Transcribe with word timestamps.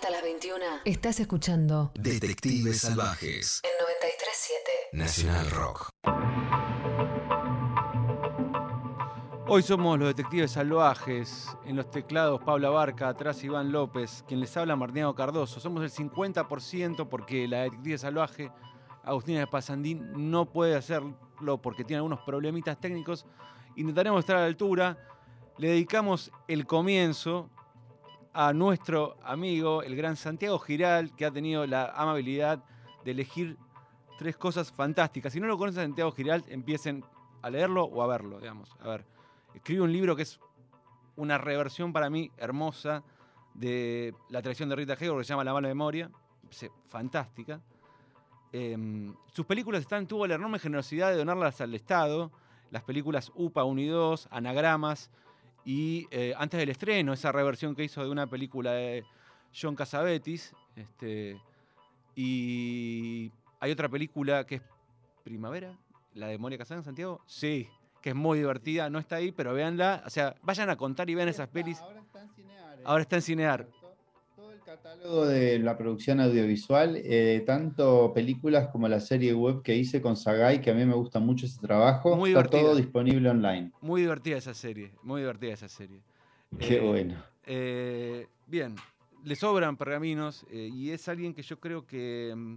Hasta 0.00 0.12
las 0.12 0.22
21. 0.22 0.64
Estás 0.86 1.20
escuchando 1.20 1.92
Detectives 1.94 2.80
Salvajes. 2.80 3.60
En 3.62 3.70
937. 3.84 4.70
Nacional 4.94 5.50
Rock. 5.50 5.90
Hoy 9.46 9.62
somos 9.62 9.98
los 9.98 10.08
detectives 10.08 10.52
salvajes. 10.52 11.48
En 11.66 11.76
los 11.76 11.90
teclados 11.90 12.40
Paula 12.42 12.70
Barca, 12.70 13.10
atrás 13.10 13.44
Iván 13.44 13.72
López, 13.72 14.24
quien 14.26 14.40
les 14.40 14.56
habla 14.56 14.74
Martínez 14.74 15.12
Cardoso. 15.14 15.60
Somos 15.60 15.82
el 15.82 15.90
50% 15.90 17.06
porque 17.06 17.46
la 17.46 17.64
detective 17.64 17.98
salvaje, 17.98 18.50
Agustina 19.04 19.40
de 19.40 19.48
Pasandín, 19.48 20.30
no 20.30 20.50
puede 20.50 20.76
hacerlo 20.76 21.60
porque 21.60 21.84
tiene 21.84 21.98
algunos 21.98 22.20
problemitas 22.20 22.80
técnicos. 22.80 23.26
Intentaremos 23.76 24.20
estar 24.20 24.36
a 24.36 24.40
la 24.40 24.46
altura. 24.46 24.96
Le 25.58 25.68
dedicamos 25.68 26.32
el 26.48 26.66
comienzo 26.66 27.50
a 28.32 28.52
nuestro 28.52 29.16
amigo, 29.24 29.82
el 29.82 29.96
gran 29.96 30.16
Santiago 30.16 30.58
Giral, 30.58 31.14
que 31.16 31.26
ha 31.26 31.30
tenido 31.30 31.66
la 31.66 31.86
amabilidad 31.86 32.62
de 33.04 33.10
elegir 33.10 33.56
tres 34.18 34.36
cosas 34.36 34.70
fantásticas. 34.70 35.32
Si 35.32 35.40
no 35.40 35.46
lo 35.46 35.58
conocen 35.58 35.84
Santiago 35.84 36.12
Giral, 36.12 36.44
empiecen 36.48 37.04
a 37.42 37.50
leerlo 37.50 37.84
o 37.84 38.02
a 38.02 38.06
verlo, 38.06 38.38
digamos. 38.38 38.76
A 38.80 38.88
ver, 38.88 39.04
escribe 39.54 39.82
un 39.82 39.92
libro 39.92 40.14
que 40.14 40.22
es 40.22 40.38
una 41.16 41.38
reversión 41.38 41.92
para 41.92 42.10
mí 42.10 42.30
hermosa 42.36 43.02
de 43.54 44.14
la 44.28 44.42
tradición 44.42 44.68
de 44.68 44.76
Rita 44.76 44.96
Hayworth, 44.98 45.20
que 45.20 45.24
se 45.24 45.32
llama 45.32 45.44
La 45.44 45.52
mala 45.52 45.68
memoria, 45.68 46.10
fantástica. 46.88 47.60
Em, 48.52 49.14
sus 49.32 49.46
películas 49.46 49.80
están, 49.82 50.06
tuvo 50.06 50.26
la 50.26 50.34
enorme 50.34 50.58
generosidad 50.58 51.10
de 51.10 51.16
donarlas 51.16 51.60
al 51.60 51.74
Estado, 51.74 52.30
las 52.70 52.82
películas 52.82 53.30
UPA 53.34 53.64
1 53.64 53.80
y 53.80 53.86
2, 53.86 54.28
Anagramas, 54.30 55.10
y 55.64 56.06
eh, 56.10 56.34
antes 56.36 56.58
del 56.58 56.70
estreno, 56.70 57.12
esa 57.12 57.32
reversión 57.32 57.74
que 57.74 57.84
hizo 57.84 58.02
de 58.02 58.10
una 58.10 58.26
película 58.26 58.72
de 58.72 59.04
John 59.58 59.76
Casavetes. 59.76 60.54
Este, 60.76 61.40
y 62.14 63.30
hay 63.58 63.70
otra 63.70 63.88
película 63.88 64.44
que 64.44 64.56
es 64.56 64.62
Primavera, 65.22 65.76
la 66.14 66.28
de 66.28 66.58
Casada 66.58 66.80
en 66.80 66.84
Santiago. 66.84 67.20
Sí, 67.26 67.68
que 68.00 68.10
es 68.10 68.16
muy 68.16 68.38
divertida, 68.38 68.88
no 68.88 68.98
está 68.98 69.16
ahí, 69.16 69.32
pero 69.32 69.52
véanla. 69.52 70.02
O 70.06 70.10
sea, 70.10 70.34
vayan 70.42 70.70
a 70.70 70.76
contar 70.76 71.10
y 71.10 71.14
vean 71.14 71.28
esas 71.28 71.48
pelis. 71.48 71.78
Ahora 71.80 72.00
está 72.00 72.22
en 72.22 72.30
Cinear. 72.30 72.78
¿eh? 72.78 72.82
Ahora 72.84 73.02
está 73.02 73.16
en 73.16 73.22
Cinear. 73.22 73.68
Catálogo 74.70 75.26
de 75.26 75.58
la 75.58 75.76
producción 75.76 76.20
audiovisual, 76.20 76.94
eh, 77.02 77.42
tanto 77.44 78.12
películas 78.14 78.68
como 78.68 78.86
la 78.86 79.00
serie 79.00 79.34
web 79.34 79.62
que 79.64 79.74
hice 79.74 80.00
con 80.00 80.16
Sagai, 80.16 80.60
que 80.60 80.70
a 80.70 80.74
mí 80.74 80.86
me 80.86 80.94
gusta 80.94 81.18
mucho 81.18 81.46
ese 81.46 81.60
trabajo, 81.60 82.14
Muy 82.14 82.30
está 82.30 82.42
divertida. 82.42 82.60
todo 82.60 82.76
disponible 82.76 83.28
online. 83.30 83.72
Muy 83.80 84.02
divertida 84.02 84.36
esa 84.36 84.54
serie, 84.54 84.92
muy 85.02 85.22
divertida 85.22 85.54
esa 85.54 85.68
serie. 85.68 86.00
Qué 86.56 86.76
Eh, 86.76 86.86
bueno. 86.86 87.20
eh, 87.46 88.28
bien, 88.46 88.76
le 89.24 89.34
sobran 89.34 89.76
pergaminos 89.76 90.46
y 90.52 90.90
es 90.92 91.08
alguien 91.08 91.34
que 91.34 91.42
yo 91.42 91.58
creo 91.58 91.84
que 91.84 92.32
mm, 92.36 92.56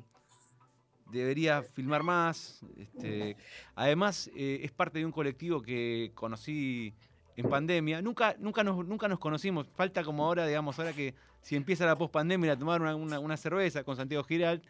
debería 1.11 1.64
filmar 1.64 2.03
más. 2.03 2.61
este, 2.78 3.36
además, 3.73 4.30
es 4.36 4.72
parte 4.72 5.00
de 5.00 5.06
un 5.08 5.11
colectivo 5.11 5.64
que 5.64 6.11
conocí 6.14 6.94
en 7.36 7.50
pandemia. 7.50 8.02
Nunca, 8.02 8.36
nunca, 8.39 8.64
nos, 8.64 8.86
nunca 8.86 9.08
nos 9.08 9.20
conocimos. 9.20 9.67
Falta 9.76 10.03
como 10.03 10.26
ahora, 10.26 10.45
digamos, 10.48 10.78
ahora 10.80 10.94
que 10.94 11.14
si 11.42 11.56
empieza 11.56 11.86
la 11.86 11.98
pospandemia, 11.98 12.53
a 12.53 12.58
tomar 12.58 12.81
una, 12.81 13.20
una- 13.20 13.38
cerveza 13.38 13.84
con 13.84 13.95
Santiago 13.95 14.23
Giral. 14.23 14.62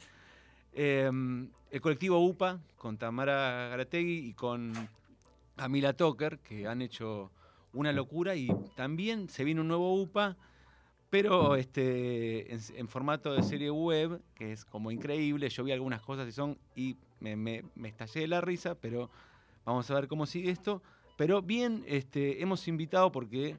Eh, 0.74 1.10
el 1.72 1.82
colectivo 1.82 2.20
UPA, 2.20 2.60
con 2.78 2.98
Tamara 2.98 3.68
Garategui 3.70 4.28
y 4.30 4.34
con 4.34 4.74
Amila 5.58 5.94
Toker, 5.94 6.40
que 6.40 6.68
han 6.68 6.82
hecho 6.82 7.32
una 7.74 7.92
locura 7.92 8.36
y 8.36 8.50
también 8.76 9.30
se 9.30 9.44
viene 9.44 9.62
un 9.62 9.68
nuevo 9.68 9.94
UPA, 10.02 10.36
pero 11.10 11.56
este, 11.56 12.52
en, 12.54 12.60
en 12.76 12.88
formato 12.88 13.34
de 13.34 13.44
serie 13.44 13.70
web, 13.70 14.22
que 14.36 14.52
es 14.52 14.66
como 14.66 14.90
increíble. 14.92 15.50
Yo 15.50 15.64
vi 15.64 15.72
algunas 15.72 16.02
cosas 16.02 16.28
y 16.28 16.32
son, 16.32 16.58
y 16.76 16.96
me, 17.20 17.36
me- 17.36 17.64
me 17.76 17.90
estallé 17.90 18.22
de 18.22 18.28
la 18.28 18.42
risa, 18.42 18.76
pero 18.76 19.10
vamos 19.66 19.90
a 19.92 19.96
ver 19.96 20.08
cómo 20.08 20.26
sigue 20.26 20.50
esto. 20.52 20.82
Pero 21.16 21.42
bien, 21.42 21.84
este, 21.88 22.42
hemos 22.42 22.68
invitado 22.68 23.12
porque 23.12 23.58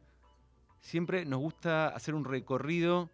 siempre 0.81 1.25
nos 1.25 1.41
gusta 1.41 1.89
hacer 1.89 2.15
un 2.15 2.25
recorrido 2.25 3.09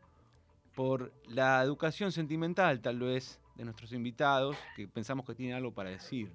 por 0.75 1.13
la 1.29 1.63
educación 1.63 2.11
sentimental, 2.11 2.81
tal 2.81 2.99
vez, 3.01 3.39
de 3.57 3.65
nuestros 3.65 3.93
invitados, 3.93 4.57
que 4.75 4.89
pensamos 4.89 5.27
que 5.27 5.35
tienen 5.35 5.57
algo 5.57 5.73
para 5.73 5.91
decir, 5.91 6.33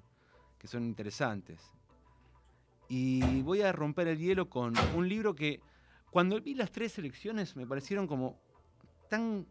que 0.58 0.68
son 0.68 0.84
interesantes. 0.84 1.60
Y 2.88 3.42
voy 3.42 3.62
a 3.62 3.72
romper 3.72 4.06
el 4.06 4.18
hielo 4.18 4.48
con 4.48 4.72
un 4.94 5.08
libro 5.08 5.34
que 5.34 5.60
cuando 6.10 6.40
vi 6.40 6.54
las 6.54 6.70
tres 6.70 6.92
selecciones 6.92 7.56
me 7.56 7.66
parecieron 7.66 8.06
como 8.06 8.38
tan... 9.08 9.46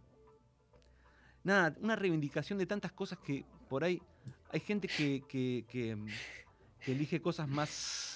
Nada, 1.44 1.76
una 1.82 1.96
reivindicación 1.96 2.58
de 2.58 2.66
tantas 2.66 2.92
cosas 2.94 3.20
que 3.20 3.46
por 3.68 3.84
ahí 3.84 4.02
hay 4.52 4.60
gente 4.62 4.88
que, 4.88 5.24
que- 5.28 5.66
que, 5.68 5.98
que 6.84 6.92
elige 6.94 7.22
cosas 7.22 7.48
más, 7.48 8.15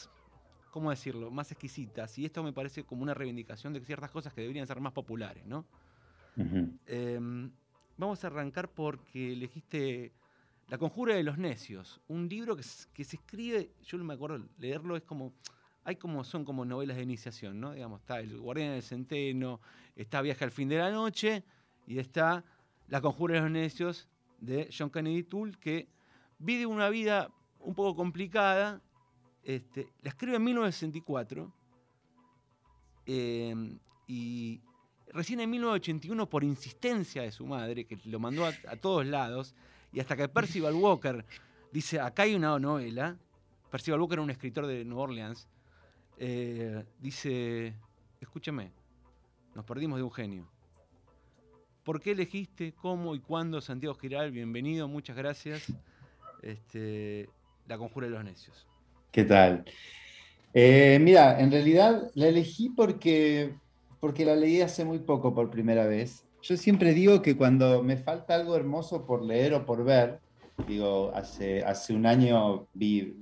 ¿cómo 0.70 0.90
decirlo?, 0.90 1.32
más 1.32 1.52
exquisitas. 1.52 2.18
Y 2.18 2.26
esto 2.26 2.44
me 2.44 2.54
parece 2.54 2.84
como 2.84 3.04
una 3.04 3.14
reivindicación 3.14 3.74
de 3.74 3.82
ciertas 3.82 4.12
cosas 4.12 4.34
que 4.34 4.42
deberían 4.42 4.68
ser 4.68 4.80
más 4.80 4.94
populares, 4.94 5.46
¿no? 5.46 5.66
Em, 6.86 7.52
vamos 7.98 8.24
a 8.24 8.28
arrancar 8.28 8.70
porque 8.70 9.34
elegiste 9.34 10.14
La 10.70 10.78
Conjura 10.78 11.16
de 11.16 11.24
los 11.24 11.38
Necios, 11.38 12.00
un 12.08 12.30
libro 12.30 12.56
que 12.56 12.64
se 12.64 13.16
escribe, 13.18 13.72
yo 13.84 13.98
no 13.98 14.06
me 14.06 14.14
acuerdo 14.14 14.48
leerlo, 14.58 14.96
es 14.96 15.04
como, 15.04 15.34
hay 15.84 15.98
como, 15.98 16.24
son 16.24 16.46
como 16.46 16.64
novelas 16.64 16.96
de 16.96 17.04
iniciación, 17.04 17.60
¿no? 17.60 17.74
Digamos, 17.74 18.02
está 18.02 18.20
El 18.20 18.40
Guardián 18.40 18.72
del 18.72 18.84
Centeno, 18.84 19.60
está 19.96 20.22
Viaje 20.22 20.46
al 20.46 20.52
Fin 20.52 20.70
de 20.70 20.78
la 20.78 20.92
Noche 20.92 21.44
y 21.88 22.00
está 22.00 22.46
La 22.88 23.02
Conjura 23.02 23.36
de 23.36 23.42
los 23.42 23.52
Necios 23.52 24.08
de 24.40 24.70
John 24.76 24.90
Kennedy 24.90 25.24
Toole, 25.24 25.58
que 25.60 25.90
vive 26.38 26.66
una 26.66 26.90
vida 26.90 27.32
un 27.60 27.76
poco 27.76 27.96
complicada, 27.96 28.82
este, 29.44 29.90
la 30.02 30.10
escribe 30.10 30.36
en 30.36 30.44
1964 30.44 31.54
em, 33.06 33.80
y 34.08 34.62
recién 35.12 35.40
en 35.40 35.50
1981 35.50 36.30
por 36.30 36.44
insistencia 36.44 37.24
de 37.24 37.32
su 37.32 37.46
madre, 37.46 37.86
que 37.86 37.98
lo 38.06 38.20
mandó 38.20 38.46
a, 38.46 38.76
todos 38.76 39.06
lados, 39.06 39.56
y 39.92 40.00
hasta 40.00 40.16
que 40.16 40.28
Percival 40.28 40.76
Walker 40.76 41.26
dice, 41.72 42.00
acá 42.00 42.24
hay 42.24 42.36
una 42.36 42.58
novela, 42.60 43.18
Percival 43.72 44.02
Walker 44.02 44.16
era 44.16 44.22
un 44.24 44.30
escritor 44.30 44.68
de 44.68 44.86
Nueva 44.86 45.04
Orleans, 45.04 45.48
eh, 46.18 46.86
dice, 47.00 47.74
escúchame, 48.20 48.72
nos 49.56 49.66
perdimos 49.66 49.98
de 49.98 50.04
un 50.04 50.12
genio. 50.12 50.50
¿Por 51.84 52.00
qué 52.00 52.12
elegiste, 52.12 52.74
cómo 52.74 53.16
y 53.16 53.20
cuándo 53.20 53.62
Santiago 53.62 53.96
Giral? 53.96 54.32
Bienvenido, 54.32 54.88
muchas 54.88 55.16
gracias. 55.16 55.74
Este, 56.44 57.28
la 57.68 57.78
conjura 57.78 58.08
de 58.08 58.14
los 58.14 58.24
necios. 58.24 58.69
¿Qué 59.12 59.24
tal? 59.24 59.66
Eh, 60.54 61.00
mira, 61.02 61.40
en 61.40 61.52
realidad 61.52 62.12
la 62.14 62.28
elegí 62.28 62.70
porque, 62.70 63.56
porque 64.00 64.24
la 64.24 64.36
leí 64.36 64.62
hace 64.62 64.86
muy 64.86 65.00
poco 65.00 65.34
por 65.34 65.50
primera 65.50 65.88
vez. 65.88 66.26
Yo 66.44 66.56
siempre 66.58 66.94
digo 66.94 67.22
que 67.24 67.36
cuando 67.36 67.82
me 67.82 67.98
falta 67.98 68.36
algo 68.36 68.56
hermoso 68.56 69.08
por 69.08 69.24
leer 69.24 69.56
o 69.56 69.66
por 69.66 69.84
ver, 69.84 70.20
digo, 70.68 71.12
hace, 71.16 71.64
hace 71.64 71.94
un 71.94 72.06
año 72.06 72.68
vi 72.74 73.16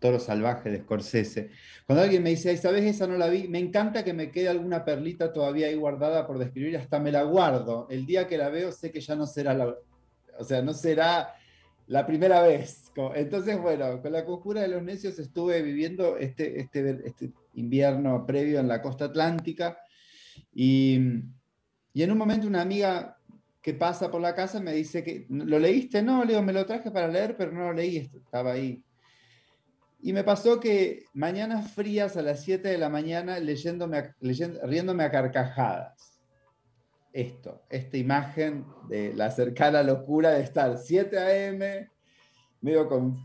Toro 0.00 0.18
Salvaje 0.18 0.68
de 0.68 0.80
Scorsese. 0.80 1.50
Cuando 1.86 2.02
alguien 2.02 2.24
me 2.24 2.30
dice, 2.30 2.50
esta 2.50 2.72
vez 2.72 2.84
esa 2.84 3.06
no 3.06 3.16
la 3.16 3.28
vi, 3.28 3.46
me 3.46 3.60
encanta 3.60 4.02
que 4.02 4.12
me 4.12 4.32
quede 4.32 4.48
alguna 4.48 4.84
perlita 4.84 5.32
todavía 5.32 5.68
ahí 5.68 5.76
guardada 5.76 6.26
por 6.26 6.38
describir, 6.38 6.76
hasta 6.76 6.98
me 6.98 7.12
la 7.12 7.22
guardo. 7.22 7.86
El 7.88 8.04
día 8.04 8.26
que 8.26 8.36
la 8.36 8.48
veo 8.48 8.72
sé 8.72 8.90
que 8.90 9.00
ya 9.00 9.14
no 9.14 9.26
será 9.26 9.54
la, 9.54 9.76
o 10.38 10.44
sea, 10.44 10.60
no 10.60 10.74
será 10.74 11.34
la 11.90 12.06
primera 12.06 12.40
vez. 12.40 12.92
Entonces, 13.16 13.60
bueno, 13.60 14.00
con 14.00 14.12
la 14.12 14.24
conjura 14.24 14.62
de 14.62 14.68
los 14.68 14.82
necios 14.82 15.18
estuve 15.18 15.60
viviendo 15.60 16.16
este, 16.16 16.60
este, 16.60 17.00
este 17.04 17.32
invierno 17.54 18.24
previo 18.24 18.60
en 18.60 18.68
la 18.68 18.80
costa 18.80 19.06
atlántica 19.06 19.76
y, 20.54 21.00
y 21.92 22.02
en 22.02 22.12
un 22.12 22.18
momento 22.18 22.46
una 22.46 22.62
amiga 22.62 23.18
que 23.60 23.74
pasa 23.74 24.08
por 24.08 24.20
la 24.20 24.36
casa 24.36 24.60
me 24.60 24.72
dice 24.72 25.02
que, 25.02 25.26
¿lo 25.30 25.58
leíste? 25.58 26.00
No, 26.00 26.22
le 26.22 26.34
digo, 26.34 26.42
me 26.42 26.52
lo 26.52 26.64
traje 26.64 26.92
para 26.92 27.08
leer, 27.08 27.36
pero 27.36 27.50
no 27.50 27.60
lo 27.66 27.72
leí, 27.72 27.96
estaba 27.96 28.52
ahí. 28.52 28.80
Y 30.00 30.12
me 30.12 30.22
pasó 30.22 30.60
que 30.60 31.06
mañanas 31.12 31.72
frías 31.72 32.16
a 32.16 32.22
las 32.22 32.44
7 32.44 32.68
de 32.68 32.78
la 32.78 32.88
mañana 32.88 33.40
leyéndome, 33.40 34.14
riéndome 34.20 35.02
a 35.02 35.10
carcajadas. 35.10 36.09
Esto, 37.12 37.62
esta 37.68 37.96
imagen 37.96 38.64
de 38.88 39.12
la 39.14 39.30
cercana 39.30 39.82
locura 39.82 40.30
de 40.30 40.42
estar 40.42 40.78
7 40.78 41.18
a.m., 41.18 41.90
medio 42.60 42.88
con 42.88 43.18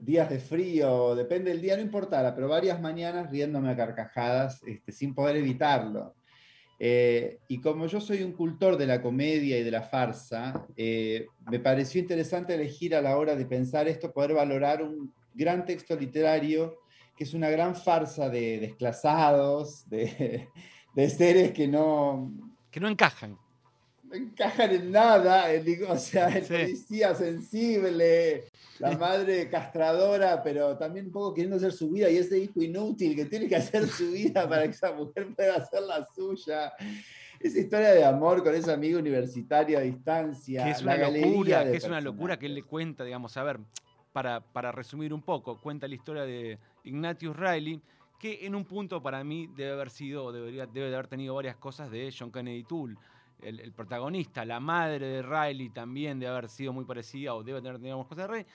días 0.00 0.28
de 0.30 0.38
frío, 0.38 1.14
depende 1.14 1.50
del 1.50 1.60
día, 1.60 1.76
no 1.76 1.82
importara, 1.82 2.34
pero 2.34 2.48
varias 2.48 2.80
mañanas 2.80 3.30
riéndome 3.30 3.70
a 3.70 3.76
carcajadas 3.76 4.62
este, 4.66 4.92
sin 4.92 5.14
poder 5.14 5.36
evitarlo. 5.36 6.14
Eh, 6.78 7.38
y 7.48 7.60
como 7.60 7.86
yo 7.86 8.00
soy 8.00 8.22
un 8.22 8.32
cultor 8.32 8.76
de 8.76 8.86
la 8.86 9.00
comedia 9.00 9.58
y 9.58 9.62
de 9.62 9.70
la 9.70 9.82
farsa, 9.82 10.66
eh, 10.76 11.26
me 11.50 11.58
pareció 11.58 12.00
interesante 12.00 12.54
elegir 12.54 12.94
a 12.94 13.02
la 13.02 13.16
hora 13.16 13.34
de 13.34 13.46
pensar 13.46 13.88
esto, 13.88 14.12
poder 14.12 14.34
valorar 14.34 14.82
un 14.82 15.12
gran 15.32 15.64
texto 15.64 15.96
literario 15.96 16.78
que 17.16 17.24
es 17.24 17.32
una 17.32 17.48
gran 17.48 17.74
farsa 17.76 18.28
de 18.28 18.58
desclasados, 18.58 19.88
de, 19.88 20.48
de 20.94 21.10
seres 21.10 21.52
que 21.52 21.68
no, 21.68 22.53
Que 22.74 22.80
no 22.80 22.88
encajan. 22.88 23.38
encajan 24.10 24.72
en 24.72 24.90
nada, 24.90 25.46
o 25.88 25.96
sea, 25.96 26.26
el 26.36 26.44
policía 26.44 27.14
sensible, 27.14 28.46
la 28.80 28.98
madre 28.98 29.48
castradora, 29.48 30.42
pero 30.42 30.76
también 30.76 31.06
un 31.06 31.12
poco 31.12 31.34
queriendo 31.34 31.56
hacer 31.56 31.70
su 31.70 31.88
vida 31.88 32.10
y 32.10 32.16
ese 32.16 32.36
hijo 32.36 32.60
inútil 32.60 33.14
que 33.14 33.26
tiene 33.26 33.46
que 33.46 33.54
hacer 33.54 33.86
su 33.86 34.10
vida 34.10 34.48
para 34.48 34.64
que 34.64 34.70
esa 34.70 34.92
mujer 34.92 35.32
pueda 35.36 35.54
hacer 35.54 35.82
la 35.82 36.04
suya. 36.16 36.72
Esa 37.38 37.60
historia 37.60 37.90
de 37.92 38.04
amor 38.04 38.42
con 38.42 38.52
ese 38.52 38.72
amigo 38.72 38.98
universitario 38.98 39.78
a 39.78 39.82
distancia. 39.82 40.64
Que 40.64 40.70
es 40.72 40.82
una 40.82 40.96
locura, 40.96 41.70
que 41.70 41.76
es 41.76 41.84
una 41.84 42.00
locura 42.00 42.36
que 42.40 42.46
él 42.46 42.56
le 42.56 42.64
cuenta, 42.64 43.04
digamos, 43.04 43.36
a 43.36 43.44
ver, 43.44 43.60
para, 44.12 44.40
para 44.40 44.72
resumir 44.72 45.14
un 45.14 45.22
poco, 45.22 45.60
cuenta 45.60 45.86
la 45.86 45.94
historia 45.94 46.24
de 46.24 46.58
Ignatius 46.82 47.36
Riley, 47.36 47.80
que 48.24 48.46
en 48.46 48.54
un 48.54 48.64
punto 48.64 49.02
para 49.02 49.22
mí 49.22 49.48
debe 49.48 49.72
haber 49.72 49.90
sido, 49.90 50.32
debería, 50.32 50.64
debe 50.64 50.88
de 50.88 50.94
haber 50.94 51.08
tenido 51.08 51.34
varias 51.34 51.56
cosas 51.56 51.90
de 51.90 52.10
John 52.18 52.32
Kennedy 52.32 52.64
Toole 52.64 52.96
el, 53.42 53.70
protagonista, 53.72 54.46
la 54.46 54.60
madre 54.60 55.06
de 55.06 55.20
Riley 55.20 55.68
también 55.68 56.18
debe 56.18 56.32
haber 56.32 56.48
sido 56.48 56.72
muy 56.72 56.86
parecida 56.86 57.34
o 57.34 57.42
debe 57.44 57.60
tener 57.60 57.78
digamos, 57.78 58.06
cosas 58.06 58.30
de. 58.30 58.46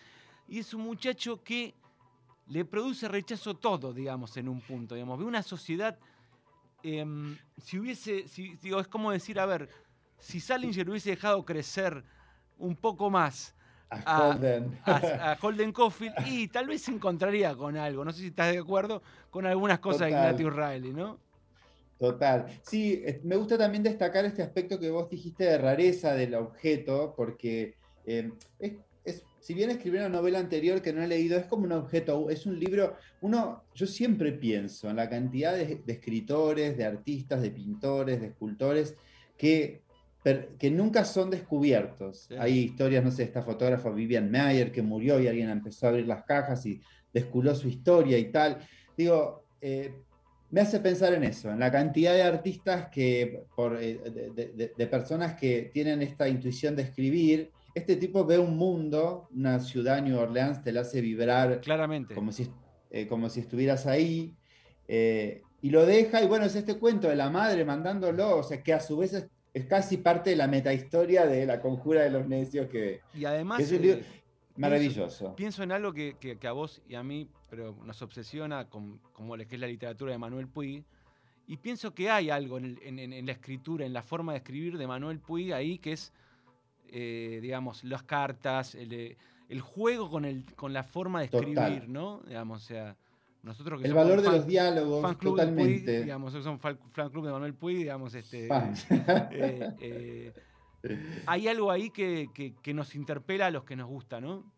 Y 0.47 0.57
es 0.57 0.73
un 0.73 0.81
muchacho 0.81 1.43
que 1.43 1.75
le 2.47 2.65
produce 2.65 3.07
rechazo 3.07 3.57
todo, 3.57 3.93
digamos, 3.93 4.35
en 4.37 4.49
un 4.49 4.59
punto. 4.59 4.95
Digamos. 4.95 5.19
Ve 5.19 5.25
una 5.25 5.43
sociedad, 5.43 5.99
em, 6.81 7.37
si 7.57 7.77
hubiese, 7.77 8.25
digo, 8.63 8.79
es 8.79 8.87
como 8.87 9.11
decir, 9.11 9.39
a 9.39 9.45
ver, 9.45 9.69
si 10.17 10.39
Salinger 10.39 10.89
hubiese 10.89 11.11
dejado 11.11 11.45
crecer 11.45 12.03
un 12.57 12.75
poco 12.75 13.11
más 13.11 13.53
a, 13.89 14.29
Holden. 14.29 14.79
A, 14.85 15.37
Holden 15.41 15.71
Caulfield 15.71 16.15
y 16.25 16.47
tal 16.47 16.67
vez 16.67 16.81
se 16.81 16.91
encontraría 16.91 17.55
con 17.55 17.77
algo, 17.77 18.05
no 18.05 18.11
sé 18.11 18.21
si 18.21 18.27
estás 18.27 18.51
de 18.51 18.59
acuerdo, 18.59 19.01
con 19.29 19.45
algunas 19.45 19.79
cosas 19.79 20.01
de 20.01 20.09
Ignatius 20.09 20.55
Riley, 20.55 20.93
¿no? 20.93 21.17
Total. 21.97 22.45
Sí, 22.61 23.03
me 23.23 23.35
gusta 23.35 23.57
también 23.57 23.83
destacar 23.83 24.23
este 24.23 24.41
aspecto 24.41 24.79
que 24.79 24.89
vos 24.89 25.09
dijiste 25.09 25.43
de 25.43 25.57
rareza 25.57 26.13
del 26.13 26.33
objeto, 26.35 27.13
porque 27.15 27.75
eh, 28.05 28.31
es, 28.59 28.73
si 29.39 29.53
bien 29.53 29.69
escribí 29.69 29.97
una 29.97 30.09
novela 30.09 30.39
anterior 30.39 30.81
que 30.81 30.93
no 30.93 31.01
he 31.01 31.07
leído, 31.07 31.37
es 31.37 31.45
como 31.45 31.63
un 31.63 31.71
objeto, 31.71 32.29
es 32.29 32.45
un 32.45 32.59
libro, 32.59 32.95
uno, 33.21 33.63
yo 33.73 33.87
siempre 33.87 34.31
pienso 34.31 34.89
en 34.89 34.97
la 34.97 35.09
cantidad 35.09 35.53
de, 35.53 35.81
escritores, 35.87 36.77
de 36.77 36.85
artistas, 36.85 37.41
de 37.41 37.51
pintores, 37.51 38.21
de 38.21 38.27
escultores, 38.27 38.95
que, 39.37 39.81
que 40.23 40.69
nunca 40.71 41.05
son 41.05 41.29
descubiertos. 41.29 42.29
Hay 42.37 42.59
historias, 42.59 43.03
no 43.03 43.11
sé, 43.11 43.23
esta 43.23 43.41
fotógrafa 43.41 43.89
Vivian 43.89 44.29
Mayer 44.29 44.71
que 44.71 44.81
murió 44.81 45.19
y 45.19 45.27
alguien 45.27 45.49
empezó 45.49 45.85
a 45.85 45.89
abrir 45.89 46.07
las 46.07 46.23
cajas 46.23 46.65
y 46.65 46.81
descubrió 47.13 47.55
su 47.55 47.67
historia 47.67 48.17
y 48.17 48.31
tal. 48.31 48.57
Digo, 48.97 49.45
eh, 49.61 49.93
me 50.51 50.61
hace 50.61 50.79
pensar 50.79 51.13
en 51.13 51.23
eso, 51.23 51.51
en 51.51 51.59
la 51.59 51.71
cantidad 51.71 52.13
de 52.13 52.23
artistas 52.23 52.89
que, 52.89 53.43
por, 53.55 53.77
eh, 53.81 53.99
de, 54.75 54.87
personas 54.87 55.35
que 55.35 55.69
tienen 55.71 56.01
esta 56.01 56.27
intuición 56.27 56.75
de 56.75 56.83
escribir. 56.83 57.51
Este 57.75 57.95
tipo 57.95 58.25
ve 58.25 58.39
un 58.39 58.57
mundo, 58.57 59.27
una 59.33 59.59
ciudad, 59.59 60.01
New 60.01 60.17
Orleans, 60.17 60.63
te 60.63 60.71
la 60.71 60.81
hace 60.81 61.01
vibrar. 61.01 61.61
Claramente. 61.61 62.15
Como 62.15 62.31
si, 62.31 62.49
eh, 62.89 63.07
como 63.07 63.29
si 63.29 63.41
estuvieras 63.41 63.85
ahí. 63.85 64.33
Eh, 64.87 65.43
y 65.61 65.69
lo 65.69 65.85
deja, 65.85 66.23
y 66.23 66.27
bueno, 66.27 66.45
es 66.45 66.55
este 66.55 66.79
cuento 66.79 67.09
de 67.09 67.15
la 67.15 67.29
madre 67.29 67.63
mandándolo, 67.63 68.37
o 68.37 68.43
sea, 68.43 68.63
que 68.63 68.73
a 68.73 68.79
su 68.79 68.97
vez 68.97 69.13
es, 69.59 69.65
casi 69.65 69.97
parte 69.97 70.31
de 70.31 70.35
la 70.35 70.47
metahistoria 70.47 71.25
de 71.25 71.45
la 71.45 71.61
conjura 71.61 72.03
de 72.03 72.11
los 72.11 72.27
necios 72.27 72.67
que... 72.69 73.01
Y 73.13 73.25
además... 73.25 73.61
Maravilloso. 74.59 75.35
Pienso, 75.35 75.63
en 75.63 75.71
algo 75.71 75.93
que, 75.93 76.37
a 76.43 76.51
vos 76.51 76.81
y 76.87 76.95
a 76.95 77.03
mí 77.03 77.29
pero 77.49 77.75
nos 77.85 78.01
obsesiona, 78.01 78.69
con, 78.69 78.99
como 79.13 79.35
que 79.37 79.55
es 79.55 79.59
la 79.59 79.67
literatura 79.67 80.11
de 80.11 80.17
Manuel 80.17 80.47
Puig, 80.47 80.83
y 81.47 81.57
pienso 81.57 81.95
que 81.95 82.11
hay 82.11 82.29
algo 82.29 82.57
en, 82.59 83.25
la 83.25 83.31
escritura, 83.31 83.85
en 83.85 83.93
la 83.93 84.03
forma 84.03 84.33
de 84.33 84.39
escribir 84.39 84.77
de 84.77 84.85
Manuel 84.85 85.19
Puig 85.19 85.53
ahí, 85.53 85.79
que 85.79 85.93
es, 85.93 86.13
eh, 86.89 87.39
digamos, 87.41 87.83
las 87.83 88.03
cartas, 88.03 88.75
el, 88.75 89.61
juego 89.61 90.11
con, 90.11 90.25
el, 90.25 90.45
con 90.55 90.73
la 90.73 90.83
forma 90.83 91.21
de 91.21 91.25
escribir, 91.25 91.87
¿no? 91.87 92.21
Digamos, 92.27 92.63
o 92.63 92.65
sea, 92.67 92.97
nosotros 93.43 93.81
que 93.81 93.87
El 93.87 93.93
valor 93.93 94.21
de 94.21 94.29
los 94.29 94.45
diálogos, 94.45 95.01
fan 95.01 95.15
club 95.15 95.37
totalmente. 95.37 95.83
Puig, 95.83 96.03
digamos, 96.03 96.33
son 96.33 96.59
fan, 96.59 96.77
club 96.93 97.25
de 97.25 97.31
Manuel 97.31 97.53
Puig, 97.53 97.77
digamos, 97.77 98.13
este... 98.13 98.47
Eh, 99.31 99.73
eh, 99.79 100.33
hay 101.25 101.47
algo 101.47 101.71
ahí 101.71 101.89
que, 101.89 102.29
nos 102.73 102.95
interpela 102.95 103.47
a 103.47 103.51
los 103.51 103.63
que 103.63 103.75
nos 103.75 103.87
gusta, 103.87 104.19
¿no? 104.21 104.51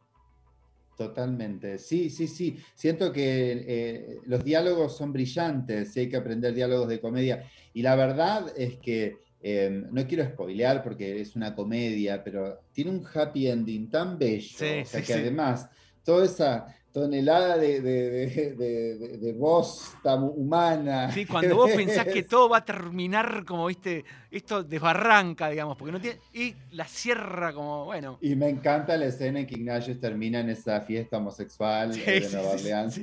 Totalmente, 0.98 1.78
sí, 1.78 2.10
sí, 2.10 2.28
sí. 2.28 2.58
Siento 2.76 3.12
que 3.12 3.66
eh, 3.68 4.20
los 4.26 4.44
diálogos 4.44 4.96
son 4.96 5.12
brillantes, 5.12 5.96
hay 5.98 6.10
que 6.10 6.18
aprender 6.18 6.54
diálogos 6.54 6.88
de 6.90 7.00
comedia. 7.00 7.50
Y 7.74 7.82
la 7.82 7.96
verdad 7.96 8.54
es 8.56 8.78
que, 8.78 9.18
em, 9.42 9.88
no 9.92 10.06
quiero 10.06 10.26
spoilear 10.26 10.84
porque 10.84 11.22
es 11.22 11.36
una 11.36 11.56
comedia, 11.56 12.24
pero 12.24 12.60
tiene 12.72 12.92
un 12.92 13.04
happy 13.12 13.48
ending 13.48 13.90
tan 13.90 14.20
bello, 14.20 14.58
o 14.58 15.06
que 15.06 15.14
además 15.14 15.70
toda 16.04 16.26
esa, 16.26 16.68
tonelada 16.92 17.58
de, 17.58 17.82
de, 17.82 19.18
de, 19.18 19.34
voz 19.34 19.94
tan 20.04 20.24
humana. 20.24 21.12
Sí, 21.12 21.26
cuando 21.28 21.56
vos 21.56 21.72
pensás 21.72 22.06
que 22.06 22.24
todo 22.24 22.50
va 22.50 22.58
a 22.58 22.66
terminar 22.66 23.44
como, 23.46 23.68
viste, 23.68 24.04
esto 24.30 24.64
desbarranca, 24.64 25.50
digamos, 25.50 25.78
porque 25.78 25.92
no 25.92 26.02
tiene. 26.02 26.20
Y 26.34 26.54
la 26.72 26.86
cierra 26.86 27.54
como, 27.54 27.86
bueno. 27.86 28.18
Y 28.22 28.36
me 28.36 28.50
encanta 28.50 28.98
la 28.98 29.06
escena 29.06 29.40
en 29.40 29.48
que 29.48 29.56
Ignatius 29.56 30.00
termina 30.00 30.40
en 30.42 30.50
esa 30.50 30.82
fiesta 30.82 31.18
homosexual 31.18 31.94
de 31.94 32.30
Nueva 32.32 32.52
Orleans. 32.52 32.98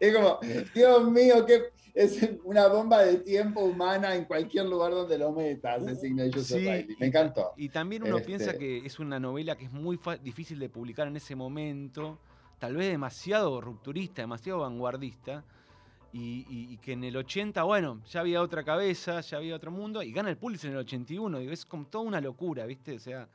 es 0.00 0.14
como, 0.14 0.38
Dios 0.74 1.10
mío, 1.10 1.44
qué 1.46 1.64
es 1.96 2.28
una 2.44 2.68
bomba 2.68 3.02
de 3.02 3.16
tiempo 3.16 3.62
humana 3.62 4.14
en 4.14 4.26
cualquier 4.26 4.66
lugar 4.66 4.92
donde 4.92 5.16
lo 5.16 5.32
metas, 5.32 5.82
ese 5.86 6.08
Ignatius 6.08 6.52
Me 6.52 7.06
encantó. 7.06 7.52
Y 7.56 7.70
también 7.70 8.02
uno 8.02 8.20
piensa 8.20 8.50
este 8.50 8.58
que 8.58 8.86
es 8.86 8.98
una 8.98 9.18
novela 9.18 9.56
que 9.56 9.64
es 9.64 9.72
muy 9.72 9.98
difícil 10.22 10.58
de 10.58 10.68
publicar 10.68 11.08
en 11.08 11.16
ese 11.16 11.34
momento, 11.34 12.18
tal 12.58 12.76
vez 12.76 12.90
demasiado 12.90 13.62
rupturista, 13.62 14.20
demasiado 14.20 14.60
vanguardista. 14.60 15.42
Y, 16.12 16.78
que 16.78 16.92
en 16.92 17.04
el 17.04 17.14
80, 17.14 17.62
bueno, 17.64 18.00
ya 18.10 18.20
había 18.20 18.40
otra 18.40 18.64
cabeza, 18.64 19.20
ya 19.20 19.36
había 19.36 19.54
otro 19.54 19.70
mundo, 19.70 20.02
y 20.02 20.12
gana 20.12 20.30
el 20.30 20.38
Pulitzer 20.38 20.70
en 20.70 20.76
el 20.76 20.80
81, 20.80 21.42
y 21.42 21.48
es 21.48 21.66
como 21.66 21.84
toda 21.86 22.04
una 22.04 22.22
locura, 22.22 22.64
¿viste? 22.64 22.94
O 22.94 22.98
sea... 22.98 23.28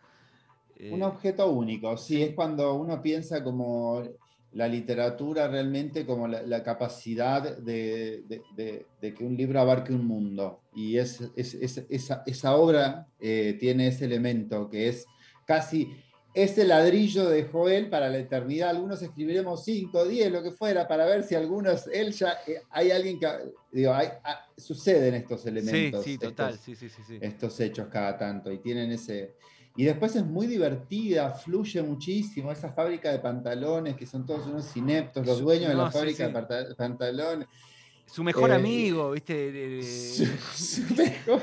Un 0.89 1.03
objeto 1.03 1.47
único, 1.47 1.95
sí, 1.95 2.23
es 2.23 2.33
cuando 2.33 2.73
uno 2.73 2.99
piensa 2.99 3.43
como 3.43 4.01
la 4.53 4.67
literatura 4.67 5.47
realmente 5.47 6.05
como 6.05 6.27
la, 6.27 6.63
capacidad 6.63 7.57
de, 7.57 8.23
que 8.99 9.23
un 9.23 9.37
libro 9.37 9.61
abarque 9.61 9.93
un 9.93 10.05
mundo. 10.05 10.61
Y 10.75 10.97
es, 10.97 11.21
esa, 11.35 12.55
obra 12.55 13.07
eh, 13.19 13.55
tiene 13.59 13.87
ese 13.87 14.05
elemento 14.05 14.69
que 14.69 14.89
es 14.89 15.05
casi 15.45 15.89
ese 16.33 16.65
ladrillo 16.65 17.29
de 17.29 17.43
Joel 17.43 17.89
para 17.89 18.09
la 18.09 18.17
eternidad. 18.17 18.69
Algunos 18.69 19.01
escribiremos 19.01 19.63
5, 19.63 20.05
10, 20.05 20.31
lo 20.31 20.43
que 20.43 20.51
fuera, 20.51 20.87
para 20.87 21.05
ver 21.05 21.23
si 21.23 21.35
algunos, 21.35 21.87
él 21.87 22.11
ya, 22.13 22.37
eh, 22.47 22.61
hay 22.69 22.91
alguien 22.91 23.19
que, 23.19 23.27
digo, 23.71 23.93
hay, 23.93 24.07
ah, 24.23 24.47
suceden 24.57 25.13
estos 25.15 25.45
elementos. 25.45 26.03
Sí, 26.03 26.11
sí, 26.11 26.17
total, 26.17 26.57
sí, 26.57 26.75
sí, 26.75 26.89
sí. 26.89 27.17
Estos 27.19 27.59
hechos 27.59 27.87
cada 27.87 28.17
tanto 28.17 28.51
y 28.51 28.59
tienen 28.59 28.91
ese 28.91 29.35
y 29.75 29.85
después 29.85 30.15
es 30.15 30.25
muy 30.25 30.47
divertida, 30.47 31.31
fluye 31.31 31.81
muchísimo. 31.81 32.51
Esa 32.51 32.73
fábrica 32.73 33.11
de 33.11 33.19
pantalones, 33.19 33.95
que 33.95 34.05
son 34.05 34.25
todos 34.25 34.45
unos 34.47 34.75
ineptos, 34.75 35.25
los 35.25 35.41
dueños 35.41 35.69
de 35.69 35.75
la 35.75 35.89
fábrica 35.89 36.27
de 36.27 36.75
pantalones. 36.75 37.47
Su 38.05 38.23
mejor 38.23 38.49
eh, 38.49 38.55
amigo, 38.55 39.11
¿viste? 39.11 39.81
Su, 39.81 40.93
mejor 40.97 41.41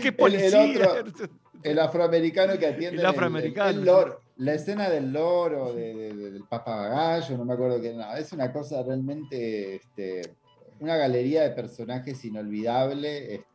¿Qué 0.00 0.12
policía? 0.12 0.64
El, 0.64 0.82
otro, 0.82 1.26
el, 1.64 1.78
afroamericano 1.80 2.56
que 2.56 2.66
atiende. 2.66 3.00
El 3.00 3.06
afroamericano. 3.06 3.80
El, 3.80 3.84
loro, 3.84 4.20
la 4.36 4.54
escena 4.54 4.88
del 4.88 5.12
loro, 5.12 5.74
del 5.74 6.44
papagayo, 6.48 7.36
no 7.36 7.44
me 7.44 7.54
acuerdo 7.54 7.80
qué. 7.80 7.92
No, 7.92 8.14
es 8.14 8.32
una 8.32 8.52
cosa 8.52 8.84
realmente. 8.84 9.76
Este, 9.76 10.36
una 10.78 10.96
galería 10.96 11.42
de 11.42 11.50
personajes 11.50 12.24
inolvidable. 12.24 13.34
Este, 13.34 13.53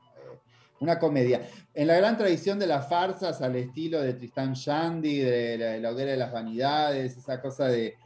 una 0.79 0.97
comedia. 0.99 1.47
En 1.73 1.87
la 1.87 1.97
gran 1.97 2.17
tradición 2.17 2.59
de 2.59 2.67
las 2.67 2.87
farsas 2.87 3.41
al 3.41 3.55
estilo 3.55 4.01
de 4.01 4.13
Tristan 4.13 4.53
Shandy, 4.53 5.19
de 5.19 5.79
la, 5.81 5.91
hoguera 5.91 6.11
de 6.11 6.17
las 6.17 6.31
vanidades, 6.31 7.17
esa 7.17 7.41
cosa 7.41 7.67
de, 7.67 7.97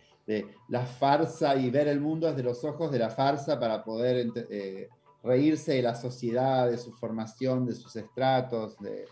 la 0.70 0.86
farsa 0.86 1.56
y 1.56 1.70
ver 1.70 1.88
el 1.88 2.00
mundo 2.00 2.27
desde 2.27 2.44
los 2.44 2.63
ojos 2.63 2.92
de 2.92 3.00
la 3.00 3.10
farsa 3.10 3.60
para 3.60 3.84
poder 3.84 4.32
eh, 4.50 4.88
reírse 5.22 5.74
de 5.74 5.82
la 5.82 5.96
sociedad, 5.96 6.70
de 6.70 6.77
su 6.77 6.94
formación, 6.94 7.65
de 7.65 7.74
sus 7.74 7.96
estratos, 7.96 8.77
de, 8.80 9.06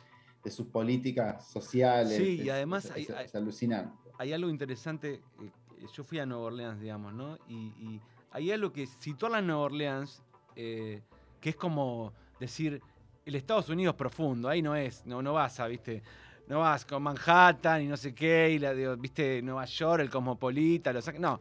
sus 0.50 0.68
políticas 0.68 1.50
sociales. 1.52 2.18
Sí, 2.18 2.42
y 2.42 2.50
además 2.50 2.92
es, 2.96 3.36
alucinante. 3.36 3.96
Hay 4.18 4.34
algo 4.34 4.50
interesante, 4.50 5.22
eh, 5.42 5.86
yo 5.94 6.04
fui 6.04 6.20
a 6.20 6.26
Nueva 6.26 6.44
Orleans, 6.44 6.80
digamos, 6.80 7.14
¿no? 7.14 7.38
Y, 7.48 8.00
hay 8.34 8.50
algo 8.50 8.72
que 8.72 8.88
situarla 8.88 9.40
en 9.40 9.48
Nueva 9.48 9.64
Orleans, 9.64 10.24
eh, 10.56 11.02
que 11.42 11.50
es 11.50 11.56
como 11.58 12.14
decir, 12.40 12.82
el 13.26 13.36
Estados 13.36 13.70
Unidos 13.70 13.96
profundo, 13.96 14.50
ahí 14.50 14.62
no 14.62 14.76
es, 14.76 15.06
no, 15.06 15.22
no 15.22 15.34
vas 15.34 15.60
a, 15.60 15.68
viste, 15.68 16.02
no 16.48 16.60
vas 16.60 16.86
con 16.86 17.04
Manhattan 17.04 17.82
y 17.84 17.88
no 17.88 17.98
sé 17.98 18.14
qué, 18.14 18.52
y 18.52 18.60
la, 18.60 18.74
viste, 18.96 19.42
Nueva 19.42 19.66
York, 19.66 20.02
el 20.02 20.10
cosmopolita, 20.10 20.92
lo 20.92 21.00
no. 21.20 21.40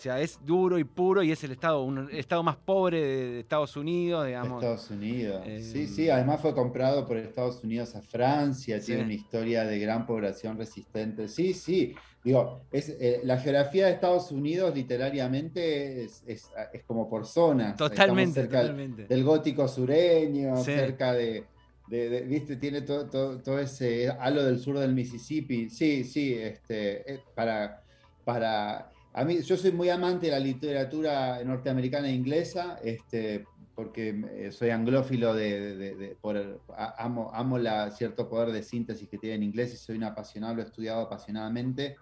O 0.00 0.02
sea, 0.02 0.18
es 0.18 0.38
duro 0.46 0.78
y 0.78 0.84
puro 0.84 1.22
y 1.22 1.30
es 1.30 1.44
el 1.44 1.50
estado, 1.52 1.82
un 1.84 2.08
estado 2.10 2.42
más 2.42 2.56
pobre 2.56 3.02
de 3.02 3.40
Estados 3.40 3.76
Unidos, 3.76 4.24
digamos. 4.26 4.62
Estados 4.62 4.90
Unidos. 4.90 5.42
Eh, 5.46 5.60
sí, 5.60 5.86
sí, 5.86 6.08
además 6.08 6.40
fue 6.40 6.54
comprado 6.54 7.06
por 7.06 7.18
Estados 7.18 7.62
Unidos 7.62 7.94
a 7.94 8.00
Francia, 8.00 8.80
tiene 8.80 9.02
una 9.04 9.12
historia 9.12 9.64
de 9.66 9.78
gran 9.78 10.06
población 10.06 10.56
resistente. 10.56 11.28
Sí, 11.28 11.52
sí, 11.52 11.94
digo, 12.24 12.62
es, 12.72 12.88
eh, 12.98 13.20
la 13.24 13.36
geografía 13.36 13.88
de 13.88 13.92
Estados 13.92 14.32
Unidos 14.32 14.74
literariamente 14.74 16.02
es, 16.04 16.24
es- 16.26 16.48
es 16.72 16.82
como 16.84 17.06
por 17.10 17.26
zonas. 17.26 17.76
Totalmente, 17.76 18.44
totalmente. 18.44 19.04
del 19.06 19.22
gótico 19.22 19.68
sureño, 19.68 20.56
Sí. 20.56 20.72
cerca 20.72 21.12
de, 21.12 21.44
de- 21.88 22.08
de- 22.08 22.20
viste, 22.22 22.56
tiene 22.56 22.80
todo, 22.80 23.04
todo, 23.10 23.36
todo 23.42 23.58
ese 23.58 24.08
halo 24.08 24.44
del 24.46 24.60
sur 24.60 24.78
del 24.78 24.94
Mississippi. 24.94 25.68
Sí, 25.68 26.04
sí, 26.04 26.32
este, 26.32 27.12
eh, 27.16 27.20
para, 27.34 27.82
para, 28.24 28.90
a 29.12 29.24
mí, 29.24 29.40
yo 29.42 29.56
soy 29.56 29.72
muy 29.72 29.88
amante 29.88 30.26
de 30.26 30.32
la 30.32 30.38
literatura 30.38 31.42
norteamericana 31.44 32.08
e 32.08 32.12
inglesa, 32.12 32.78
este, 32.82 33.44
porque 33.74 34.22
eh, 34.34 34.52
soy 34.52 34.70
anglófilo 34.70 35.34
de, 35.34 35.76
de- 35.76 35.94
de- 35.96 36.16
por 36.20 36.60
amo, 36.98 37.30
amo 37.34 37.58
la, 37.58 37.90
cierto 37.90 38.28
poder 38.28 38.52
de 38.52 38.62
síntesis 38.62 39.08
que 39.08 39.18
tiene 39.18 39.36
en 39.36 39.42
inglés 39.42 39.72
y 39.74 39.76
soy 39.76 39.96
un 39.96 40.04
apasionado, 40.04 40.54
lo 40.54 40.62
he 40.62 40.66
estudiado 40.66 41.00
apasionadamente 41.02 41.96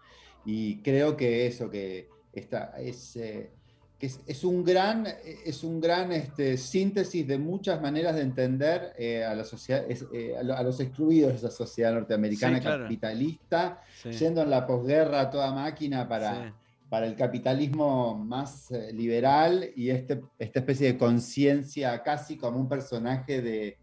y 0.44 0.82
creo 0.82 1.16
que 1.16 1.46
eso, 1.46 1.70
que 1.70 2.08
esta, 2.32 2.74
es, 2.78 3.16
eh, 3.16 3.50
que 3.98 4.06
es, 4.06 4.20
es 4.26 4.44
un 4.44 4.62
gran, 4.64 5.06
es 5.24 5.64
un 5.64 5.80
gran 5.80 6.12
este, 6.12 6.56
síntesis 6.56 7.26
de 7.26 7.38
muchas 7.38 7.80
maneras 7.80 8.14
de 8.16 8.22
entender 8.22 8.92
eh, 8.98 9.24
a, 9.24 9.34
la 9.34 9.44
sociedad, 9.44 9.84
es, 9.88 10.04
eh, 10.12 10.36
a, 10.36 10.42
lo- 10.42 10.54
a 10.56 10.62
los 10.62 10.78
excluidos 10.80 11.30
de 11.32 11.36
esa 11.38 11.50
sociedad 11.50 11.92
norteamericana 11.94 12.56
Sí, 12.58 12.62
claro. 12.62 12.84
capitalista, 12.84 13.80
Sí, 14.02 14.10
yendo 14.12 14.42
en 14.42 14.50
la 14.50 14.66
posguerra 14.66 15.20
a 15.20 15.30
toda 15.30 15.52
máquina 15.52 16.06
para, 16.08 16.48
sí. 16.48 16.54
Para 16.88 17.06
el 17.06 17.16
capitalismo 17.16 18.16
más 18.16 18.70
eh, 18.70 18.92
liberal 18.92 19.70
y 19.76 19.90
este, 19.90 20.22
esta 20.38 20.60
especie 20.60 20.92
de 20.92 20.98
conciencia 20.98 22.02
casi 22.02 22.36
como 22.38 22.58
un 22.58 22.68
personaje 22.68 23.42
de, 23.42 23.78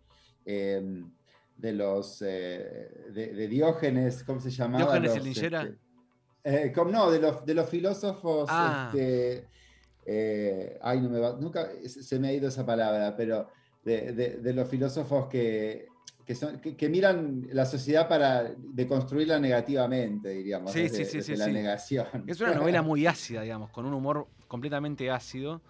eh, 0.45 1.03
de 1.57 1.71
los 1.73 2.21
eh, 2.21 2.89
de, 3.13 3.33
de 3.33 3.47
Diógenes, 3.47 4.23
¿cómo 4.23 4.39
se 4.39 4.49
llamaba? 4.49 4.97
¿Diógenes 4.97 5.15
Los, 5.25 5.37
este, 5.37 5.77
eh, 6.43 6.71
como- 6.73 6.91
no, 6.91 7.11
de 7.11 7.19
los, 7.19 7.45
de 7.45 7.53
los 7.53 7.69
filósofos. 7.69 8.47
Ah. 8.51 8.91
este, 8.93 9.47
eh, 10.07 10.77
ay, 10.81 11.01
no 11.01 11.09
me 11.09 11.19
va, 11.19 11.33
nunca 11.39 11.69
se 11.85 12.19
me 12.19 12.27
ha 12.29 12.33
ido 12.33 12.47
esa 12.49 12.65
palabra, 12.65 13.15
pero 13.15 13.49
de 13.83 14.51
los 14.53 14.67
filósofos 14.67 15.27
que, 15.27 15.87
que, 16.25 16.35
son, 16.35 16.59
que, 16.59 16.75
que 16.75 16.89
miran 16.89 17.47
la 17.51 17.65
sociedad 17.65 18.07
para 18.07 18.43
deconstruirla 18.57 19.39
negativamente, 19.39 20.29
diríamos, 20.29 20.71
Sí, 20.71 20.83
desde, 20.83 20.97
sí, 20.97 21.05
sí, 21.05 21.17
desde 21.17 21.33
sí, 21.33 21.39
la 21.39 21.45
sí. 21.45 21.51
negación. 21.51 22.07
Es 22.27 22.41
una 22.41 22.55
novela 22.55 22.81
muy 22.83 23.05
ácida, 23.05 23.41
digamos, 23.41 23.69
con 23.69 23.85
un 23.85 23.93
humor 23.93 24.27
completamente 24.47 25.09
ácido. 25.11 25.61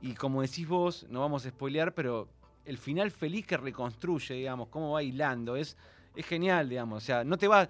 Y 0.00 0.14
como 0.14 0.42
decís 0.42 0.66
vos, 0.66 1.06
no 1.10 1.20
vamos 1.20 1.46
a 1.46 1.50
spoilear, 1.50 1.94
pero 1.94 2.28
el 2.64 2.78
final 2.78 3.10
feliz 3.10 3.46
que 3.46 3.56
reconstruye, 3.56 4.34
digamos, 4.34 4.68
cómo 4.68 4.92
va 4.92 5.02
hilando, 5.02 5.56
es, 5.56 5.76
es 6.16 6.26
genial, 6.26 6.68
digamos. 6.68 7.02
O 7.02 7.06
sea, 7.06 7.22
no 7.24 7.36
te 7.38 7.48
va. 7.48 7.68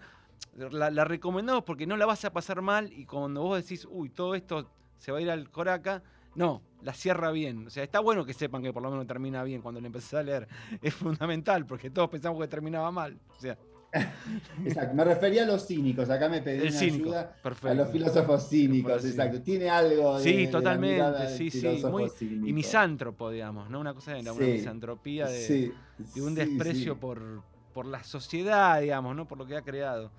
La, 0.57 0.91
la 0.91 1.05
recomendamos 1.05 1.65
porque 1.65 1.87
no 1.87 1.97
la 1.97 2.07
vas 2.07 2.25
a 2.25 2.33
pasar 2.33 2.63
mal 2.63 2.91
y 2.93 3.05
cuando 3.05 3.43
vos 3.43 3.63
decís, 3.63 3.87
uy, 3.91 4.09
todo 4.09 4.35
esto 4.35 4.71
se 4.99 5.13
va 5.13 5.19
a 5.19 5.21
ir 5.21 5.31
al 5.31 5.51
coraca, 5.51 6.03
no, 6.35 6.63
la 6.83 6.93
cierra 6.95 7.31
bien. 7.31 7.67
O 7.67 7.71
sea, 7.71 7.85
está 7.85 8.01
bueno 8.01 8.25
que 8.25 8.33
sepan 8.35 8.63
que 8.63 8.73
por 8.73 8.83
lo 8.83 8.91
menos 8.91 9.07
termina 9.07 9.43
bien 9.45 9.61
cuando 9.63 9.81
le 9.81 9.87
empezás 9.89 10.15
a 10.15 10.23
leer. 10.23 10.49
Es 10.83 10.95
fundamental 10.95 11.67
porque 11.67 11.91
todos 11.91 12.09
pensamos 12.11 12.41
que 12.41 12.49
terminaba 12.49 12.91
mal. 12.91 13.19
O 13.37 13.41
sea, 13.41 13.59
Exacto, 14.65 14.95
me 14.95 15.03
refería 15.05 15.43
a 15.43 15.47
los 15.47 15.67
cínicos, 15.67 16.09
acá 16.11 16.29
me 16.29 16.41
pedí 16.43 16.63
una 16.69 16.71
cínico. 16.71 17.05
ayuda 17.09 17.33
Perfecto. 17.43 17.69
a 17.69 17.75
los 17.75 17.91
filósofos 17.91 18.49
cínicos, 18.49 19.05
exacto. 19.05 19.43
Tiene 19.43 19.69
algo 19.69 20.17
de, 20.19 20.23
Sí, 20.25 20.37
de 20.37 20.45
la 20.45 20.51
totalmente, 20.53 21.29
sí, 21.37 21.51
sí, 21.51 21.83
muy- 21.91 22.09
cínico. 22.09 22.47
Y 22.47 22.53
misántropo, 22.53 23.31
digamos, 23.31 23.69
¿no? 23.69 23.81
Una 23.81 23.93
cosa 23.93 24.13
de 24.15 24.21
una 24.21 24.33
Sí, 24.35 24.41
misantropía 24.45 25.27
de, 25.27 25.41
Sí, 25.41 25.73
de 26.15 26.23
un 26.23 26.35
desprecio. 26.37 27.01
Por, 27.01 27.43
por 27.75 27.85
la 27.87 28.03
sociedad, 28.05 28.81
digamos, 28.81 29.17
¿no? 29.17 29.27
Por 29.27 29.39
lo 29.39 29.47
que 29.47 29.57
ha 29.57 29.63
creado. 29.63 30.13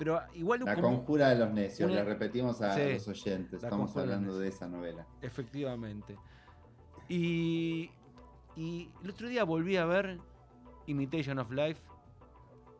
Pero 0.00 0.18
igual 0.32 0.60
La 0.64 0.74
como- 0.74 0.96
conjura 0.96 1.28
de 1.28 1.36
los 1.36 1.52
necios, 1.52 1.90
una- 1.90 2.00
le 2.00 2.04
repetimos 2.06 2.62
a 2.62 2.74
Sí, 2.74 2.94
los 2.94 3.06
oyentes, 3.06 3.62
estamos 3.62 3.92
de 3.92 4.00
hablando 4.00 4.38
de 4.38 4.48
esa 4.48 4.66
novela. 4.66 5.06
Efectivamente. 5.20 6.16
Y, 7.06 7.90
y 8.56 8.90
el 9.04 9.10
otro 9.10 9.28
día 9.28 9.44
volví 9.44 9.76
a 9.76 9.84
ver 9.84 10.18
Imitation 10.86 11.38
of 11.38 11.50
Life 11.50 11.82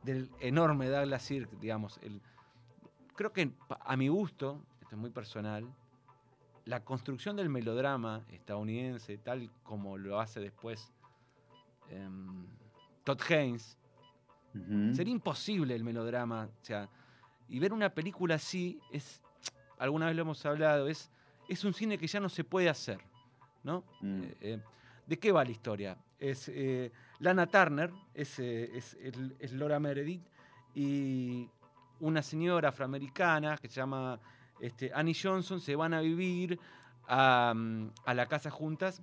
del 0.02 0.30
enorme 0.40 0.88
Douglas 0.88 1.22
Sirk, 1.22 1.50
digamos. 1.60 1.98
El, 2.02 2.22
creo 3.14 3.34
que 3.34 3.52
a 3.68 3.96
mi 3.98 4.08
gusto, 4.08 4.64
esto 4.80 4.94
es 4.94 4.98
muy 4.98 5.10
personal, 5.10 5.70
la 6.64 6.82
construcción 6.84 7.36
del 7.36 7.50
melodrama 7.50 8.24
estadounidense, 8.30 9.18
tal 9.18 9.50
como 9.62 9.98
lo 9.98 10.20
hace 10.20 10.40
después 10.40 10.90
em, 11.90 12.46
Todd 13.04 13.20
Haynes. 13.28 13.76
Sería 14.94 15.12
imposible 15.12 15.74
el 15.76 15.84
melodrama. 15.84 16.48
O 16.60 16.64
sea, 16.64 16.88
y 17.50 17.58
ver 17.58 17.72
una 17.72 17.90
película 17.90 18.36
así 18.36 18.80
es. 18.90 19.20
Alguna 19.78 20.06
vez 20.06 20.16
lo 20.16 20.22
hemos 20.22 20.44
hablado, 20.46 20.88
es, 20.88 21.10
es 21.48 21.64
un 21.64 21.74
cine 21.74 21.98
que 21.98 22.06
ya 22.06 22.20
no 22.20 22.28
se 22.28 22.44
puede 22.44 22.68
hacer. 22.68 22.98
¿No? 23.62 23.84
Mm. 24.00 24.22
Eh, 24.22 24.36
eh, 24.40 24.60
¿De 25.06 25.18
qué 25.18 25.32
va 25.32 25.44
la 25.44 25.50
historia? 25.50 25.98
Es 26.18 26.48
eh, 26.48 26.92
Lana 27.18 27.46
Turner, 27.46 27.90
es, 28.14 28.38
es, 28.38 29.52
Laura 29.52 29.80
Meredith, 29.80 30.24
y 30.74 31.48
una 31.98 32.22
señora 32.22 32.68
afroamericana 32.68 33.58
que 33.58 33.68
se 33.68 33.74
llama 33.76 34.20
este, 34.60 34.92
Annie 34.94 35.16
Johnson 35.20 35.60
se 35.60 35.74
van 35.74 35.94
a 35.94 36.00
vivir 36.00 36.58
a, 37.08 37.52
mm, 37.54 37.90
a 38.04 38.14
la 38.14 38.26
casa 38.26 38.50
juntas. 38.50 39.02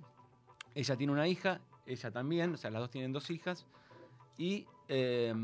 Ella 0.74 0.96
tiene 0.96 1.12
una 1.12 1.28
hija, 1.28 1.60
ella 1.84 2.10
también, 2.10 2.54
o 2.54 2.56
sea, 2.56 2.70
las 2.70 2.80
dos 2.80 2.90
tienen 2.90 3.12
dos 3.12 3.30
hijas, 3.30 3.66
y 4.38 4.66
eh, 4.88 5.34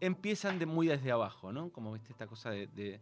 empiezan 0.00 0.58
de 0.58 0.66
muy 0.66 0.86
desde 0.88 1.10
abajo, 1.12 1.52
¿no? 1.52 1.70
Como 1.70 1.92
viste 1.92 2.12
esta 2.12 2.26
cosa 2.26 2.50
de, 2.50 2.66
de- 2.68 3.00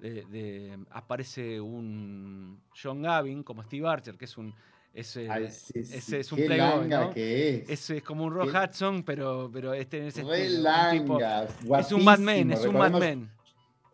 de- 0.00 0.24
de- 0.26 0.78
aparece 0.90 1.60
un 1.60 2.60
John 2.80 3.02
Gavin 3.02 3.42
como 3.42 3.62
Steve 3.62 3.86
Archer, 3.88 4.16
que 4.16 4.24
es 4.24 4.36
un 4.36 4.52
es, 4.94 5.16
eh, 5.16 5.26
Ay, 5.30 5.48
sí, 5.50 5.72
ese 5.78 6.20
es 6.20 6.30
un 6.32 6.38
qué 6.38 6.44
playboy, 6.46 6.68
que 7.14 7.58
es. 7.60 7.70
es, 7.70 7.90
es 7.90 8.02
como 8.02 8.24
un 8.24 8.34
Rock 8.34 8.50
Hudson, 8.54 9.02
pero, 9.04 9.48
pero 9.50 9.72
este 9.72 10.06
es 10.08 10.16
Re 10.16 10.42
estilo, 10.44 10.68
un 10.68 10.92
tipo- 10.92 11.18
es 11.80 11.92
un 11.92 12.04
guapísimo. 12.04 12.52
es 12.52 12.60
un 12.66 12.74
Mad 12.78 13.00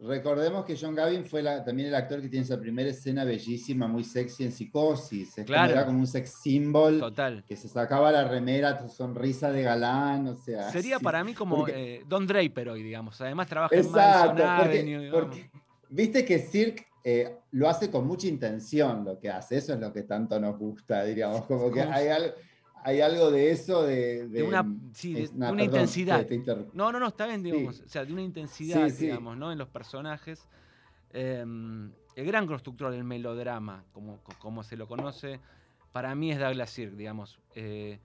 Recordemos- 0.01 0.65
que 0.65 0.77
John 0.81 0.95
Gavin 0.95 1.25
fue 1.25 1.43
la- 1.43 1.65
también 1.65 1.89
el 1.89 1.95
actor 1.95 2.21
que 2.21 2.29
tiene 2.29 2.45
esa 2.45 2.59
primera 2.61 2.89
escena 2.89 3.25
bellísima, 3.25 3.89
muy 3.89 4.05
sexy 4.05 4.45
en 4.45 4.53
Psicosis. 4.53 5.29
Es 5.31 5.35
como- 5.35 5.47
Claro. 5.47 5.73
era 5.73 5.87
como 5.87 5.99
un 5.99 6.07
sex 6.07 6.31
symbol 6.41 7.01
Total. 7.01 7.45
que 7.47 7.57
se 7.57 7.67
sacaba 7.69 8.13
la 8.13 8.29
remera, 8.29 8.79
tu 8.79 8.89
sonrisa 8.89 9.51
de 9.51 9.63
galán, 9.63 10.29
o 10.29 10.37
sea. 10.37 10.71
Sería 10.71 10.99
sí. 10.99 11.05
para 11.05 11.25
mí 11.25 11.35
como 11.35 11.57
Porque- 11.57 11.97
eh, 11.97 12.05
Don 12.07 12.27
Draper 12.29 12.69
hoy, 12.69 12.83
digamos. 12.85 13.21
Además 13.21 13.49
trabaja 13.49 13.75
en 13.75 13.81
Exacto, 13.81 14.35
Madison 14.35 14.57
porque, 14.59 14.79
Avenue, 14.79 14.99
digamos. 15.05 15.21
porque 15.21 15.51
viste 15.89 16.25
que 16.25 16.39
Cirque 16.39 16.87
eh, 17.05 17.39
lo 17.53 17.69
hace 17.69 17.91
con 17.91 18.07
mucha 18.07 18.27
intención 18.27 19.05
lo 19.05 19.19
que 19.19 19.31
hace, 19.31 19.57
eso 19.57 19.73
es 19.73 19.81
lo 19.81 19.93
que 19.93 20.03
tanto 20.03 20.39
nos 20.39 20.59
gusta, 20.59 21.05
diríamos, 21.05 21.45
como 21.47 21.73
que 21.73 21.81
hay, 21.81 22.09
al- 22.09 22.35
hay 22.85 23.01
algo 23.01 23.31
de 23.31 23.51
eso 23.51 23.83
de... 23.85 24.29
De 24.29 24.43
una- 24.43 24.67
sí, 24.93 25.13
de- 25.15 25.21
de 25.29 25.35
una 25.37 25.49
perdón, 25.51 25.61
intensidad. 25.65 26.19
te- 26.21 26.25
te 26.27 26.35
interrumpí. 26.35 26.71
No, 26.77 26.91
no, 26.93 26.99
no, 27.01 27.09
está 27.09 27.27
bien, 27.27 27.43
digamos. 27.43 27.77
Sí. 27.77 27.83
O 27.85 27.89
sea, 27.89 28.05
de 28.05 28.13
una 28.13 28.23
intensidad, 28.23 28.89
Sí, 28.91 29.07
digamos, 29.07 29.37
¿no? 29.37 29.51
En 29.53 29.59
los 29.59 29.69
personajes. 29.69 30.47
Eh, 31.13 31.41
el 32.17 32.27
gran 32.27 32.47
constructor 32.47 32.91
del 32.91 33.05
melodrama, 33.05 33.85
como, 33.93 34.19
co- 34.23 34.35
como 34.39 34.63
se 34.63 34.77
lo 34.77 34.87
conoce, 34.89 35.41
para 35.93 36.15
mí 36.15 36.33
es 36.33 36.39
Douglas 36.39 36.71
Sirk, 36.71 36.93
digamos. 36.95 37.39
Eh, 37.55 37.99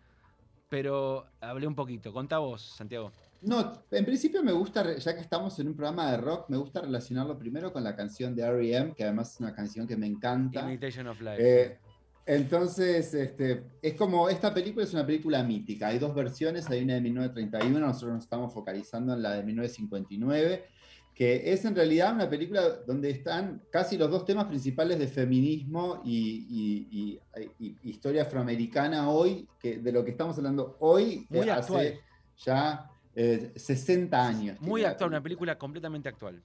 pero 0.70 1.26
hablé 1.42 1.68
un 1.68 1.76
poquito. 1.76 2.12
Contá 2.14 2.38
vos, 2.40 2.62
Santiago. 2.62 3.12
No, 3.42 3.74
en 3.92 4.06
principio 4.06 4.42
me 4.42 4.54
gusta, 4.54 4.96
ya 4.98 5.14
que 5.14 5.22
estamos 5.22 5.60
en 5.60 5.68
un 5.68 5.76
programa 5.76 6.10
de 6.12 6.18
rock, 6.18 6.50
me 6.50 6.58
gusta 6.58 6.80
relacionarlo 6.82 7.38
primero 7.38 7.74
con 7.74 7.84
la 7.84 7.96
canción 7.96 8.34
de 8.36 8.44
R.E.M., 8.44 8.94
que 8.96 9.04
además 9.04 9.34
es 9.34 9.40
una 9.42 9.54
canción 9.54 9.86
que 9.86 9.98
me 9.98 10.08
encanta. 10.08 10.62
Imitation 10.62 11.08
of 11.08 11.20
Life. 11.20 11.36
Eh, 11.40 11.78
entonces, 12.26 13.14
este, 13.14 13.64
es 13.82 13.94
como, 13.96 14.30
esta 14.30 14.54
película 14.54 14.86
es 14.86 14.94
una 14.94 15.06
película 15.06 15.44
mítica. 15.44 15.88
Hay 15.90 16.00
dos 16.00 16.16
versiones, 16.16 16.70
hay 16.70 16.84
una 16.84 16.94
de 16.96 17.02
1931, 17.02 17.80
nosotros 17.80 18.14
nos 18.14 18.24
estamos 18.24 18.54
focalizando 18.54 19.14
en 19.14 19.22
la 19.22 19.34
de 19.34 19.44
1959, 19.44 20.66
que 21.14 21.52
es 21.54 21.64
en 21.66 21.76
realidad 21.76 22.14
una 22.14 22.30
película 22.30 22.62
donde 22.88 23.10
están 23.10 23.62
casi 23.72 23.98
los 23.98 24.10
dos 24.10 24.26
temas 24.26 24.46
principales 24.46 24.98
de 25.00 25.08
feminismo 25.08 26.02
y, 26.04 26.48
y- 26.50 27.20
y- 27.60 27.78
y 27.84 27.90
historia 27.90 28.24
afroamericana 28.24 29.10
hoy, 29.10 29.48
que 29.60 29.78
de 29.78 29.92
lo 29.92 30.04
que 30.04 30.12
estamos 30.12 30.38
hablando 30.38 30.78
hoy, 30.80 31.28
Muy 31.30 31.48
eh, 31.48 31.52
actual. 31.52 31.86
hace 31.88 32.00
ya 32.38 32.90
eh, 33.16 33.52
60 33.56 34.28
años. 34.28 34.60
Muy 34.62 34.84
actual, 34.86 35.10
una 35.10 35.22
película 35.22 35.56
completamente 35.58 36.10
actual. 36.10 36.42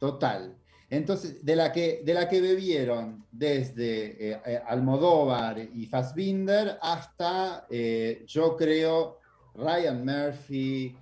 Total. 0.00 0.56
Entonces, 0.92 1.42
de 1.42 1.56
la 1.56 1.72
que, 1.72 2.02
de 2.04 2.12
la 2.12 2.28
que 2.28 2.42
bebieron 2.42 3.24
desde 3.32 4.32
eh, 4.32 4.40
eh, 4.44 4.60
Almodóvar 4.66 5.58
y 5.58 5.86
Fassbinder 5.86 6.76
hasta, 6.82 7.66
eh, 7.70 8.22
yo 8.26 8.54
creo, 8.58 9.18
Ryan 9.54 10.04
Murphy, 10.04 10.94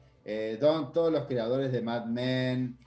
todos 0.61 1.13
los 1.13 1.27
creadores 1.27 1.73
de 1.73 1.83
Mad 1.83 2.07
Men, 2.07 2.79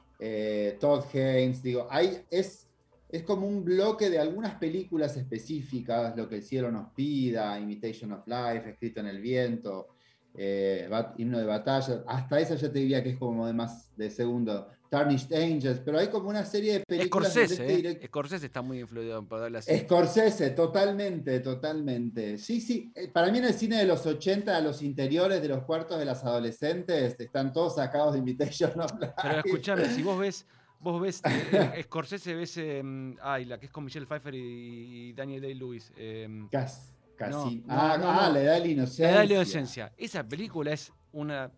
Todd 0.79 1.03
Haynes, 1.13 1.61
digo, 1.61 1.87
hay, 1.89 2.23
es, 2.31 2.69
es 3.09 3.23
como 3.23 3.47
un 3.47 3.65
bloque 3.65 4.09
de 4.09 4.19
algunas 4.19 4.55
películas 4.55 5.17
específicas, 5.17 6.15
Lo 6.15 6.29
que 6.29 6.35
el 6.35 6.43
cielo 6.43 6.71
nos 6.71 6.93
pida, 6.93 7.59
Imitation 7.59 8.13
of 8.13 8.25
Life, 8.25 8.69
Escrito 8.69 9.01
en 9.01 9.07
el 9.07 9.19
viento, 9.19 9.89
Himno 10.37 11.37
de 11.37 11.45
batalla. 11.45 12.01
Hasta 12.07 12.39
esa 12.39 12.55
ya 12.55 12.71
te 12.71 12.79
diría 12.79 13.03
que 13.03 13.09
es 13.09 13.17
como 13.17 13.45
de 13.45 13.51
más 13.51 13.93
de 13.97 14.09
segundo. 14.09 14.69
Tarnished 14.93 15.33
Angels, 15.33 15.81
pero 15.83 15.97
hay 15.97 16.07
como 16.07 16.29
una 16.29 16.45
serie 16.45 16.73
de 16.73 16.79
películas. 16.81 17.31
Scorsese, 17.31 17.65
este 17.65 17.89
¿eh? 17.89 18.07
Scorsese 18.07 18.45
está 18.45 18.61
muy 18.61 18.79
influido 18.79 19.27
por 19.27 19.39
darle 19.39 19.57
así. 19.57 19.75
Scorsese, 19.75 20.51
totalmente, 20.51 21.39
totalmente. 21.39 22.37
Sí, 22.37 22.61
sí. 22.61 22.91
Eh, 22.93 23.07
para 23.07 23.31
mí 23.31 23.39
en 23.39 23.45
el 23.45 23.55
cine 23.55 23.77
de 23.77 23.85
los 23.85 24.05
80, 24.05 24.61
los 24.61 24.83
interiores 24.83 25.41
de 25.41 25.47
los 25.47 25.63
cuartos 25.63 25.97
de 25.97 26.05
las 26.05 26.23
adolescentes 26.23 27.15
están 27.17 27.51
todos 27.51 27.73
sacados 27.73 28.13
de 28.13 28.19
Invitation 28.19 28.79
of 28.79 28.91
Life. 28.99 29.13
Pero 29.19 29.37
escuchame, 29.39 29.85
si 29.89 30.03
vos 30.03 30.19
ves 30.19 30.45
Vos 30.79 31.01
ves, 31.01 31.21
eh, 31.25 31.81
Scorsese 31.85 32.35
ves, 32.35 32.57
em, 32.57 33.15
ay, 33.19 33.45
la 33.45 33.57
que 33.57 33.65
es 33.65 33.71
con 33.71 33.85
Michelle 33.85 34.05
Pfeiffer 34.05 34.35
y, 34.35 35.11
Daniel 35.13 35.41
Day-Lewis. 35.41 35.91
Eh, 35.97 36.45
casi. 36.51 37.63
ah, 37.67 37.97
ah 37.99 38.29
la 38.29 38.41
edad 38.41 38.53
de 38.55 38.59
la 38.59 38.67
inocencia. 38.67 39.05
La 39.05 39.11
edad 39.11 39.21
de 39.21 39.27
la 39.27 39.33
inocencia. 39.33 39.93
Esa 39.97 40.23
película 40.27 40.71
es 40.71 40.91
una. 41.13 41.51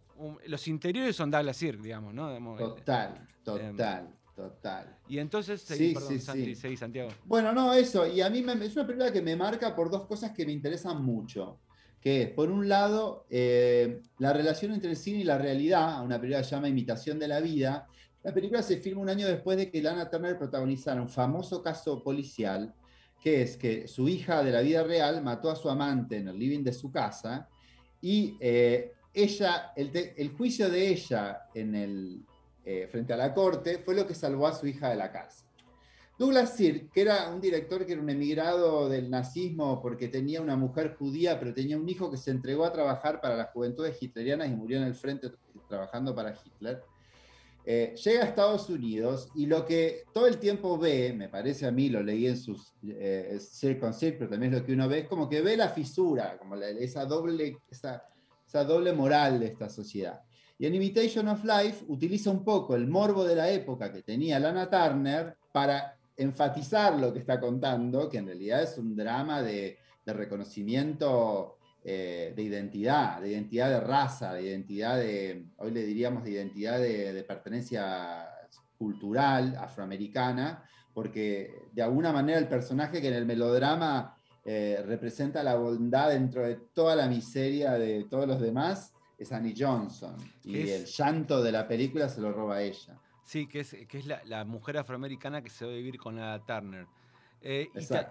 los 0.46 0.68
interiores 0.68 1.16
son 1.16 1.32
Douglas 1.32 1.58
Sirk, 1.58 1.82
digamos, 1.82 2.14
¿no? 2.14 2.38
Total, 2.58 3.16
em, 3.18 3.76
total. 3.76 4.10
Total. 4.36 4.98
Y 5.08 5.20
entonces, 5.20 5.62
seguí, 5.62 5.94
perdón, 5.94 6.20
Santi, 6.20 6.76
Santiago. 6.76 7.10
Bueno, 7.24 7.54
no, 7.54 7.74
eso. 7.74 8.06
Y 8.06 8.20
a 8.20 8.30
mí 8.30 8.42
me, 8.42 8.54
es 8.66 8.76
una 8.76 8.86
película 8.86 9.12
que 9.12 9.22
me 9.22 9.34
marca 9.38 9.74
por 9.74 9.90
dos 9.90 10.06
cosas 10.06 10.32
que 10.32 10.46
me 10.46 10.52
interesan 10.52 11.02
mucho. 11.02 11.60
Que 12.02 12.24
es, 12.24 12.30
por 12.32 12.52
un 12.52 12.68
lado, 12.68 13.26
eh, 13.30 14.02
la 14.20 14.34
relación 14.34 14.74
entre 14.74 14.90
el 14.90 14.98
cine 14.98 15.20
y 15.20 15.24
la 15.24 15.38
realidad, 15.38 16.04
una 16.04 16.20
película 16.20 16.40
que 16.42 16.50
se 16.50 16.56
llama 16.56 16.68
Imitación 16.68 17.18
de 17.18 17.30
la 17.30 17.40
Vida, 17.40 17.88
la 18.24 18.34
película 18.34 18.62
se 18.62 18.78
filma 18.78 19.02
un 19.02 19.10
año 19.10 19.26
después 19.26 19.56
de 19.56 19.70
que 19.70 19.82
Lana 19.82 20.10
Turner 20.10 20.38
protagonizara 20.38 21.02
un 21.02 21.10
famoso 21.10 21.64
caso 21.64 22.04
policial, 22.04 22.74
que 23.22 23.44
es 23.44 23.56
que 23.56 23.88
su 23.88 24.10
hija 24.10 24.44
de 24.44 24.52
la 24.52 24.62
vida 24.62 24.84
real 24.84 25.24
mató 25.24 25.50
a 25.50 25.56
su 25.56 25.70
amante 25.70 26.18
en 26.18 26.28
el 26.28 26.38
living 26.38 26.64
de 26.64 26.74
su 26.74 26.92
casa 26.92 27.48
y 28.02 28.36
eh, 28.40 28.95
ella, 29.16 29.74
el, 29.76 30.30
juicio 30.36 30.70
de 30.70 30.90
ella 30.90 31.48
en 31.54 31.76
el, 31.76 32.26
eh, 32.64 32.88
frente 32.92 33.14
a 33.14 33.18
la 33.18 33.34
corte 33.34 33.80
fue 33.80 33.96
lo 33.96 34.06
que 34.06 34.14
salvó 34.14 34.48
a 34.48 34.54
su 34.54 34.68
hija 34.68 34.90
de 34.90 34.96
la 34.96 35.12
casa. 35.12 35.46
Douglas 36.18 36.56
Sirk, 36.56 36.92
que 36.92 37.02
era 37.02 37.30
un 37.30 37.42
director 37.42 37.86
que 37.86 37.94
era 37.94 38.02
un 38.02 38.10
emigrado 38.10 38.88
del 38.88 39.10
nazismo 39.10 39.82
porque 39.82 40.08
tenía 40.08 40.42
una 40.42 40.56
mujer 40.56 40.96
judía, 40.98 41.38
pero 41.40 41.54
tenía 41.54 41.78
un 41.78 41.90
hijo 41.90 42.10
que 42.10 42.18
se 42.18 42.32
entregó 42.32 42.64
a 42.64 42.72
trabajar 42.72 43.20
para 43.20 43.36
las 43.36 43.50
juventudes 43.50 44.02
hitlerianas 44.02 44.48
y 44.48 44.56
murió 44.56 44.78
en 44.78 44.84
el 44.84 44.96
frente 44.96 45.30
trabajando 45.68 46.16
para 46.16 46.34
Hitler 46.34 46.82
eh, 47.68 47.96
llega 47.96 48.24
a 48.24 48.28
Estados 48.28 48.70
Unidos 48.70 49.30
y 49.34 49.48
lo 49.48 49.66
que 49.66 50.04
todo 50.14 50.28
el 50.28 50.38
tiempo 50.38 50.78
ve, 50.78 51.14
me 51.14 51.30
parece 51.30 51.66
a 51.66 51.72
mí, 51.72 51.90
lo 51.90 52.04
leí 52.04 52.28
en 52.28 52.38
sus 52.38 52.76
eh, 52.88 53.40
pero 53.60 54.30
también 54.30 54.52
lo 54.52 54.64
que 54.64 54.74
uno 54.74 54.88
ve, 54.88 55.00
es 55.00 55.08
como 55.08 55.28
que 55.28 55.42
ve 55.42 55.58
la 55.58 55.70
fisura, 55.70 56.38
como 56.38 56.56
esa, 56.58 57.06
doble, 57.06 57.58
esa, 57.72 58.04
doble 58.64 58.94
moral 58.94 59.40
de 59.40 59.48
esta 59.48 59.70
sociedad. 59.70 60.22
Y 60.58 60.66
en 60.66 60.76
Imitation 60.76 61.28
of 61.28 61.44
Life 61.44 61.84
utiliza 61.88 62.32
un 62.32 62.44
poco 62.44 62.76
el 62.76 62.88
morbo 62.88 63.26
de 63.26 63.36
la 63.36 63.50
época 63.50 63.92
que 63.92 64.04
tenía 64.04 64.40
Lana 64.40 64.70
Turner 64.70 65.36
para 65.52 65.98
enfatizar 66.16 66.98
lo 66.98 67.12
que 67.12 67.20
está 67.20 67.40
contando, 67.40 68.10
que 68.10 68.20
en 68.20 68.28
realidad 68.28 68.64
es 68.64 68.78
un 68.78 68.96
drama 68.96 69.42
de, 69.42 69.78
de 70.06 70.14
reconocimiento 70.14 71.58
eh, 71.88 72.34
de 72.36 72.42
identidad, 72.42 73.22
de 73.22 73.30
identidad 73.30 73.70
de 73.70 73.80
raza, 73.80 74.34
de 74.34 74.42
identidad 74.42 74.98
de, 74.98 75.46
hoy 75.58 75.70
le 75.70 75.84
diríamos 75.84 76.24
de 76.24 76.32
identidad 76.32 76.80
de, 76.80 77.24
pertenencia 77.28 78.28
cultural 78.76 79.56
afroamericana, 79.56 80.64
porque 80.96 81.68
de 81.74 81.84
alguna 81.84 82.12
manera 82.12 82.40
el 82.40 82.48
personaje 82.48 83.02
que 83.02 83.10
en 83.10 83.14
el 83.14 83.28
melodrama 83.28 84.18
eh, 84.46 84.82
representa 84.86 85.44
la 85.44 85.56
bondad 85.56 86.10
dentro 86.10 86.44
de 86.44 86.56
toda 86.56 86.96
la 86.96 87.08
miseria 87.08 87.74
de 87.74 88.06
todos 88.06 88.28
los 88.28 88.40
demás 88.40 88.94
es 89.18 89.32
Annie 89.32 89.56
Johnson. 89.58 90.16
Y 90.44 90.70
el 90.70 90.86
llanto 90.86 91.42
de 91.42 91.52
la 91.52 91.68
película 91.68 92.08
se 92.10 92.22
lo 92.22 92.32
roba 92.32 92.62
ella. 92.62 93.00
Sí, 93.24 93.48
que 93.48 93.62
es, 93.62 93.76
que 93.88 93.98
es 93.98 94.06
la, 94.06 94.22
la 94.26 94.46
mujer 94.46 94.78
afroamericana 94.78 95.42
que 95.42 95.50
se 95.50 95.66
va 95.66 95.72
a 95.72 95.76
vivir 95.76 95.98
con 95.98 96.16
la 96.18 96.40
Turner. 96.46 96.86
Eh, 97.48 97.70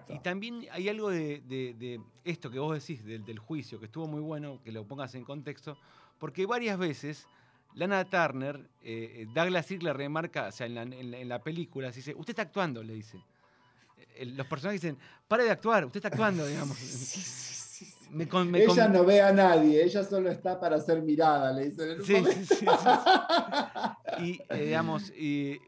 y, 0.09 0.19
también 0.21 0.65
hay 0.71 0.89
algo 0.89 1.11
de, 1.11 2.01
esto 2.23 2.53
que 2.53 2.61
vos 2.61 2.79
decís, 2.79 3.05
del, 3.05 3.39
juicio, 3.41 3.81
que 3.81 3.87
estuvo 3.87 4.07
muy 4.07 4.21
bueno 4.21 4.61
que 4.63 4.71
lo 4.71 4.87
pongas 4.87 5.13
en 5.17 5.25
contexto, 5.25 5.77
porque 6.21 6.47
varias 6.47 6.79
veces 6.79 7.27
Lana 7.75 8.05
Turner, 8.05 8.71
eh, 8.81 9.23
eh, 9.23 9.27
Douglas 9.35 9.67
Sirk 9.67 9.83
le 9.83 9.93
remarca, 9.93 10.47
o 10.47 10.53
sea, 10.53 10.69
en 10.69 11.29
la, 11.29 11.43
película, 11.43 11.91
dice, 11.91 12.15
usted 12.15 12.31
está 12.31 12.43
actuando, 12.43 12.81
le 12.85 12.95
dice. 12.95 13.25
Los 14.27 14.47
personajes 14.47 14.81
dicen, 14.81 14.99
pare 15.27 15.45
de 15.45 15.51
actuar, 15.51 15.85
usted 15.85 15.99
está 15.99 16.09
actuando, 16.09 16.47
digamos. 16.49 16.79
ella 18.55 18.89
no 18.89 19.05
ve 19.05 19.21
a 19.21 19.33
nadie, 19.33 19.85
ella 19.85 20.05
solo 20.05 20.31
está 20.31 20.59
para 20.59 20.81
ser 20.81 21.03
mirada, 21.03 21.53
le 21.53 21.71
dicen. 21.71 22.05
sí, 22.05 22.15
sí, 22.25 22.55
sí, 22.57 22.67
Y, 24.19 24.41
digamos, 24.55 25.11
y, 25.11 25.59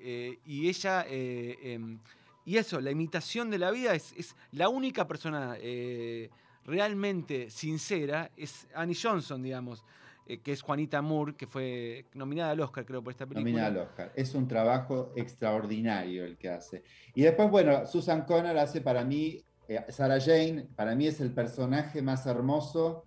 y 0.45 0.69
ella 0.69 1.05
em, 1.09 1.99
y 2.47 2.59
eso, 2.59 2.81
la 2.81 2.93
imitación 2.93 3.51
de 3.51 3.59
la 3.59 3.73
vida 3.73 3.93
es, 3.93 4.15
la 4.53 4.69
única 4.69 5.07
persona 5.07 5.57
eh, 5.59 6.31
realmente 6.65 7.51
sincera, 7.51 8.31
es 8.37 8.69
Annie 8.73 8.97
Johnson, 9.01 9.43
digamos, 9.43 9.83
eh, 10.29 10.41
que 10.41 10.53
es 10.53 10.63
Juanita 10.63 11.01
Moore, 11.03 11.37
que 11.37 11.47
fue 11.47 12.07
nominada 12.15 12.51
al 12.51 12.61
Oscar, 12.61 12.85
creo, 12.85 13.03
por 13.03 13.13
esta 13.13 13.27
película. 13.27 13.45
Nominada 13.45 13.83
al 13.83 13.89
Oscar. 13.89 14.13
Es 14.17 14.35
un 14.35 14.49
trabajo 14.49 15.13
extraordinario 15.15 16.25
el 16.25 16.37
que 16.37 16.49
hace. 16.49 16.83
Y 17.15 17.23
después, 17.23 17.49
bueno, 17.49 17.87
Susan 17.87 18.23
Connor 18.23 18.59
hace 18.59 18.81
para 18.81 19.05
mí, 19.05 19.41
eh, 19.69 19.85
Sarah 19.89 20.21
Jane, 20.21 20.67
para 20.75 20.97
mí 20.97 21.07
es 21.07 21.21
el 21.21 21.33
personaje 21.33 22.03
más 22.03 22.27
hermoso 22.27 23.05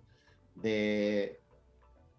de, 0.54 1.40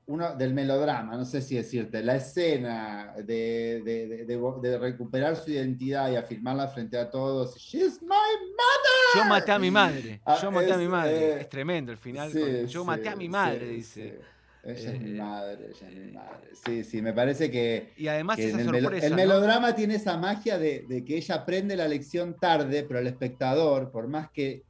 uno, 0.05 0.35
del 0.35 0.53
melodrama, 0.53 1.17
no 1.17 1.25
sé 1.25 1.41
si 1.41 1.55
decirte, 1.55 2.03
la 2.03 2.17
escena 2.17 3.15
de, 3.23 4.77
recuperar 4.79 5.35
su 5.35 5.49
identidad 5.49 6.11
y 6.11 6.15
afirmarla 6.15 6.67
frente 6.67 6.97
a 6.97 7.09
todos. 7.09 7.55
She's 7.57 8.01
my 8.01 8.07
mother. 8.09 9.15
Yo 9.15 9.25
maté 9.25 9.51
a 9.51 9.57
mi 9.57 9.71
madre. 9.71 10.21
Ah, 10.25 10.37
yo 10.39 10.51
maté 10.51 10.73
a 10.73 10.77
mi 10.77 10.87
madre. 10.87 11.17
Eh, 11.17 11.41
es 11.41 11.49
tremendo 11.49 11.91
el 11.91 11.97
final. 11.97 12.31
yo 12.67 12.85
maté 12.85 13.09
a 13.09 13.15
mi 13.15 13.29
madre, 13.29 13.67
dice. 13.67 14.19
Ella 14.63 14.93
es 14.93 15.02
mi 15.02 15.12
eh, 15.12 15.13
madre, 15.13 15.69
ella 15.69 15.89
es 15.89 15.95
mi 15.95 16.12
madre. 16.12 16.50
Sí, 16.65 16.84
sí, 16.84 17.02
me 17.02 17.13
parece 17.13 17.50
que. 17.50 17.93
Y 17.97 18.08
además 18.08 18.38
el, 18.38 18.63
sorpresa, 18.63 19.08
el, 19.08 19.15
melodrama 19.15 19.76
tiene 19.76 19.95
esa 19.95 20.17
magia 20.17 20.60
de, 20.60 20.86
de, 20.88 21.04
que 21.04 21.17
ella 21.17 21.36
aprende 21.36 21.76
la 21.76 21.88
lección 21.88 22.38
tarde, 22.39 22.84
pero 22.88 23.00
el 23.00 23.08
espectador, 23.08 23.91
por 23.91 24.08
más 24.08 24.30
que 24.30 24.63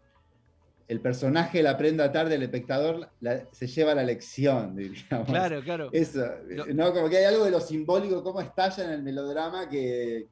el 0.92 1.00
personaje 1.00 1.64
la 1.64 1.78
prenda 1.78 2.12
tarde, 2.12 2.36
el 2.36 2.44
espectador 2.44 3.10
se 3.54 3.68
lleva 3.68 3.96
la 3.96 4.04
lección, 4.04 4.76
diríamos. 4.78 5.26
Claro, 5.26 5.62
claro. 5.64 5.90
Eso, 5.94 6.26
¿no? 6.74 6.92
Como 6.92 7.10
que 7.10 7.16
hay 7.16 7.24
algo 7.24 7.46
de 7.46 7.52
lo 7.52 7.62
simbólico, 7.62 8.22
cómo 8.22 8.42
estalla 8.42 8.84
en 8.84 8.90
el 8.90 9.02
melodrama 9.02 9.70
que, 9.70 10.28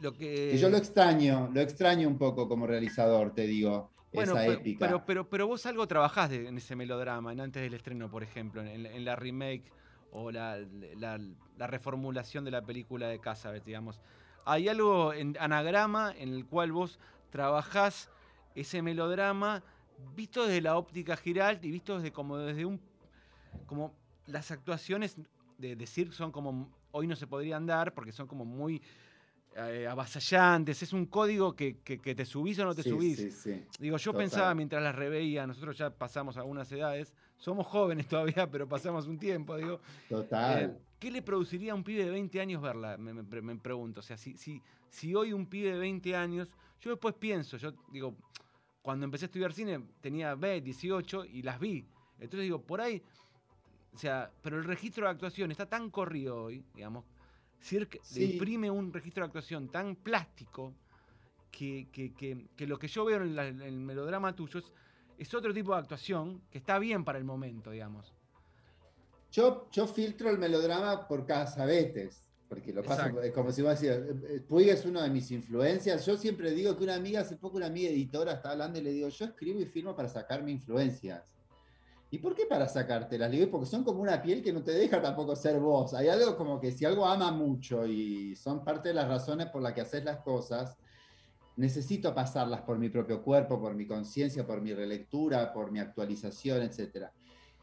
lo 0.00 0.12
que... 0.12 0.58
yo 0.58 0.68
lo 0.68 0.76
extraño, 0.76 1.50
lo 1.54 1.62
extraño 1.62 2.06
un 2.06 2.18
poco 2.18 2.46
como 2.46 2.66
realizador, 2.66 3.32
te 3.32 3.46
digo. 3.46 3.90
Esa 4.12 4.34
pero, 4.34 4.52
épica. 4.52 4.86
Pero, 4.86 5.04
pero, 5.04 5.28
pero, 5.28 5.46
vos 5.46 5.66
algo 5.66 5.86
trabajás 5.86 6.32
en 6.32 6.56
ese 6.56 6.76
melodrama, 6.76 7.32
en 7.32 7.40
antes 7.40 7.62
del 7.62 7.74
estreno, 7.74 8.10
por 8.10 8.22
ejemplo, 8.22 8.62
en, 8.62 9.04
la 9.04 9.16
remake 9.16 9.64
o 10.12 10.30
la, 10.30 10.58
reformulación 11.58 12.44
de 12.44 12.50
la 12.50 12.62
película 12.62 13.08
de 13.08 13.20
Casa, 13.20 13.52
digamos. 13.52 14.00
Hay 14.44 14.68
algo 14.68 15.12
en 15.12 15.36
anagrama 15.38 16.14
en 16.16 16.30
el 16.30 16.46
cual 16.46 16.72
vos 16.72 16.98
trabajás 17.30 18.10
ese 18.54 18.80
melodrama 18.80 19.62
visto 20.14 20.46
desde 20.46 20.62
la 20.62 20.76
óptica 20.76 21.16
giral 21.16 21.58
y 21.62 21.70
visto 21.70 21.96
desde 21.96 22.12
como 22.12 22.38
desde 22.38 22.64
un 22.64 22.80
como 23.66 23.94
las 24.26 24.50
actuaciones 24.50 25.16
de, 25.58 25.76
decir 25.76 26.12
son 26.12 26.32
como 26.32 26.70
hoy 26.92 27.06
no 27.06 27.16
se 27.16 27.26
podrían 27.26 27.66
dar 27.66 27.94
porque 27.94 28.12
son 28.12 28.26
como 28.26 28.44
muy 28.44 28.80
eh, 29.56 29.86
avasallantes, 29.88 30.82
es 30.82 30.92
un 30.92 31.06
código 31.06 31.54
que, 31.56 31.74
te 31.74 32.24
subís 32.24 32.58
o 32.60 32.64
no 32.64 32.74
te 32.74 32.82
subís. 32.82 33.48
Digo, 33.78 33.96
yo 33.96 34.12
pensaba 34.12 34.54
mientras 34.54 34.82
las 34.82 34.94
reveía, 34.94 35.46
nosotros 35.46 35.76
ya 35.76 35.90
pasamos 35.90 36.36
algunas 36.36 36.70
edades, 36.70 37.12
somos 37.36 37.66
jóvenes 37.66 38.06
todavía, 38.08 38.50
pero 38.50 38.68
pasamos 38.68 39.06
un 39.06 39.18
tiempo, 39.18 39.56
digo. 39.56 39.80
Total. 40.08 40.62
Eh, 40.62 40.76
¿Qué 40.98 41.10
le 41.10 41.22
produciría 41.22 41.72
a 41.72 41.74
un 41.74 41.84
pibe 41.84 42.04
de 42.04 42.10
20 42.10 42.40
años 42.40 42.62
verla? 42.62 42.96
Me, 42.96 43.12
me, 43.12 43.56
pregunto. 43.56 44.00
O 44.00 44.02
sea, 44.02 44.16
si, 44.16 44.36
si, 44.36 44.60
si 44.90 45.14
hoy 45.14 45.32
un 45.32 45.46
pibe 45.46 45.72
de 45.72 45.78
20 45.78 46.16
años, 46.16 46.52
yo 46.80 46.90
después 46.90 47.14
pienso, 47.14 47.56
yo 47.56 47.72
digo, 47.92 48.16
cuando 48.82 49.04
empecé 49.04 49.24
a 49.24 49.26
estudiar 49.26 49.52
cine 49.52 49.80
tenía 50.00 50.34
B, 50.34 50.60
18 50.60 51.24
y 51.26 51.42
las 51.42 51.60
vi. 51.60 51.86
Entonces 52.18 52.42
digo, 52.42 52.62
por 52.62 52.80
ahí, 52.80 53.02
o 53.92 53.98
sea, 53.98 54.30
pero 54.42 54.58
el 54.58 54.64
registro 54.64 55.04
de 55.04 55.10
actuación 55.10 55.50
está 55.50 55.66
tan 55.66 55.90
corrido 55.90 56.44
hoy, 56.44 56.64
digamos, 56.74 57.04
Cirque 57.60 58.00
imprime 58.16 58.70
un 58.70 58.92
registro 58.92 59.22
de 59.22 59.26
actuación 59.26 59.68
tan 59.68 59.96
plástico 59.96 60.74
que, 61.50 62.48
lo 62.58 62.78
que 62.78 62.88
yo 62.88 63.04
veo 63.04 63.22
en, 63.22 63.38
el 63.38 63.80
melodrama 63.80 64.34
tuyo 64.34 64.60
es, 65.18 65.34
otro 65.34 65.52
tipo 65.52 65.72
de 65.72 65.80
actuación 65.80 66.42
que 66.50 66.58
está 66.58 66.78
bien 66.78 67.04
para 67.04 67.18
el 67.18 67.24
momento, 67.24 67.70
digamos. 67.70 68.14
Yo, 69.32 69.68
yo 69.72 69.86
filtro 69.86 70.30
el 70.30 70.38
melodrama 70.38 71.06
por 71.06 71.26
casabetes. 71.26 72.22
porque 72.48 72.72
lo 72.72 72.82
paso, 72.82 73.02
Exacto. 73.02 73.22
es 73.22 73.32
como 73.32 73.52
si 73.52 73.60
vos 73.60 73.72
decías, 73.72 73.98
eh, 73.98 74.36
eh, 74.36 74.40
Puig 74.40 74.70
es 74.70 74.86
uno 74.86 75.02
de 75.02 75.10
mis 75.10 75.30
influencias. 75.32 76.06
Yo 76.06 76.16
siempre 76.16 76.52
digo 76.52 76.76
que 76.76 76.84
una 76.84 76.94
amiga, 76.94 77.20
hace 77.20 77.36
poco 77.36 77.56
una 77.56 77.66
amiga 77.66 77.90
editora 77.90 78.32
estaba 78.32 78.52
hablando 78.52 78.78
y 78.78 78.82
le 78.82 78.92
digo, 78.92 79.08
yo 79.08 79.24
escribo 79.26 79.60
y 79.60 79.66
firmo 79.66 79.94
para 79.94 80.08
sacarme 80.08 80.52
influencias. 80.52 81.37
¿Y 82.10 82.18
por 82.18 82.34
qué 82.34 82.46
para 82.46 82.66
sacártelas? 82.68 83.30
Le 83.30 83.36
digo, 83.38 83.50
porque 83.50 83.66
son 83.66 83.84
como 83.84 84.00
una 84.00 84.22
piel 84.22 84.42
que 84.42 84.52
no 84.52 84.62
te 84.62 84.72
deja 84.72 85.02
tampoco 85.02 85.36
ser 85.36 85.60
vos. 85.60 85.92
Hay 85.92 86.08
algo 86.08 86.36
como 86.36 86.58
que 86.58 86.72
si 86.72 86.86
algo 86.86 87.04
ama 87.04 87.30
mucho 87.32 87.86
y 87.86 88.34
son 88.34 88.64
parte 88.64 88.88
de 88.88 88.94
las 88.94 89.08
razones 89.08 89.48
por 89.48 89.60
las 89.60 89.74
que 89.74 89.82
haces 89.82 90.04
las 90.04 90.18
cosas, 90.18 90.78
necesito 91.56 92.14
pasarlas 92.14 92.62
por 92.62 92.78
mi 92.78 92.88
propio 92.88 93.22
cuerpo, 93.22 93.60
por 93.60 93.74
mi 93.74 93.86
conciencia, 93.86 94.46
por 94.46 94.62
mi 94.62 94.72
relectura, 94.72 95.52
por 95.52 95.70
mi 95.70 95.80
actualización, 95.80 96.62
etc. 96.62 97.08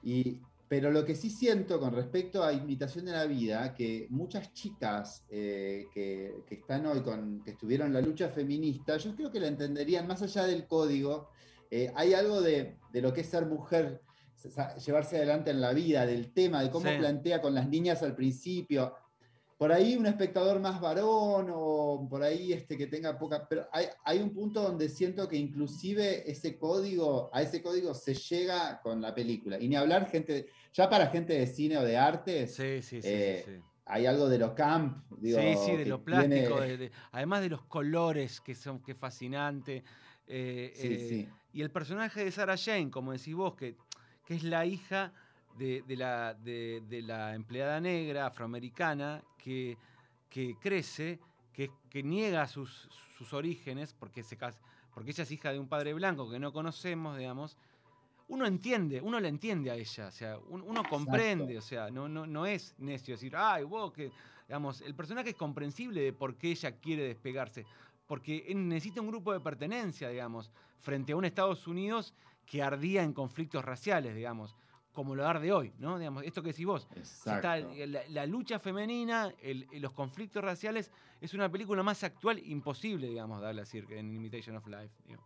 Y, 0.03 0.39
pero 0.67 0.91
lo 0.91 1.05
que 1.05 1.15
sí 1.15 1.31
siento 1.31 1.79
con 1.79 1.93
respecto 1.93 2.43
a 2.43 2.53
Imitación 2.53 3.05
de 3.05 3.13
la 3.13 3.25
Vida, 3.25 3.73
que 3.73 4.05
muchas 4.11 4.53
chicas 4.53 5.25
eh, 5.29 5.87
que, 5.91 6.43
que 6.45 6.55
están 6.55 6.85
hoy, 6.85 7.01
con, 7.01 7.41
que 7.43 7.51
estuvieron 7.51 7.87
en 7.87 7.93
la 7.93 8.01
lucha 8.01 8.29
feminista, 8.29 8.97
yo 8.97 9.15
creo 9.15 9.31
que 9.31 9.39
la 9.39 9.47
entenderían 9.47 10.05
más 10.05 10.21
allá 10.21 10.43
del 10.43 10.67
código. 10.67 11.29
eh, 11.71 11.91
hay 11.95 12.13
algo 12.13 12.41
de, 12.41 12.77
de 12.91 13.01
lo 13.01 13.11
que 13.11 13.21
es 13.21 13.27
ser 13.27 13.45
mujer, 13.47 14.01
llevarse 14.85 15.17
adelante 15.17 15.51
en 15.51 15.61
la 15.61 15.73
vida, 15.73 16.05
del 16.05 16.31
tema, 16.33 16.63
de 16.63 16.69
cómo 16.69 16.89
Sí. 16.89 16.97
plantea 16.97 17.41
con 17.41 17.53
las 17.53 17.67
niñas 17.67 18.01
al 18.03 18.15
principio. 18.15 18.93
Por 19.57 19.71
ahí 19.71 19.95
un 19.95 20.05
espectador 20.05 20.59
más 20.59 20.81
varón 20.81 21.49
o 21.53 22.05
por 22.09 22.21
ahí 22.23 22.51
este 22.51 22.77
que 22.77 22.87
tenga 22.87 23.17
poca... 23.17 23.47
Pero 23.47 23.65
hay, 23.71 23.85
hay 24.03 24.19
un 24.19 24.33
punto 24.33 24.61
donde 24.61 24.89
siento 24.89 25.29
que 25.29 25.37
inclusive 25.37 26.29
ese 26.29 26.57
código, 26.57 27.29
a 27.33 27.41
ese 27.41 27.61
código 27.61 27.93
se 27.93 28.13
llega 28.15 28.81
con 28.81 29.01
la 29.01 29.15
película. 29.15 29.57
Y 29.57 29.69
ni 29.69 29.77
hablar 29.77 30.09
gente, 30.09 30.47
ya 30.73 30.89
para 30.89 31.07
gente 31.07 31.33
de 31.39 31.47
cine 31.47 31.77
o 31.77 31.83
de 31.85 31.95
arte, 31.95 32.47
Sí, 32.47 32.81
sí, 32.81 32.99
Eh, 33.01 33.61
hay 33.85 34.05
algo 34.07 34.27
de 34.27 34.39
lo 34.39 34.53
camp. 34.53 35.05
digo, 35.19 35.39
sí, 35.39 35.55
sí, 35.65 35.77
de 35.77 35.85
lo 35.85 36.03
plástico, 36.03 36.55
viene- 36.57 36.67
de- 36.67 36.77
de- 36.77 36.91
además 37.13 37.39
de 37.41 37.49
los 37.49 37.63
colores 37.63 38.41
que 38.41 38.55
son 38.55 38.81
que 38.83 38.93
fascinante. 38.93 39.83
eh, 40.27 40.73
Sí, 40.75 40.87
eh, 40.87 41.05
sí. 41.07 41.29
Y 41.53 41.61
el 41.61 41.69
personaje 41.69 42.25
de 42.25 42.31
Sarah 42.31 42.57
Jane, 42.57 42.89
como 42.89 43.11
decís 43.13 43.35
vos, 43.35 43.55
que, 43.55 43.77
que 44.25 44.35
es 44.35 44.43
la 44.43 44.65
hija 44.65 45.13
de, 45.57 45.83
de 45.87 45.95
la, 45.95 46.33
de, 46.33 46.81
de 46.87 47.01
la 47.01 47.35
empleada 47.35 47.79
negra 47.79 48.25
afroamericana 48.27 49.23
que, 49.37 49.77
que 50.29 50.55
crece, 50.59 51.19
que, 51.53 51.69
que 51.89 52.03
niega 52.03 52.47
sus, 52.47 52.89
sus 53.17 53.33
orígenes, 53.33 53.93
porque, 53.93 54.23
se, 54.23 54.37
porque 54.93 55.11
ella 55.11 55.23
es 55.23 55.31
hija 55.31 55.51
de 55.53 55.59
un 55.59 55.67
padre 55.67 55.93
blanco 55.93 56.29
que 56.29 56.39
no 56.39 56.51
conocemos, 56.51 57.17
digamos. 57.17 57.57
Uno 58.27 58.47
entiende, 58.47 58.99
uno 59.01 59.19
la 59.19 59.27
entiende 59.27 59.69
a 59.69 59.75
ella, 59.75 60.07
o 60.07 60.11
sea, 60.11 60.37
un- 60.39 60.63
uno 60.63 60.81
comprende, 60.89 61.57
o 61.59 61.61
sea, 61.61 61.91
no, 61.91 62.09
no, 62.09 62.25
no 62.25 62.45
es 62.47 62.73
necio 62.79 63.13
decir, 63.13 63.35
ay, 63.37 63.63
vos 63.63 63.93
que, 63.93 64.11
digamos, 64.47 64.81
el 64.81 64.95
personaje 64.95 65.29
es 65.29 65.35
comprensible 65.35 66.01
de 66.01 66.11
por 66.11 66.35
qué 66.35 66.49
ella 66.49 66.71
quiere 66.79 67.03
despegarse, 67.03 67.65
porque 68.07 68.51
necesita 68.55 68.99
un 69.01 69.07
grupo 69.07 69.31
de 69.31 69.39
pertenencia, 69.39 70.09
digamos, 70.09 70.51
frente 70.79 71.13
a 71.13 71.15
un 71.15 71.25
Estados 71.25 71.67
Unidos 71.67 72.13
que 72.45 72.61
ardía 72.61 73.03
en 73.03 73.13
conflictos 73.13 73.63
raciales, 73.65 74.15
digamos, 74.15 74.55
como 74.93 75.13
lo 75.15 75.27
arde 75.27 75.51
hoy, 75.51 75.73
¿no? 75.77 75.97
Digamos, 75.99 76.23
esto 76.23 76.41
que 76.41 76.49
decís 76.49 76.65
vos, 76.65 76.87
está 76.95 77.57
la, 77.57 78.01
la 78.07 78.25
lucha 78.25 78.59
femenina, 78.59 79.33
el- 79.41 79.67
los 79.73 79.91
conflictos 79.91 80.41
raciales, 80.43 80.89
es 81.19 81.33
una 81.33 81.51
película 81.51 81.83
más 81.83 82.03
actual 82.03 82.39
imposible, 82.39 83.07
digamos, 83.07 83.41
darle 83.41 83.63
así 83.63 83.83
en 83.89 84.13
Imitation 84.13 84.55
of 84.55 84.65
Life. 84.67 84.93
digo. 85.05 85.21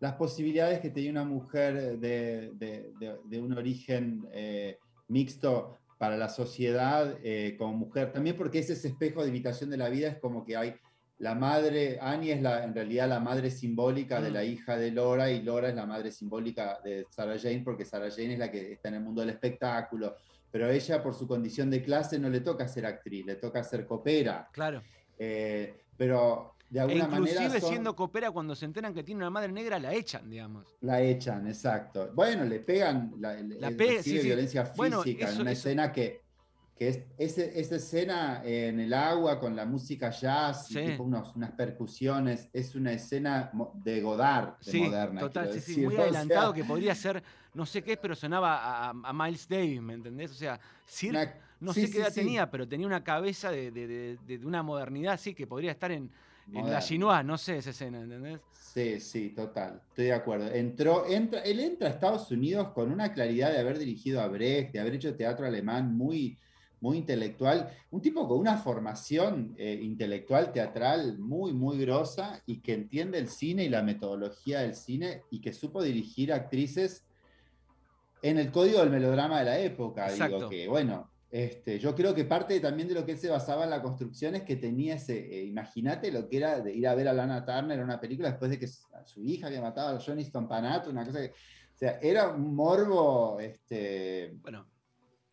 las 0.00 0.14
posibilidades 0.14 0.78
que 0.78 0.90
tenía 0.90 1.10
una 1.10 1.24
mujer 1.24 1.98
de, 1.98 2.52
de- 2.54 2.92
de- 3.00 3.18
de 3.24 3.40
un 3.40 3.52
origen 3.58 4.28
eh, 4.32 4.78
mixto 5.08 5.76
para 5.98 6.16
la 6.16 6.28
sociedad 6.28 7.18
eh, 7.24 7.56
como 7.58 7.72
mujer, 7.72 8.12
también 8.12 8.36
porque 8.36 8.60
es 8.60 8.70
ese 8.70 8.86
espejo 8.88 9.22
de 9.24 9.30
imitación 9.30 9.70
de 9.70 9.76
la 9.76 9.88
vida, 9.88 10.06
es 10.08 10.18
como 10.20 10.44
que 10.44 10.56
hay 10.56 10.76
la 11.18 11.34
madre, 11.34 11.98
Annie 12.00 12.32
es 12.32 12.42
la, 12.42 12.62
en 12.64 12.74
realidad 12.74 13.08
la 13.08 13.18
madre 13.20 13.50
simbólica 13.50 14.20
de 14.20 14.30
Mm. 14.30 14.34
la 14.34 14.44
hija 14.44 14.76
de 14.76 14.92
Laura 14.92 15.30
y 15.30 15.42
Laura 15.42 15.68
es 15.68 15.74
la 15.74 15.84
madre 15.86 16.12
simbólica 16.12 16.78
de 16.84 17.06
Sarah 17.10 17.38
Jane 17.38 17.62
porque 17.64 17.84
Sarah 17.84 18.10
Jane 18.10 18.34
es 18.34 18.38
la 18.38 18.50
que 18.50 18.72
está 18.72 18.88
en 18.88 18.94
el 18.96 19.00
mundo 19.00 19.20
del 19.22 19.30
espectáculo, 19.30 20.16
pero 20.50 20.70
ella 20.70 21.02
por 21.02 21.14
su 21.14 21.26
condición 21.26 21.70
de 21.70 21.82
clase 21.82 22.18
no 22.18 22.30
le 22.30 22.40
toca 22.40 22.68
ser 22.68 22.86
actriz, 22.86 23.26
le 23.26 23.34
toca 23.36 23.64
ser 23.64 23.84
copera, 23.86 24.48
Claro. 24.52 24.80
Eh, 25.18 25.82
pero 25.96 26.54
de 26.70 26.78
E 26.78 26.82
alguna 26.82 27.04
inclusive 27.06 27.40
manera... 27.40 27.60
son- 27.60 27.70
siendo 27.70 27.96
copera, 27.96 28.30
cuando 28.30 28.54
se 28.54 28.66
enteran 28.66 28.94
que 28.94 29.02
tiene 29.02 29.18
una 29.22 29.30
madre 29.30 29.50
negra, 29.50 29.80
la 29.80 29.92
echan, 29.94 30.30
digamos. 30.30 30.76
La 30.82 31.02
echan, 31.02 31.48
exacto. 31.48 32.10
Bueno, 32.14 32.44
le 32.44 32.60
pegan, 32.60 33.14
la, 33.18 33.34
La 33.58 33.70
pe- 33.70 33.96
recibe 33.96 34.02
sí, 34.02 34.18
sí. 34.20 34.26
violencia 34.26 34.72
Bueno, 34.76 35.02
física 35.02 35.24
eso- 35.24 35.34
en 35.36 35.40
una 35.40 35.50
eso- 35.52 35.68
escena 35.68 35.90
que, 35.92 36.20
que 36.78 36.88
es 36.88 37.00
ese- 37.18 37.58
esa 37.58 37.76
escena 37.76 38.40
en 38.44 38.78
el 38.78 38.94
agua 38.94 39.40
con 39.40 39.56
la 39.56 39.66
música 39.66 40.10
jazz 40.10 40.70
y 40.70 40.74
Sí. 40.74 40.80
tipo 40.84 41.02
unos- 41.02 41.34
unas 41.34 41.50
percusiones, 41.52 42.48
es 42.52 42.74
una 42.76 42.92
escena 42.92 43.50
de 43.74 44.00
Godard, 44.00 44.58
de 44.64 44.70
Sí, 44.70 44.80
moderna. 44.82 45.20
total, 45.20 45.52
sí, 45.52 45.60
sí, 45.60 45.80
muy 45.80 45.86
o 45.94 45.96
sea, 45.96 46.04
adelantado 46.04 46.54
que 46.54 46.62
podría 46.64 46.94
ser, 46.94 47.22
no 47.54 47.66
sé 47.66 47.82
qué, 47.82 47.96
pero 47.96 48.14
sonaba 48.14 48.90
a, 48.90 49.12
Miles 49.12 49.48
Davis, 49.48 49.82
¿me 49.82 49.94
entendés? 49.94 50.30
O 50.30 50.34
sea, 50.34 50.60
Sir, 50.86 51.10
una- 51.10 51.34
no 51.60 51.72
sí, 51.72 51.80
sé 51.80 51.86
sí, 51.88 51.92
qué 51.94 51.98
edad 51.98 52.08
sí, 52.10 52.20
tenía, 52.20 52.48
pero 52.48 52.68
tenía 52.68 52.86
una 52.86 53.02
cabeza 53.02 53.50
de, 53.50 53.72
de- 53.72 54.16
de- 54.24 54.46
una 54.46 54.62
modernidad 54.62 55.14
así 55.14 55.34
que 55.34 55.46
podría 55.48 55.72
estar 55.72 55.90
en, 55.90 56.08
en 56.52 56.70
la. 56.70 56.78
Chinois, 56.78 57.24
no 57.24 57.36
sé 57.36 57.56
esa 57.58 57.70
escena, 57.70 58.00
¿entendés? 58.00 58.38
Sí, 58.52 59.00
sí, 59.00 59.30
total, 59.30 59.82
estoy 59.88 60.04
de 60.06 60.12
acuerdo. 60.12 60.46
Entró, 60.52 61.06
entra, 61.08 61.40
él 61.40 61.58
entra 61.58 61.88
a 61.88 61.90
Estados 61.90 62.30
Unidos 62.30 62.68
con 62.68 62.92
una 62.92 63.12
claridad 63.12 63.50
de 63.50 63.58
haber 63.58 63.78
dirigido 63.78 64.20
a 64.20 64.28
Brecht, 64.28 64.72
de 64.72 64.78
haber 64.78 64.94
hecho 64.94 65.16
teatro 65.16 65.44
alemán 65.46 65.96
muy, 65.96 66.38
muy 66.80 66.98
intelectual, 66.98 67.70
un 67.90 68.00
tipo 68.00 68.28
con 68.28 68.38
una 68.38 68.56
formación 68.56 69.54
eh, 69.56 69.78
intelectual, 69.82 70.52
teatral 70.52 71.18
muy, 71.18 71.52
muy 71.52 71.78
grosa 71.78 72.42
y 72.46 72.60
que 72.60 72.74
entiende 72.74 73.18
el 73.18 73.28
cine 73.28 73.64
y 73.64 73.68
la 73.68 73.82
metodología 73.82 74.60
del 74.60 74.74
cine 74.74 75.22
y 75.30 75.40
que 75.40 75.52
supo 75.52 75.82
dirigir 75.82 76.32
actrices 76.32 77.04
en 78.22 78.38
el 78.38 78.50
código 78.50 78.80
del 78.80 78.90
melodrama 78.90 79.40
de 79.40 79.44
la 79.44 79.58
época. 79.58 80.08
Exacto. 80.08 80.36
Digo 80.36 80.48
que, 80.50 80.68
bueno, 80.68 81.10
este, 81.30 81.78
yo 81.78 81.94
creo 81.94 82.14
que 82.14 82.24
parte 82.24 82.58
también 82.58 82.88
de 82.88 82.94
lo 82.94 83.04
que 83.04 83.12
él 83.12 83.18
se 83.18 83.28
basaba 83.28 83.64
en 83.64 83.70
la 83.70 83.82
construcción 83.82 84.34
es 84.34 84.44
que 84.44 84.56
tenía 84.56 84.94
ese, 84.94 85.18
eh, 85.18 85.44
imagínate 85.44 86.10
lo 86.10 86.28
que 86.28 86.38
era 86.38 86.60
de 86.60 86.72
ir 86.72 86.88
a 86.88 86.94
ver 86.94 87.08
a 87.08 87.12
Lana 87.12 87.44
Turner 87.44 87.78
en 87.78 87.84
una 87.84 88.00
película 88.00 88.30
después 88.30 88.50
de 88.50 88.58
que 88.58 88.66
su, 88.66 88.82
su 89.04 89.24
hija 89.24 89.48
había 89.48 89.60
matado 89.60 89.96
a 89.96 90.00
Johnny 90.00 90.24
Stompanato, 90.24 90.90
una 90.90 91.04
cosa 91.04 91.20
que, 91.20 91.28
o 91.28 91.78
sea, 91.78 91.98
era 92.00 92.28
un 92.28 92.54
morbo, 92.54 93.38
este, 93.40 94.32
Bueno, 94.40 94.66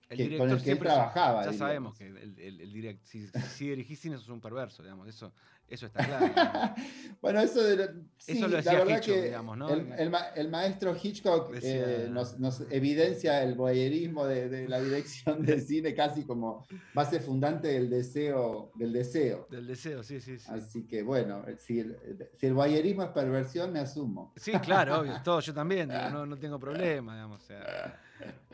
el 0.09 0.17
Que- 0.17 0.23
con 0.23 0.29
director 0.49 0.57
el 0.57 0.63
que 0.63 0.71
él 0.71 0.79
trabajaba, 0.79 1.45
Ya 1.45 1.51
diríamos. 1.51 1.57
sabemos 1.57 1.97
que 1.97 2.07
el, 2.07 2.39
el, 2.39 2.61
el 2.61 2.73
direct- 2.73 2.99
si, 3.03 3.27
si 3.27 3.69
dirigís 3.69 3.99
cine 3.99 4.17
sos 4.17 4.29
un 4.29 4.39
perverso, 4.41 4.83
digamos, 4.83 5.07
eso, 5.07 5.33
eso 5.67 5.87
está 5.87 6.05
claro. 6.05 6.27
digamos. 6.27 6.69
bueno, 7.21 7.39
eso, 7.41 7.63
de 7.63 7.75
lo- 7.75 7.91
sí, 8.17 8.33
Eso 8.33 8.41
lo 8.41 8.47
la 8.49 8.57
decía 8.57 8.73
verdad 8.73 8.97
Hitchcock, 8.99 9.15
que 9.15 9.21
digamos, 9.23 9.57
¿no? 9.57 9.69
el, 9.69 9.91
el 9.97 10.09
ma- 10.11 10.27
el 10.35 10.49
maestro 10.49 10.95
Hitchcock 11.01 11.51
Decía- 11.51 12.05
eh, 12.05 12.09
nos, 12.11 12.37
nos 12.39 12.61
evidencia 12.69 13.41
el 13.41 13.55
voyerismo 13.55 14.25
de, 14.27 14.47
de 14.47 14.69
la 14.69 14.79
dirección 14.79 15.41
de 15.43 15.59
cine 15.59 15.95
casi 15.95 16.23
como 16.23 16.67
base 16.93 17.19
fundante 17.19 17.69
del 17.69 17.89
deseo, 17.89 18.71
del 18.75 18.93
deseo. 18.93 19.47
Del 19.49 19.65
deseo, 19.65 20.03
sí, 20.03 20.21
sí, 20.21 20.37
sí. 20.37 20.45
Así 20.51 20.85
que 20.85 21.01
bueno, 21.01 21.43
si 21.57 21.79
el, 21.79 21.97
si 22.37 22.45
el 22.45 22.53
voyerismo 22.53 23.01
es 23.01 23.09
perversión, 23.09 23.73
me 23.73 23.79
asumo. 23.79 24.33
Sí, 24.35 24.51
claro, 24.59 24.99
obvio, 24.99 25.19
todo, 25.23 25.39
yo 25.39 25.51
también, 25.51 25.87
no, 25.89 26.27
no 26.27 26.37
tengo 26.37 26.59
problema, 26.59 27.15
digamos. 27.15 27.41
o 27.41 27.45
sea, 27.47 27.99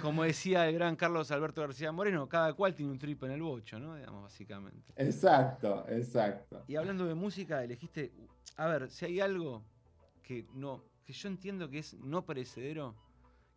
como 0.02 0.24
decía 0.24 0.68
el 0.68 0.76
gran 0.76 0.96
Carlos 0.96 1.32
Alberto 1.32 1.62
García 1.62 1.92
Moreno, 1.92 2.28
cada 2.28 2.54
cual 2.54 2.74
tiene 2.74 2.92
un 2.92 3.00
trip 3.00 3.24
en 3.24 3.32
el 3.32 3.42
bocho, 3.42 3.80
¿no? 3.80 3.96
Digamos, 3.96 4.24
básicamente. 4.24 4.94
Exacto, 4.96 5.86
exacto. 5.88 6.64
Y 6.68 6.76
hablando 6.76 7.06
de 7.06 7.14
música, 7.14 7.64
elegiste, 7.64 8.12
a 8.58 8.68
ver, 8.68 8.90
si 8.90 9.06
hay 9.06 9.20
algo 9.20 9.64
que 10.24 10.48
no, 10.54 10.84
que 11.06 11.14
yo 11.14 11.30
entiendo 11.30 11.70
que 11.70 11.80
es 11.80 11.94
no 11.96 12.26
perecedero, 12.26 12.96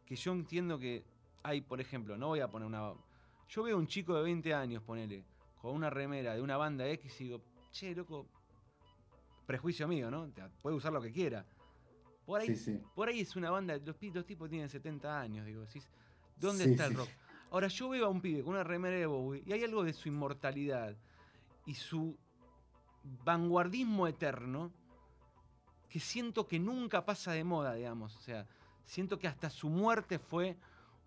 que 0.04 0.16
yo 0.16 0.32
entiendo 0.32 0.78
que 0.78 1.04
hay, 1.42 1.60
por 1.60 1.80
ejemplo, 1.80 2.16
no 2.16 2.28
voy 2.28 2.40
a 2.40 2.48
poner 2.48 2.66
una. 2.66 2.92
Yo 3.48 3.62
veo 3.62 3.76
un 3.78 3.86
chico 3.86 4.14
de 4.16 4.22
20 4.22 4.54
años, 4.54 4.82
ponele, 4.82 5.24
con 5.60 5.74
una 5.74 5.90
remera 5.90 6.34
de 6.34 6.42
una 6.42 6.56
banda 6.56 6.86
X 6.88 7.20
y 7.20 7.24
digo, 7.24 7.42
che, 7.70 7.94
loco, 7.94 8.26
prejuicio 9.46 9.86
mío, 9.86 10.10
¿no? 10.10 10.30
Puede 10.62 10.76
usar 10.76 10.92
lo 10.92 11.00
que 11.00 11.12
quiera. 11.12 11.44
Por 12.26 12.40
ahí, 12.40 12.48
Sí, 12.48 12.56
sí. 12.56 12.80
por 12.94 13.08
ahí 13.08 13.20
es 13.20 13.36
una 13.36 13.50
banda, 13.50 13.76
los, 13.76 13.96
los 14.00 14.26
tipos 14.26 14.48
tienen 14.48 14.68
70 14.68 15.20
años, 15.20 15.44
digo, 15.46 15.60
decís, 15.62 15.88
¿dónde 16.36 16.64
Sí, 16.64 16.70
está 16.70 16.86
el 16.86 16.94
rock? 16.94 17.08
Ahora 17.50 17.68
yo 17.68 17.88
veo 17.90 18.06
a 18.06 18.08
un 18.08 18.20
pibe 18.20 18.42
con 18.42 18.54
una 18.54 18.64
remera 18.64 18.96
de 18.96 19.06
Bowie 19.06 19.42
y 19.46 19.52
hay 19.52 19.62
algo 19.62 19.84
de 19.84 19.92
su 19.92 20.08
inmortalidad 20.08 20.96
y 21.66 21.74
su 21.74 22.16
vanguardismo 23.24 24.06
eterno 24.08 24.72
que 25.88 26.00
siento 26.00 26.46
que 26.48 26.58
nunca 26.58 27.04
pasa 27.04 27.32
de 27.32 27.44
moda, 27.44 27.74
digamos. 27.74 28.16
O 28.16 28.20
sea, 28.20 28.46
siento 28.84 29.18
que 29.18 29.28
hasta 29.28 29.50
su 29.50 29.68
muerte 29.68 30.18
fue 30.18 30.56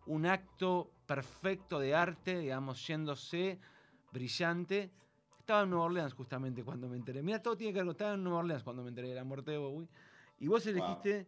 un 0.05 0.25
acto 0.25 0.89
perfecto 1.05 1.79
de 1.79 1.93
arte, 1.95 2.37
digamos, 2.39 2.85
yéndose 2.87 3.59
brillante. 4.13 4.91
Estaba 5.39 5.63
en 5.63 5.71
Nueva 5.71 5.85
Orleans 5.85 6.13
justamente 6.13 6.63
cuando 6.63 6.87
me 6.87 6.95
enteré. 6.95 7.21
Mira, 7.21 7.41
todo 7.41 7.57
tiene 7.57 7.73
que 7.73 7.79
ver, 7.83 7.91
estaba 7.91 8.13
en 8.13 8.23
Nueva 8.23 8.39
Orleans 8.39 8.63
cuando 8.63 8.83
me 8.83 8.89
enteré 8.89 9.09
de 9.09 9.15
la 9.15 9.23
muerte 9.25 9.51
de 9.51 9.57
Bowie. 9.57 9.89
Y 10.39 10.47
vos 10.47 10.65
elegiste 10.67 11.25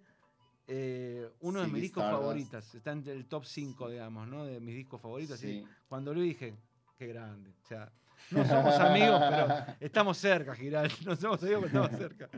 eh, 0.67 1.29
uno 1.41 1.61
de 1.61 1.67
mis 1.67 1.81
discos 1.81 2.03
Stardust. 2.03 2.21
favoritos. 2.21 2.75
Está 2.75 2.91
en 2.91 3.07
el 3.07 3.25
top 3.25 3.45
5, 3.45 3.89
digamos, 3.89 4.27
¿no? 4.27 4.45
De 4.45 4.59
mis 4.59 4.75
discos 4.75 5.01
favoritos. 5.01 5.43
y. 5.43 5.65
Cuando 5.87 6.13
lo 6.13 6.21
dije, 6.21 6.55
qué 6.97 7.07
grande. 7.07 7.51
O 7.63 7.67
sea, 7.67 7.91
no 8.31 8.45
somos 8.45 8.75
amigos, 8.75 9.19
pero 9.29 9.47
estamos 9.79 10.17
cerca, 10.17 10.53
Giral. 10.55 10.91
No 11.05 11.15
somos 11.15 11.41
amigos, 11.41 11.65
pero 11.71 11.85
estamos 11.85 11.99
cerca. 11.99 12.29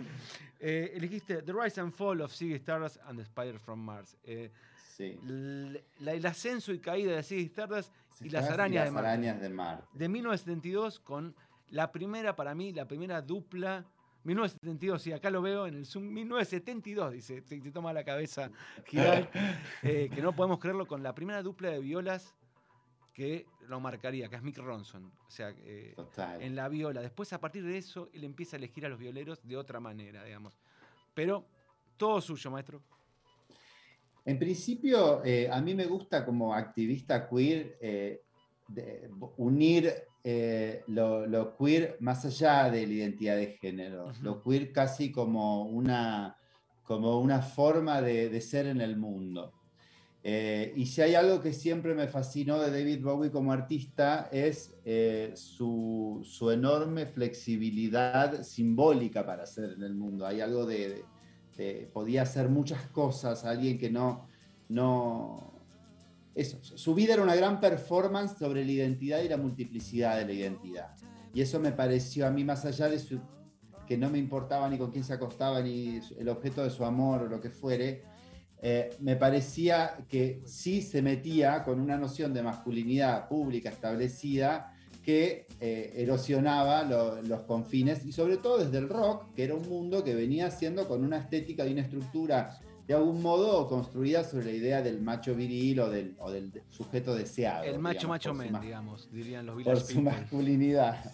Eh, 0.60 0.94
elegiste 0.96 1.42
The 1.42 1.52
Rise 1.54 1.82
and 1.82 1.92
Fall 1.92 2.22
of 2.22 2.32
Ziggy 2.34 2.56
Stardust 2.56 2.98
and 3.06 3.18
the 3.18 3.24
Spider 3.24 3.60
from 3.60 3.80
Mars. 3.80 4.16
Eh, 4.24 4.52
Sí. 4.96 5.18
la- 5.24 6.12
el 6.12 6.26
ascenso 6.26 6.72
y 6.74 6.80
caída 6.80 7.16
de 7.16 7.24
Ziggy 7.24 7.46
Stardust 7.46 7.92
y 8.20 8.30
las 8.30 8.44
Las 8.44 8.52
arañas 8.54 8.86
de 8.86 8.92
Marte. 8.92 9.08
arañas 9.10 9.42
de 9.42 9.50
Marte. 9.50 9.88
De 9.94 10.08
1972 10.10 11.00
con 11.00 11.34
la 11.70 11.92
primera, 11.92 12.36
para 12.36 12.54
mí, 12.54 12.72
la 12.72 12.86
primera 12.88 13.22
dupla. 13.22 13.84
1972, 14.24 15.02
sí, 15.02 15.12
acá 15.12 15.30
lo 15.30 15.42
veo 15.42 15.68
en 15.68 15.76
el 15.76 15.86
Zoom. 15.86 16.06
1972, 16.06 17.14
dice, 17.14 17.42
se, 17.42 17.62
se 17.62 17.72
toma 17.72 17.92
la 17.94 18.04
cabeza 18.04 18.52
Giral, 18.86 19.30
eh, 19.84 20.10
que 20.14 20.22
no 20.22 20.36
podemos 20.36 20.60
creerlo, 20.60 20.86
con 20.86 21.02
la 21.02 21.16
primera 21.16 21.42
dupla 21.42 21.70
de 21.70 21.80
violas 21.80 22.36
que 23.14 23.46
lo 23.68 23.80
marcaría, 23.80 24.30
que 24.30 24.36
es 24.36 24.44
Mick 24.44 24.58
Ronson. 24.58 25.12
O 25.28 25.32
sea, 25.32 25.54
eh, 25.64 25.96
en 26.40 26.56
la 26.56 26.70
viola. 26.70 27.02
Después, 27.02 27.34
a 27.34 27.40
partir 27.40 27.64
de 27.64 27.78
eso, 27.78 28.10
él 28.14 28.24
empieza 28.24 28.56
a 28.56 28.60
elegir 28.60 28.86
a 28.86 28.90
los 28.90 29.00
violeros 29.00 29.46
de 29.46 29.58
otra 29.58 29.80
manera, 29.80 30.24
digamos. 30.24 30.58
Pero 31.14 31.46
todo 31.98 32.22
suyo, 32.22 32.52
maestro. 32.52 32.82
En 34.24 34.38
principio, 34.38 35.24
eh, 35.26 35.50
a 35.52 35.60
mí 35.62 35.74
me 35.74 35.86
gusta 35.86 36.24
como 36.24 36.54
activista 36.54 37.28
queer 37.28 37.78
de- 38.74 39.10
unir 39.38 39.94
eh, 40.24 40.84
lo, 40.88 41.26
lo 41.28 41.56
queer 41.58 41.98
más 42.00 42.26
allá 42.26 42.70
de 42.70 42.86
la 42.88 42.94
identidad 42.94 43.36
de 43.38 43.58
género, 43.60 44.06
Ujú. 44.08 44.24
lo 44.24 44.42
queer 44.42 44.72
casi 44.72 45.12
como 45.12 45.64
una, 45.66 46.38
como 46.84 47.20
una 47.20 47.42
forma 47.42 48.02
de, 48.02 48.30
de 48.30 48.42
ser 48.42 48.68
en 48.68 48.82
el 48.82 48.98
mundo. 48.98 49.54
Eh, 50.24 50.74
y 50.76 50.86
si 50.86 51.02
hay 51.02 51.16
algo 51.16 51.42
que 51.42 51.52
siempre 51.52 51.96
me 51.96 52.08
fascinó 52.08 52.60
de 52.60 52.70
David 52.70 53.04
Bowie 53.04 53.32
como 53.32 53.52
artista 53.52 54.30
es 54.32 54.72
eh, 54.86 55.32
su, 55.36 56.22
su 56.24 56.52
enorme 56.52 57.08
flexibilidad 57.08 58.44
simbólica 58.44 59.26
para 59.26 59.48
ser 59.48 59.72
en 59.72 59.82
el 59.82 59.96
mundo. 59.96 60.28
Hay 60.28 60.40
algo 60.42 60.68
de, 60.68 60.90
de- 60.90 61.06
de- 61.58 61.90
podía 61.92 62.22
hacer 62.22 62.50
muchas 62.50 62.88
cosas, 62.92 63.46
alguien 63.46 63.80
que 63.80 63.90
no, 63.90 64.28
no, 64.70 65.51
eso, 66.36 66.58
su 66.64 66.94
vida 66.96 67.14
era 67.14 67.24
una 67.24 67.36
gran 67.36 67.60
performance 67.60 68.38
sobre 68.38 68.64
la 68.66 68.72
identidad 68.72 69.22
y 69.22 69.30
la 69.30 69.38
multiplicidad 69.38 70.18
de 70.18 70.26
la 70.26 70.34
identidad. 70.34 70.96
Y 71.34 71.42
eso 71.42 71.60
me 71.60 71.72
pareció 71.72 72.28
a 72.28 72.32
mí 72.32 72.44
más 72.44 72.66
allá 72.66 72.90
de 72.90 73.00
su, 73.00 73.20
que 73.88 73.98
no 73.98 74.10
me 74.10 74.18
importaba 74.18 74.70
ni 74.70 74.78
con 74.78 74.92
quién 74.92 75.04
se 75.04 75.14
acostaba, 75.14 75.62
ni 75.62 76.00
el 76.18 76.30
objeto 76.30 76.64
de 76.64 76.70
su 76.70 76.86
amor 76.86 77.24
o 77.24 77.28
lo 77.28 77.40
que 77.42 77.50
fuere, 77.50 78.04
eh, 78.62 78.92
me 79.00 79.16
parecía 79.16 80.06
que 80.08 80.42
sí 80.46 80.82
se 80.82 81.02
metía 81.02 81.64
con 81.64 81.80
una 81.80 81.98
noción 81.98 82.34
de 82.34 82.44
masculinidad 82.44 83.28
pública 83.28 83.70
establecida 83.70 84.74
que 85.04 85.48
eh, 85.60 85.94
erosionaba 85.96 86.84
lo- 86.84 87.22
los 87.24 87.42
confines 87.42 88.06
y 88.06 88.12
sobre 88.12 88.38
todo 88.38 88.60
desde 88.64 88.78
el 88.78 88.88
rock, 88.88 89.34
que 89.34 89.44
era 89.46 89.56
un 89.56 89.68
mundo 89.68 90.04
que 90.04 90.14
venía 90.14 90.52
siendo 90.52 90.88
con 90.88 91.04
una 91.04 91.18
estética 91.18 91.66
y 91.66 91.72
una 91.74 91.82
estructura 91.82 92.60
de 92.88 92.94
algún 92.94 93.22
modo 93.22 93.68
construida 93.68 94.24
sobre 94.24 94.46
la 94.46 94.52
idea 94.52 94.82
del 94.82 95.02
macho 95.02 95.34
viril 95.36 95.80
o 95.80 95.90
del, 95.90 96.16
o 96.20 96.32
del 96.32 96.52
sujeto 96.70 97.14
deseado. 97.16 97.64
El 97.64 97.80
macho, 97.80 98.00
digamos, 98.00 98.10
macho 98.10 98.34
men, 98.34 98.62
digamos, 98.62 99.10
dirían 99.12 99.46
los 99.46 99.64
por 99.64 99.80
su 99.80 99.88
People. 99.96 100.04
masculinidad. 100.12 101.12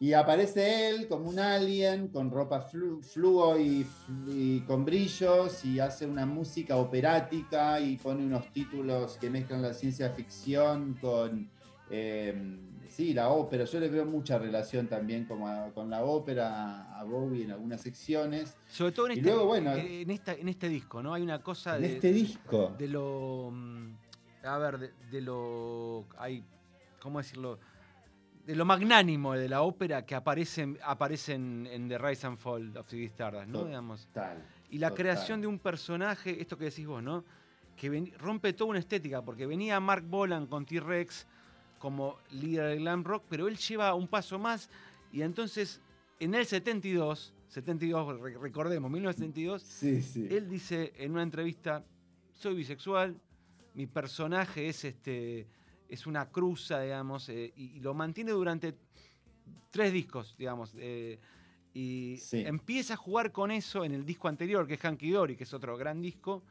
Y 0.00 0.12
aparece 0.12 0.88
él 0.90 1.08
como 1.08 1.28
un 1.28 1.40
alien 1.40 2.06
con 2.08 2.30
ropa 2.30 2.64
flu- 2.70 3.02
fluo 3.02 3.58
y, 3.58 3.84
y 4.28 4.60
con 4.60 4.84
brillos 4.84 5.64
y 5.64 5.80
hace 5.80 6.06
una 6.06 6.24
música 6.24 6.76
operática 6.76 7.80
y 7.80 7.96
pone 7.96 8.24
unos 8.24 8.52
títulos 8.52 9.18
que 9.20 9.28
mezclan 9.28 9.60
la 9.60 9.74
ciencia 9.74 10.10
ficción 10.10 10.96
con 11.00 11.50
eh, 11.90 12.58
sí, 12.88 13.12
la 13.14 13.28
ópera. 13.28 13.64
Yo 13.64 13.80
le 13.80 13.88
veo 13.88 14.04
mucha 14.04 14.38
relación 14.38 14.86
también 14.88 15.24
como 15.24 15.48
a- 15.48 15.70
con 15.72 15.88
la 15.90 16.02
ópera 16.04 16.98
a 16.98 17.04
Bowie 17.04 17.44
en 17.44 17.50
algunas 17.52 17.80
secciones. 17.80 18.56
Sobre 18.66 18.92
todo 18.92 19.06
en 19.06 19.12
este, 19.12 19.24
luego, 19.24 19.46
bueno, 19.46 19.72
eh, 19.74 20.02
en, 20.02 20.10
esta, 20.10 20.32
en 20.34 20.48
este 20.48 20.68
disco, 20.68 21.02
¿no? 21.02 21.14
Hay 21.14 21.22
una 21.22 21.42
cosa 21.42 21.76
En 21.76 21.82
de, 21.82 21.94
este 21.94 22.12
disco. 22.12 22.74
de 22.78 22.88
lo. 22.88 23.50
mm, 23.52 23.92
A 24.44 24.58
ver, 24.58 24.78
de, 24.78 24.92
de 25.10 25.20
lo. 25.20 26.06
Hay, 26.18 26.44
¿Cómo 27.00 27.18
decirlo? 27.18 27.58
De 28.44 28.56
lo 28.56 28.64
magnánimo 28.64 29.34
de 29.34 29.46
la 29.48 29.60
ópera 29.60 30.06
que 30.06 30.14
aparece, 30.14 30.74
aparece 30.82 31.34
en, 31.34 31.68
en 31.70 31.86
The 31.88 31.98
Rise 31.98 32.26
and 32.26 32.38
Fall 32.38 32.74
of 32.78 32.88
Ziggy 32.88 33.04
Stardust, 33.04 33.46
¿no? 33.48 33.64
Digamos. 33.64 34.08
Y 34.70 34.78
la 34.78 34.88
total. 34.88 35.02
creación 35.02 35.40
de 35.42 35.46
un 35.46 35.58
personaje, 35.58 36.40
esto 36.40 36.56
que 36.56 36.64
decís 36.64 36.86
vos, 36.86 37.02
¿no? 37.02 37.24
Que 37.76 37.90
ven- 37.90 38.10
rompe 38.18 38.54
toda 38.54 38.70
una 38.70 38.78
estética, 38.78 39.22
porque 39.22 39.46
venía 39.46 39.78
Mark 39.80 40.02
Bolan 40.06 40.46
con 40.46 40.64
T-Rex 40.64 41.26
como 41.78 42.18
líder 42.30 42.70
del 42.70 42.78
glam 42.80 43.04
rock, 43.04 43.24
pero 43.28 43.48
él 43.48 43.56
lleva 43.56 43.94
un 43.94 44.08
paso 44.08 44.38
más 44.38 44.68
y 45.12 45.22
entonces 45.22 45.80
en 46.20 46.34
el 46.34 46.44
72, 46.46 47.32
72, 47.48 48.20
re- 48.20 48.36
recordemos, 48.38 48.90
1972, 48.90 49.62
Sí, 49.62 50.02
sí. 50.02 50.26
él 50.30 50.48
dice 50.48 50.92
en 50.96 51.12
una 51.12 51.22
entrevista, 51.22 51.84
soy 52.32 52.54
bisexual, 52.56 53.16
mi 53.74 53.86
personaje 53.86 54.68
es, 54.68 54.84
este, 54.84 55.46
es 55.88 56.06
una 56.06 56.28
cruza, 56.30 56.80
digamos, 56.80 57.28
eh, 57.28 57.52
y, 57.56 57.76
y 57.76 57.80
lo 57.80 57.94
mantiene 57.94 58.32
durante 58.32 58.74
tres 59.70 59.92
discos, 59.92 60.34
digamos. 60.36 60.74
eh, 60.76 61.18
y 61.74 62.16
Sí. 62.16 62.42
empieza 62.44 62.94
a 62.94 62.96
jugar 62.96 63.30
con 63.30 63.50
eso 63.52 63.84
en 63.84 63.92
el 63.92 64.04
disco 64.04 64.26
anterior, 64.26 64.66
que 64.66 64.74
es 64.74 64.84
Hanky 64.84 65.10
Dory, 65.10 65.36
que 65.36 65.44
es 65.44 65.54
otro 65.54 65.76
gran 65.76 66.00
disco. 66.02 66.42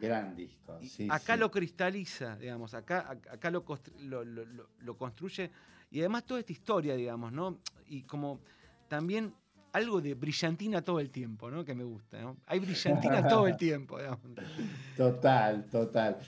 Gran 0.00 0.34
disco. 0.34 0.78
sí, 0.82 1.08
acá 1.10 1.34
sí. 1.34 1.40
lo 1.40 1.50
cristaliza, 1.50 2.36
digamos, 2.36 2.74
acá, 2.74 3.08
ac- 3.10 3.30
acá 3.30 3.50
lo, 3.50 3.64
lo, 3.98 4.24
lo- 4.24 4.68
lo- 4.80 4.96
construye. 4.96 5.50
Y 5.90 6.00
además 6.00 6.24
toda 6.24 6.40
esta 6.40 6.52
historia, 6.52 6.94
digamos, 6.96 7.32
¿no? 7.32 7.58
Y 7.86 8.02
como 8.02 8.40
también 8.88 9.34
algo 9.72 10.00
de 10.00 10.14
brillantina 10.14 10.82
todo 10.82 11.00
el 11.00 11.10
tiempo, 11.10 11.50
¿no? 11.50 11.64
Que 11.64 11.74
me 11.74 11.84
gusta, 11.84 12.20
¿no? 12.20 12.36
Hay 12.46 12.58
brillantina 12.60 13.22
todo 13.28 13.46
el 13.46 13.56
tiempo, 13.56 13.98
digamos. 13.98 14.20
Total, 14.96 15.64
total. 15.70 16.18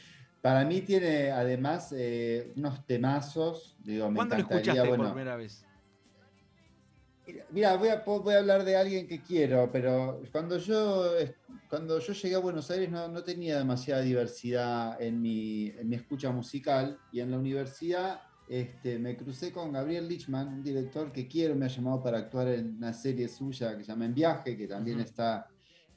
Para 0.41 0.65
mí 0.65 0.81
tiene 0.83 1.31
además 1.31 1.93
eh, 1.97 2.53
unos 2.57 2.85
temazos. 2.87 3.77
Digo, 3.81 4.09
me 4.11 4.17
¿Cuándo 4.17 4.37
lo 4.37 4.43
escuchaste 4.43 4.89
por 4.97 5.07
primera 5.07 5.37
vez? 5.37 5.65
Mira, 7.51 7.77
voy 7.77 7.89
a, 7.89 8.03
voy 8.05 8.35
a 8.35 8.39
hablar 8.39 8.65
de 8.65 8.77
alguien 8.77 9.09
que 9.09 9.21
quiero, 9.21 9.71
pero 9.73 10.23
cuando 10.31 10.59
yo, 10.59 11.11
cuando 11.69 11.99
yo 11.99 12.12
llegué 12.12 12.37
a 12.37 12.39
Buenos 12.39 12.71
Aires 12.71 12.89
no, 12.91 13.09
no 13.09 13.25
tenía 13.25 13.59
demasiada 13.59 14.03
diversidad 14.03 15.01
en 15.03 15.21
mi, 15.21 15.67
en 15.71 15.89
mi 15.89 15.97
escucha 15.97 16.31
musical 16.31 17.01
y 17.11 17.19
en 17.19 17.33
la 17.33 17.39
universidad 17.39 18.21
este, 18.47 19.01
me 19.01 19.17
crucé 19.17 19.51
con 19.51 19.73
Gabriel 19.73 20.07
Lichman, 20.09 20.47
un 20.55 20.62
director 20.62 21.11
que 21.11 21.27
quiero, 21.27 21.57
me 21.57 21.65
ha 21.67 21.69
llamado 21.69 22.01
para 22.01 22.19
actuar 22.19 22.47
en 22.49 22.77
una 22.77 22.93
serie 22.93 23.27
suya 23.29 23.77
que 23.77 23.83
se 23.83 23.91
llama 23.91 24.05
En 24.05 24.15
Viaje, 24.15 24.57
que 24.57 24.69
también 24.69 24.99
Ujú. 24.99 25.07
está 25.07 25.49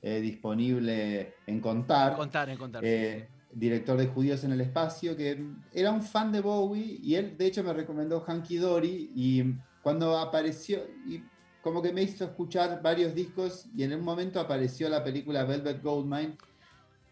eh, 0.01 0.19
disponible 0.19 1.35
en 1.45 1.61
Contar. 1.61 2.15
Contar, 2.15 2.49
en 2.49 2.57
contar. 2.57 2.83
eh, 2.83 3.27
director 3.51 3.99
de 3.99 4.07
Judíos 4.07 4.43
en 4.45 4.53
el 4.53 4.61
Espacio, 4.61 5.15
que 5.15 5.39
era 5.71 5.91
un 5.91 6.01
fan 6.01 6.31
de 6.31 6.41
Bowie 6.41 6.97
y 7.03 7.13
él 7.15 7.37
de 7.37 7.45
hecho 7.45 7.63
me 7.63 7.73
recomendó 7.73 8.23
Hanky 8.27 8.57
Dory 8.57 9.11
y 9.15 9.43
cuando 9.81 10.17
apareció, 10.17 10.79
y 11.05 11.23
como 11.61 11.81
que 11.81 11.91
me 11.93 12.03
hizo 12.03 12.25
escuchar 12.25 12.81
varios 12.81 13.13
discos 13.13 13.67
y 13.75 13.83
en 13.83 13.93
un 13.93 14.01
momento 14.03 14.39
apareció 14.39 14.89
la 14.89 15.03
película 15.03 15.43
Velvet 15.43 15.81
Goldmine 15.81 16.37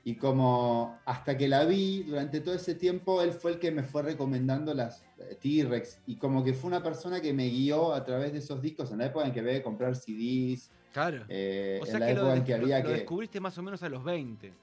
y 0.03 0.15
como 0.15 0.97
hasta 1.05 1.37
que 1.37 1.49
la 1.49 1.65
vi 1.65 2.03
durante 2.03 2.39
todo 2.39 2.55
ese 2.55 2.75
tiempo 2.75 3.21
él 3.21 3.33
fue 3.33 3.51
el 3.51 3.59
que 3.59 3.71
me 3.71 3.83
fue 3.83 4.03
recomendando 4.03 4.73
las 4.73 5.03
eh, 5.17 5.37
T-Rex 5.41 5.99
y 6.07 6.15
como 6.15 6.43
que 6.45 6.53
fue 6.53 6.69
una 6.69 6.81
persona 6.81 7.19
que 7.19 7.33
me 7.33 7.47
guió 7.49 7.93
a 7.93 8.05
través 8.05 8.31
de 8.31 8.39
esos 8.39 8.61
discos 8.61 8.89
en 8.91 8.99
la 8.99 9.07
época 9.07 9.25
en 9.27 9.33
que 9.33 9.41
había 9.41 9.53
que 9.53 9.63
comprar 9.63 9.95
CDs, 9.97 10.71
claro. 10.93 11.25
eh, 11.27 11.79
o 11.81 11.85
en 11.85 11.91
sea 11.91 11.99
la 11.99 12.07
que 12.07 12.13
lo, 12.13 12.19
época 12.21 12.33
en 12.33 12.39
des- 12.39 12.45
que 12.45 12.53
había 12.53 12.79
lo 12.79 12.85
que... 12.85 12.93
descubriste 12.93 13.39
más 13.41 13.57
o 13.57 13.63
menos 13.63 13.83
a 13.83 13.89
los 13.89 14.01
20. 14.03 14.53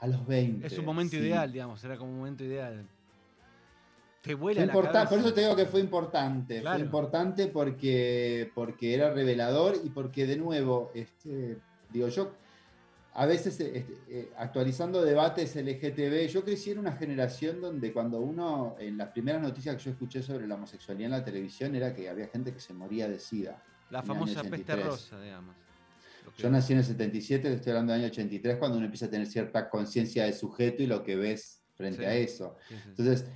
A 0.00 0.06
los 0.08 0.26
20. 0.26 0.66
Es 0.66 0.76
un 0.78 0.84
momento 0.84 1.12
sí. 1.12 1.18
ideal, 1.18 1.52
digamos, 1.52 1.84
era 1.84 1.96
como 1.96 2.10
un 2.10 2.18
momento 2.18 2.42
ideal. 2.42 2.84
Te 4.22 4.34
vuela 4.34 4.60
la 4.60 4.66
importan- 4.72 4.92
cabeza. 4.92 5.10
por 5.10 5.18
eso 5.18 5.34
te 5.34 5.40
digo 5.42 5.56
que 5.56 5.66
fue 5.66 5.80
importante. 5.80 6.60
Claro. 6.60 6.76
Fue 6.78 6.84
importante 6.86 7.46
porque, 7.48 8.50
porque 8.54 8.94
era 8.94 9.12
revelador 9.12 9.74
y 9.84 9.90
porque, 9.90 10.26
de 10.26 10.36
nuevo, 10.36 10.90
este, 10.94 11.58
digo, 11.90 12.08
yo 12.08 12.32
a 13.14 13.26
veces 13.26 13.58
este, 13.60 13.84
eh, 14.08 14.32
actualizando 14.38 15.02
debates 15.02 15.54
LGTB, 15.56 16.28
yo 16.28 16.44
crecí 16.44 16.70
en 16.70 16.78
una 16.78 16.92
generación 16.92 17.60
donde 17.60 17.92
cuando 17.92 18.20
uno, 18.20 18.76
en 18.78 18.96
las 18.96 19.08
primeras 19.08 19.42
noticias 19.42 19.76
que 19.76 19.82
yo 19.82 19.90
escuché 19.90 20.22
sobre 20.22 20.46
la 20.46 20.54
homosexualidad 20.54 21.06
en 21.06 21.10
la 21.18 21.24
televisión 21.24 21.74
era 21.74 21.92
que 21.94 22.08
había 22.08 22.28
gente 22.28 22.54
que 22.54 22.60
se 22.60 22.72
moría 22.72 23.08
de 23.08 23.18
SIDA. 23.18 23.62
La 23.90 24.02
famosa 24.02 24.40
peste 24.42 24.72
83. 24.72 24.86
rosa, 24.86 25.20
digamos. 25.20 25.54
Yo 26.38 26.48
nací 26.48 26.72
en 26.72 26.78
el 26.78 26.84
77, 26.84 27.48
te 27.50 27.54
estoy 27.56 27.70
hablando 27.72 27.92
del 27.92 28.02
año 28.02 28.10
83, 28.10 28.56
cuando 28.56 28.76
uno 28.78 28.86
empieza 28.86 29.06
a 29.06 29.10
tener 29.10 29.26
cierta 29.26 29.68
conciencia 29.68 30.24
de 30.24 30.32
sujeto 30.32 30.82
y 30.82 30.86
lo 30.86 31.02
que 31.02 31.16
ves 31.16 31.60
frente 31.74 31.98
Sí. 31.98 32.04
a 32.04 32.14
eso. 32.14 32.56
Sí, 32.68 32.74
sí, 32.76 32.80
sí. 32.82 32.88
Entonces, 32.90 33.26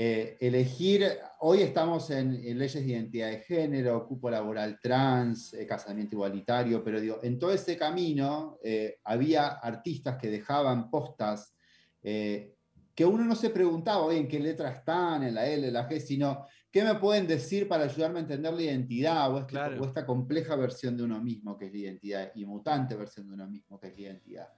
eh, 0.00 0.36
elegir, 0.40 1.04
hoy 1.40 1.62
estamos 1.62 2.08
en, 2.10 2.32
en 2.32 2.56
leyes 2.56 2.74
de 2.84 2.88
identidad 2.92 3.30
de 3.30 3.40
género, 3.40 4.06
cupo 4.06 4.30
laboral 4.30 4.78
trans, 4.80 5.52
eh, 5.54 5.66
casamiento 5.66 6.14
igualitario, 6.14 6.84
pero 6.84 7.00
digo, 7.00 7.18
en 7.20 7.36
todo 7.36 7.50
ese 7.52 7.76
camino 7.76 8.60
eh, 8.62 8.98
había 9.02 9.48
artistas 9.48 10.16
que 10.16 10.30
dejaban 10.30 10.88
postas 10.88 11.52
que 12.00 13.04
uno 13.04 13.24
no 13.24 13.34
se 13.34 13.50
preguntaba 13.50 14.04
hoy 14.04 14.16
en 14.16 14.28
qué 14.28 14.38
letras 14.40 14.78
están, 14.78 15.24
en 15.24 15.34
la 15.34 15.46
L, 15.46 15.66
en 15.66 15.72
la 15.74 15.88
G, 15.88 15.98
sino 16.00 16.46
qué 16.70 16.82
me 16.84 16.94
pueden 16.94 17.26
decir 17.26 17.66
para 17.68 17.84
ayudarme 17.84 18.18
a 18.20 18.22
entender 18.22 18.52
la 18.52 18.62
identidad 18.62 19.34
o, 19.34 19.38
este- 19.40 19.52
Claro. 19.52 19.80
o 19.82 19.84
esta 19.84 20.06
compleja 20.06 20.54
versión 20.56 20.96
de 20.96 21.02
uno 21.02 21.20
mismo 21.20 21.58
que 21.58 21.66
es 21.66 21.72
la 21.72 21.78
identidad 21.78 22.32
y 22.36 22.44
mutante 22.44 22.94
versión 22.94 23.26
de 23.28 23.34
uno 23.34 23.48
mismo 23.48 23.78
que 23.80 23.88
es 23.88 23.94
la 23.96 24.00
identidad. 24.02 24.48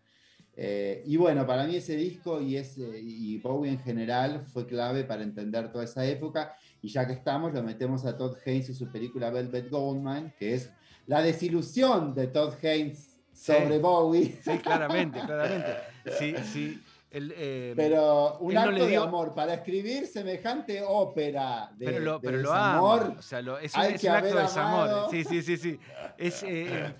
Eh, 0.57 1.03
y 1.07 1.17
bueno, 1.17 1.47
para 1.47 1.65
mí 1.65 1.77
ese 1.77 1.97
disco 1.97 2.41
y, 2.41 2.57
ese, 2.57 2.83
y 3.01 3.39
Bowie 3.39 3.71
en 3.73 3.79
general 3.81 4.45
fue 4.53 4.67
clave 4.67 5.05
para 5.05 5.23
entender 5.23 5.71
toda 5.73 5.85
esa 5.85 6.05
época. 6.05 6.55
Y 6.83 6.89
ya 6.89 7.07
que 7.07 7.13
estamos, 7.15 7.53
lo 7.55 7.63
metemos 7.63 8.05
a 8.05 8.17
Todd 8.17 8.37
Haynes 8.45 8.69
y 8.71 8.75
su 8.75 8.91
película 8.91 9.31
Velvet 9.31 9.71
Goldmine, 9.71 10.35
que 10.39 10.55
es 10.55 10.71
la 11.07 11.23
desilusión 11.23 12.15
de 12.15 12.27
Todd 12.29 12.55
Haynes 12.63 13.17
sobre 13.33 13.77
Sí. 13.77 13.79
Bowie. 13.79 14.39
Sí, 14.43 14.59
claramente, 14.59 15.21
claramente. 15.27 15.77
Sí, 16.19 16.35
sí. 16.53 16.83
El, 17.11 17.35
eh, 17.37 17.73
Pero 17.75 18.39
un 18.39 18.55
no 18.55 18.61
acto 18.61 18.71
le 18.73 18.87
dio- 18.87 19.01
de 19.01 19.07
amor 19.09 19.35
para 19.35 19.55
escribir 19.55 20.07
semejante 20.07 20.81
ópera 20.87 21.73
de, 21.77 21.87
pero 21.87 21.99
lo, 22.01 22.13
de 22.21 22.29
pero 22.29 22.37
lo 22.39 22.51
desamor, 22.53 23.01
ama. 23.03 23.17
O 23.19 23.23
sea, 23.23 23.43
lo- 23.43 23.59
es 23.59 23.75
un, 23.75 23.83
es 23.83 24.05
acto 24.05 24.37
de 24.37 24.43
desamor. 24.43 25.11
Sí, 25.11 25.25
sí, 25.25 25.43
sí, 25.43 25.57
sí. 25.57 25.81
Es, 26.17 26.43
eh, 26.45 26.95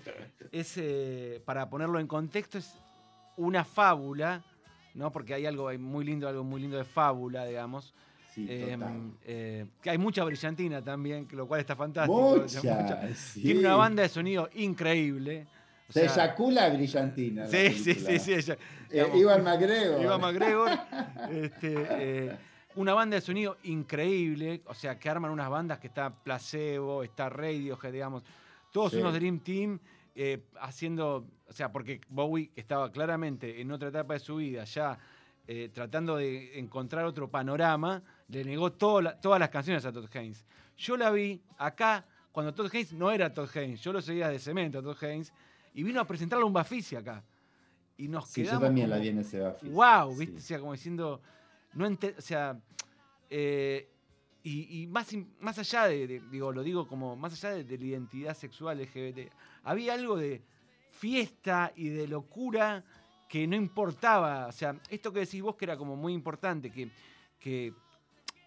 es, 0.51 0.73
eh, 0.77 1.41
para 1.45 1.69
ponerlo 1.69 1.97
en 1.97 2.07
contexto, 2.07 2.57
es 2.57 2.73
una 3.45 3.63
fábula, 3.63 4.43
¿no? 4.93 5.11
Porque 5.11 5.33
hay 5.33 5.45
algo 5.45 5.67
hay 5.67 5.77
muy 5.77 6.05
lindo, 6.05 6.27
algo 6.27 6.43
muy 6.43 6.61
lindo 6.61 6.77
de 6.77 6.83
fábula, 6.85 7.45
digamos. 7.45 7.93
Sí, 8.33 8.47
Eh, 8.49 8.77
eh, 9.25 9.65
que 9.81 9.89
hay 9.89 9.97
mucha 9.97 10.23
brillantina 10.23 10.81
también, 10.81 11.27
lo 11.31 11.47
cual 11.47 11.59
está 11.59 11.75
fantástico. 11.75 12.37
Mucha, 12.37 13.13
sí. 13.13 13.41
Tiene 13.41 13.59
una 13.59 13.75
banda 13.75 14.03
de 14.03 14.09
sonido 14.09 14.49
increíble. 14.53 15.47
o 15.89 15.91
Se 15.91 16.05
eyacula 16.05 16.69
brillantina. 16.69 17.41
la 17.43 17.49
Sí, 17.49 17.69
sí, 17.71 17.93
sí, 17.95 18.41
sí. 18.41 18.51
Eh, 18.89 19.05
Ivan 19.15 19.43
McGregor. 19.43 20.01
Iván 20.01 20.21
McGregor. 20.21 20.69
este, 21.29 21.75
eh, 21.89 22.37
una 22.75 22.93
banda 22.93 23.15
de 23.15 23.21
sonido 23.21 23.57
increíble, 23.63 24.61
o 24.65 24.73
sea, 24.73 24.97
que 24.97 25.09
arman 25.09 25.29
unas 25.31 25.49
bandas 25.49 25.79
que 25.79 25.87
está 25.87 26.09
Placebo, 26.09 27.03
está 27.03 27.27
Radiohead, 27.27 27.91
digamos, 27.91 28.23
todos 28.71 28.91
Sí. 28.93 28.97
unos 28.99 29.13
Dream 29.13 29.39
Team 29.39 29.77
eh, 30.15 30.43
haciendo, 30.59 31.27
o 31.47 31.53
sea, 31.53 31.71
porque 31.71 32.01
Bowie 32.09 32.49
que 32.51 32.61
estaba 32.61 32.91
claramente 32.91 33.61
en 33.61 33.71
otra 33.71 33.89
etapa 33.89 34.13
de 34.15 34.19
su 34.19 34.35
vida, 34.37 34.63
ya 34.65 34.97
eh, 35.47 35.69
tratando 35.73 36.17
de 36.17 36.59
encontrar 36.59 37.05
otro 37.05 37.29
panorama, 37.29 38.01
le 38.27 38.43
negó 38.45 38.71
la- 39.01 39.19
todas 39.19 39.39
las 39.39 39.49
canciones 39.49 39.85
a 39.85 39.91
Todd 39.91 40.07
Haynes. 40.15 40.45
Yo 40.77 40.95
la 40.97 41.11
vi 41.11 41.41
acá 41.57 42.05
cuando 42.31 42.53
Todd 42.53 42.69
Haynes 42.73 42.93
no 42.93 43.11
era 43.11 43.33
Todd 43.33 43.49
Haynes, 43.57 43.81
yo 43.81 43.91
lo 43.91 44.01
seguía 44.01 44.29
de 44.29 44.39
cemento 44.39 44.79
a 44.79 44.81
Todd 44.81 45.03
Haynes, 45.03 45.33
y 45.73 45.83
vino 45.83 45.99
a 46.01 46.05
presentarle 46.05 46.45
un 46.45 46.53
Bafisi 46.53 46.95
acá. 46.95 47.23
Y 47.97 48.07
nos 48.07 48.27
Sí, 48.29 48.43
yo 48.43 48.59
también 48.59 48.89
la 48.89 48.97
vi 48.97 49.09
en 49.09 49.19
ese 49.19 49.39
Buffy. 49.41 49.69
wow, 49.69 50.13
Sí. 50.13 50.19
¿viste? 50.19 50.37
O 50.37 50.41
sea, 50.41 50.59
como 50.59 50.71
diciendo, 50.73 51.21
no 51.73 51.85
o 52.17 52.21
sea, 52.21 52.59
eh, 53.29 53.89
y, 54.43 54.87
más, 54.87 55.15
más 55.39 55.59
allá 55.59 55.85
de, 55.85 56.21
digo, 56.31 56.51
lo 56.51 56.63
digo 56.63 56.87
como, 56.87 57.15
más 57.15 57.33
allá 57.33 57.63
de, 57.63 57.77
la 57.77 57.85
identidad 57.85 58.35
sexual 58.35 58.79
LGBT, 58.79 59.31
había 59.63 59.93
algo 59.93 60.17
de 60.17 60.41
fiesta 60.89 61.71
y 61.75 61.89
de 61.89 62.07
locura 62.07 62.83
que 63.29 63.45
no 63.47 63.55
importaba, 63.55 64.47
o 64.47 64.51
sea, 64.51 64.79
esto 64.89 65.13
que 65.13 65.21
decís 65.21 65.41
vos 65.41 65.55
que 65.55 65.65
era 65.65 65.77
como 65.77 65.95
muy 65.95 66.13
importante, 66.13 66.71
que, 66.71 66.89
que 67.39 67.73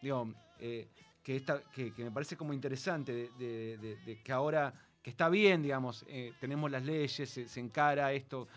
digo, 0.02 0.34
eh, 0.58 0.88
que, 1.22 1.36
esta, 1.36 1.62
que, 1.72 1.92
me 1.96 2.10
parece 2.10 2.36
como 2.36 2.52
interesante, 2.52 3.30
de, 3.38 4.20
que 4.22 4.32
ahora, 4.32 4.74
que 5.02 5.10
está 5.10 5.28
bien, 5.28 5.62
digamos, 5.62 6.04
eh, 6.08 6.32
tenemos 6.40 6.70
las 6.70 6.84
leyes, 6.84 7.30
se, 7.30 7.60
encara 7.60 8.12
esto, 8.12 8.48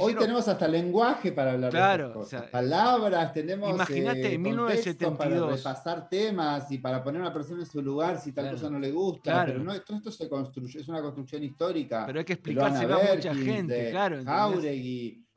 Hoy 0.00 0.12
lleno- 0.12 0.20
tenemos 0.20 0.48
hasta 0.48 0.68
lenguaje 0.68 1.32
para 1.32 1.52
hablar 1.52 1.70
Claro, 1.70 2.02
de 2.04 2.08
estas 2.10 2.22
cosas. 2.24 2.40
o 2.40 2.42
sea, 2.42 2.50
Palabras, 2.50 3.32
tenemos 3.32 3.70
imagínate, 3.70 4.20
eh, 4.20 4.34
en 4.34 4.42
contextos 4.44 4.94
para 5.16 5.30
1972. 5.30 5.56
repasar 5.56 6.08
temas 6.10 6.70
y 6.70 6.78
para 6.78 7.02
poner 7.02 7.22
a 7.22 7.24
una 7.24 7.32
persona 7.32 7.60
en 7.60 7.66
su 7.66 7.80
lugar 7.80 8.20
si 8.20 8.32
tal 8.32 8.44
Claro. 8.44 8.58
cosa 8.58 8.70
no 8.70 8.78
le 8.78 8.90
gusta. 8.90 9.22
Claro. 9.32 9.52
Pero 9.52 9.64
no, 9.64 9.80
todo 9.80 9.96
esto 9.96 10.10
se 10.12 10.28
construyó, 10.28 10.78
es 10.80 10.88
una 10.88 11.00
construcción 11.00 11.42
histórica. 11.42 12.04
Pero 12.06 12.18
hay 12.18 12.24
que 12.24 12.32
explicárselo 12.34 12.94
a 12.96 13.14
mucha 13.14 13.34
gente, 13.34 13.72
de 13.74 13.90
claro. 13.90 14.22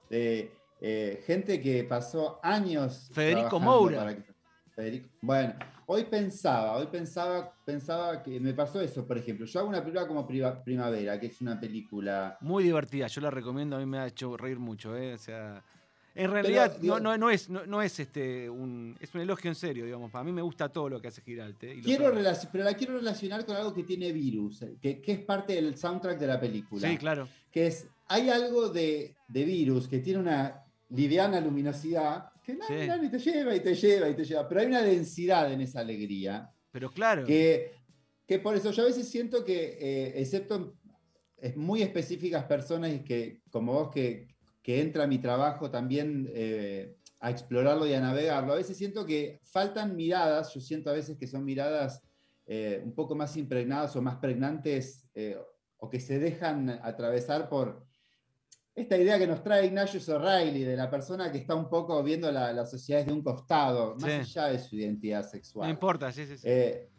de 0.10 0.52
eh, 0.82 1.24
gente 1.26 1.62
que 1.62 1.84
pasó 1.86 2.40
años. 2.44 3.10
Federico 3.14 3.60
Moura. 3.60 4.00
para 4.00 4.16
que- 4.16 4.34
Federico- 4.76 5.10
Bueno, 5.22 5.54
hoy 5.88 6.06
pensaba, 6.06 6.78
hoy 6.78 6.88
pensaba, 6.88 7.54
pensaba 7.66 8.22
que 8.24 8.40
me 8.40 8.54
pasó 8.54 8.82
eso, 8.82 9.06
por 9.06 9.18
ejemplo. 9.18 9.46
Yo 9.46 9.60
hago 9.60 9.70
una 9.70 9.82
película 9.82 10.08
como 10.08 10.28
Priva- 10.28 10.64
Primavera, 10.64 11.20
que 11.20 11.28
es 11.28 11.42
una 11.42 11.60
película. 11.60 12.38
Muy 12.42 12.64
divertida, 12.64 13.08
yo 13.08 13.22
la 13.22 13.32
recomiendo, 13.32 13.76
a 13.76 13.80
mí 13.80 13.86
me 13.86 13.98
ha 14.00 14.08
hecho 14.08 14.36
reír 14.38 14.60
mucho, 14.60 14.96
¿eh? 14.98 15.14
O 15.14 15.18
sea, 15.18 15.64
en 16.16 16.32
realidad 16.32 16.78
digo- 16.80 16.96
no, 17.00 17.12
no, 17.12 17.18
no 17.18 17.30
es, 17.30 17.50
no, 17.50 17.66
no 17.66 17.82
es 17.82 18.00
este 18.00 18.50
un, 18.50 18.96
es 19.02 19.14
un 19.14 19.22
elogio 19.22 19.50
en 19.50 19.56
serio, 19.56 19.86
digamos. 19.86 20.14
A 20.16 20.24
mí 20.24 20.32
me 20.32 20.42
gusta 20.42 20.70
todo 20.70 20.88
lo 20.90 21.02
que 21.02 21.10
hace 21.10 21.22
Giralte. 21.22 21.76
y 21.76 21.82
Quiero 21.82 22.06
pero 22.52 22.64
la 22.64 22.74
quiero 22.74 22.94
relacionar 22.98 23.46
con 23.46 23.56
algo 23.56 23.74
que 23.74 23.84
tiene 23.84 24.12
virus, 24.14 24.62
eh, 24.62 24.78
que, 24.82 25.02
que 25.02 25.12
es 25.12 25.20
parte 25.20 25.54
del 25.56 25.78
soundtrack 25.78 26.18
de 26.18 26.28
la 26.28 26.40
película. 26.40 26.88
Sí, 26.90 26.98
claro. 26.98 27.28
Que 27.52 27.68
es, 27.68 27.88
hay 28.08 28.30
algo 28.30 28.70
de, 28.70 29.16
de 29.28 29.44
virus 29.46 29.88
que 29.88 30.00
tiene 30.00 30.20
una 30.20 30.64
liviana 30.90 31.42
luminosidad 31.42 32.30
que 32.46 32.54
na, 32.56 32.66
Sí. 32.68 33.06
y 33.06 33.10
te 33.10 33.20
lleva 33.20 33.56
y 33.56 33.60
te 33.60 33.74
lleva 33.76 34.10
y 34.10 34.16
te 34.16 34.24
lleva, 34.24 34.48
pero 34.48 34.62
hay 34.62 34.68
una 34.68 34.82
densidad 34.84 35.52
en 35.52 35.62
esa 35.62 35.80
alegría 35.80 36.50
Pero 36.72 36.90
claro. 36.92 37.26
que, 37.26 37.72
que 38.28 38.40
por 38.40 38.56
eso 38.56 38.72
yo 38.72 38.84
a 38.84 38.88
veces 38.88 39.08
siento 39.10 39.44
que, 39.44 39.78
eh, 39.80 40.14
excepto 40.22 40.56
en 40.56 40.86
es 41.38 41.56
muy 41.58 41.82
específicas 41.82 42.46
personas 42.46 42.94
y 42.94 43.00
que, 43.00 43.42
como 43.52 43.74
vos, 43.74 43.92
que, 43.92 44.28
que 44.64 44.82
entra 44.82 45.04
a 45.04 45.08
mi 45.08 45.20
trabajo 45.20 45.70
también 45.70 46.30
eh, 46.34 46.96
a 47.20 47.30
explorarlo 47.30 47.86
y 47.86 47.94
a 47.94 48.00
navegarlo, 48.00 48.54
a 48.54 48.58
veces 48.58 48.78
siento 48.78 49.06
que 49.06 49.40
faltan 49.44 49.96
miradas, 49.96 50.54
yo 50.54 50.62
siento 50.62 50.90
a 50.90 50.94
veces 50.94 51.18
que 51.18 51.28
son 51.28 51.44
miradas 51.44 52.02
eh, 52.48 52.82
un 52.84 52.94
poco 52.96 53.16
más 53.16 53.36
impregnadas 53.38 53.96
o 53.96 54.02
más 54.02 54.18
pregnantes 54.18 55.08
o 55.78 55.90
que 55.90 56.00
se 56.00 56.20
dejan 56.20 56.70
atravesar 56.70 57.48
por 57.50 57.85
esta 58.76 58.98
idea 58.98 59.18
que 59.18 59.26
nos 59.26 59.42
trae 59.42 59.66
Ignatius 59.68 60.10
O'Reilly 60.10 60.64
de 60.66 60.76
la 60.76 60.90
persona 60.90 61.32
que 61.32 61.38
está 61.38 61.56
un 61.56 61.70
poco 61.70 62.04
viendo 62.04 62.30
la, 62.32 62.52
la 62.52 62.66
sociedad 62.66 63.00
desde 63.00 63.14
un 63.14 63.24
costado, 63.24 63.96
más 63.96 64.12
Sí. 64.12 64.40
allá 64.40 64.48
de 64.52 64.60
su 64.60 64.76
identidad 64.76 65.24
sexual. 65.28 65.68
no 65.68 65.74
importa, 65.74 66.12
sí, 66.12 66.26
sí, 66.26 66.38
sí. 66.38 66.44
Eh, 66.46 66.90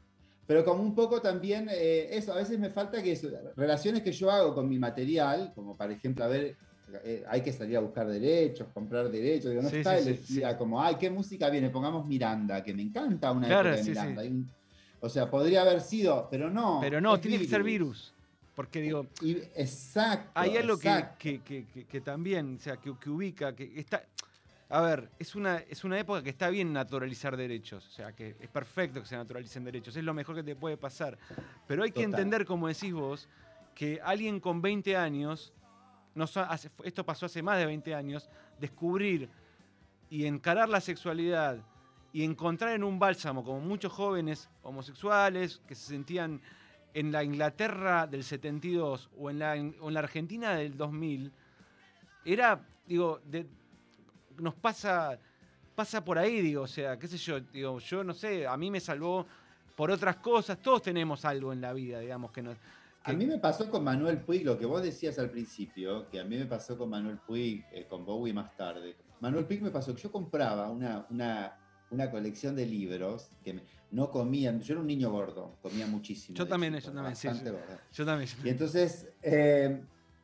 pero 0.47 0.65
como 0.65 0.83
un 0.83 0.95
poco 0.95 1.21
también, 1.21 1.69
eh, 1.71 2.09
eso, 2.12 2.33
a 2.33 2.37
veces 2.37 2.59
me 2.59 2.71
falta 2.71 3.03
que 3.03 3.12
eso, 3.12 3.29
relaciones 3.57 4.03
que 4.03 4.12
yo 4.12 4.31
hago 4.31 4.55
con 4.55 4.69
mi 4.69 4.79
material, 4.79 5.53
como 5.55 5.77
por 5.77 5.91
ejemplo, 5.91 6.25
a 6.25 6.29
ver, 6.29 6.57
eh, 7.05 7.25
hay 7.29 7.43
que 7.43 7.53
salir 7.53 7.77
a 7.77 7.81
buscar 7.81 8.07
derechos, 8.07 8.69
comprar 8.73 9.11
derechos, 9.11 9.51
digo, 9.51 9.61
no 9.62 9.69
Sí, 9.69 9.77
está 9.79 9.99
sí, 9.99 10.09
elegida 10.09 10.57
como, 10.57 10.81
ay, 10.81 10.95
¿qué 10.95 11.11
música 11.11 11.51
viene? 11.51 11.69
Pongamos 11.69 12.07
Miranda, 12.07 12.62
que 12.62 12.73
me 12.73 12.83
encanta 12.83 13.33
una 13.33 13.49
Claro, 13.49 13.69
época 13.71 13.83
de. 13.83 13.89
Miranda. 13.91 14.23
Un- 14.23 14.47
o 15.01 15.09
sea, 15.11 15.31
podría 15.31 15.61
haber 15.62 15.83
sido, 15.83 16.27
pero 16.31 16.49
no. 16.49 16.79
Pero 16.81 17.01
no, 17.03 17.21
tiene 17.21 17.39
que 17.39 17.45
ser 17.47 17.62
virus. 17.62 18.15
Porque 18.57 18.81
digo, 18.81 19.07
Y, 19.21 19.37
exacto. 19.55 20.31
hay 20.35 20.57
algo 20.57 20.79
que, 20.79 20.88
exacto. 20.88 21.16
que, 21.19 21.40
que- 21.42 21.66
que- 21.66 21.85
que 21.85 22.01
también, 22.01 22.57
o 22.57 22.61
sea, 22.61 22.79
que, 22.79 22.92
que 22.99 23.11
ubica, 23.11 23.55
que 23.55 23.79
está. 23.79 24.03
A 24.71 24.81
ver, 24.81 25.11
es 25.21 25.37
una, 25.37 25.59
es 25.59 25.85
una 25.85 25.97
época 26.01 26.23
que 26.25 26.31
está 26.31 26.49
bien 26.49 26.73
naturalizar 26.73 27.37
derechos. 27.37 27.87
O 27.87 27.90
sea, 27.90 28.12
que 28.12 28.35
es 28.40 28.49
perfecto 28.49 29.01
que 29.01 29.07
se 29.07 29.14
naturalicen 29.16 29.62
derechos. 29.62 29.95
Es 29.97 30.03
lo 30.03 30.12
mejor 30.14 30.35
que 30.35 30.42
te 30.42 30.57
puede 30.57 30.77
pasar. 30.77 31.16
Pero 31.69 31.85
hay 31.85 31.90
que 31.90 32.03
Total. 32.03 32.12
entender, 32.21 32.45
como 32.47 32.66
decís 32.66 32.92
vos, 32.92 33.29
que 33.77 34.01
alguien 34.03 34.40
con 34.40 34.61
20 34.62 34.97
años, 34.97 35.53
hace- 36.49 36.71
esto 36.83 37.05
pasó 37.05 37.27
hace 37.27 37.42
más 37.42 37.59
de 37.59 37.66
20 37.66 37.95
años, 37.95 38.29
descubrir 38.59 39.29
y 40.11 40.25
encarar 40.27 40.69
la 40.69 40.81
sexualidad 40.81 41.59
y 42.12 42.25
encontrar 42.25 42.73
en 42.75 42.83
un 42.83 42.99
bálsamo, 42.99 43.45
como 43.45 43.61
muchos 43.61 43.92
jóvenes 43.92 44.49
homosexuales 44.62 45.61
que 45.69 45.75
se 45.75 45.88
sentían 45.88 46.40
en 46.94 47.12
la 47.12 47.22
Inglaterra 47.25 48.07
del 48.07 48.25
72 48.25 49.11
o 49.18 49.31
en 49.31 49.38
la, 49.38 49.53
o 49.81 49.88
en 49.88 49.94
la 49.94 50.01
Argentina 50.01 50.55
del 50.55 50.77
2000, 50.77 51.33
era, 52.25 52.61
digo, 52.87 53.20
de- 53.25 53.46
nos 54.38 54.55
pasa, 54.55 55.18
pasa 55.75 56.05
por 56.05 56.18
ahí, 56.18 56.40
digo, 56.40 56.62
o 56.62 56.66
sea, 56.66 56.99
qué 56.99 57.07
sé 57.09 57.16
yo, 57.18 57.40
digo, 57.40 57.79
yo 57.79 58.03
no 58.05 58.12
sé, 58.14 58.46
a 58.46 58.57
mí 58.57 58.70
me 58.70 58.81
salvó 58.81 59.27
por 59.75 59.90
otras 59.90 60.16
cosas, 60.16 60.59
todos 60.61 60.83
tenemos 60.83 61.25
algo 61.25 61.53
en 61.53 61.61
la 61.61 61.72
vida, 61.72 62.01
digamos, 62.01 62.33
que 62.33 62.42
nos... 62.42 62.57
A 63.05 63.12
mí 63.12 63.25
me 63.25 63.38
pasó 63.38 63.70
con 63.70 63.85
Manuel 63.85 64.18
Puig 64.22 64.44
lo 64.44 64.59
que 64.59 64.66
vos 64.66 64.83
decías 64.83 65.18
al 65.20 65.31
principio, 65.31 66.09
que 66.11 66.18
a 66.18 66.25
mí 66.25 66.37
me 66.37 66.46
pasó 66.46 66.77
con 66.77 66.90
Manuel 66.90 67.18
Puig, 67.18 67.64
eh, 67.70 67.87
con 67.88 68.05
Bowie 68.05 68.33
más 68.33 68.56
tarde. 68.56 68.96
Manuel 69.21 69.44
Puig 69.44 69.63
me 69.63 69.71
pasó 69.71 69.94
que 69.94 70.02
yo 70.02 70.11
compraba 70.11 70.69
una, 70.71 71.06
una, 71.11 71.56
una 71.91 72.11
colección 72.11 72.57
de 72.57 72.67
libros 72.67 73.29
que 73.45 73.55
me- 73.55 73.63
no 73.91 74.11
comían. 74.11 74.61
Yo 74.61 74.75
era 74.75 74.81
un 74.81 74.87
niño 74.87 75.11
gordo, 75.11 75.57
comía 75.63 75.87
muchísimo. 75.87 76.37
Yo 76.37 76.47
también, 76.47 76.75
chico, 76.75 76.89
yo 76.89 76.95
también, 76.95 77.17
sí, 77.17 77.29
gordo. 77.45 77.81
Yo 77.93 78.05
también. 78.05 78.31
Y 78.45 78.49
entonces, 78.49 79.09
eh, 79.23 79.81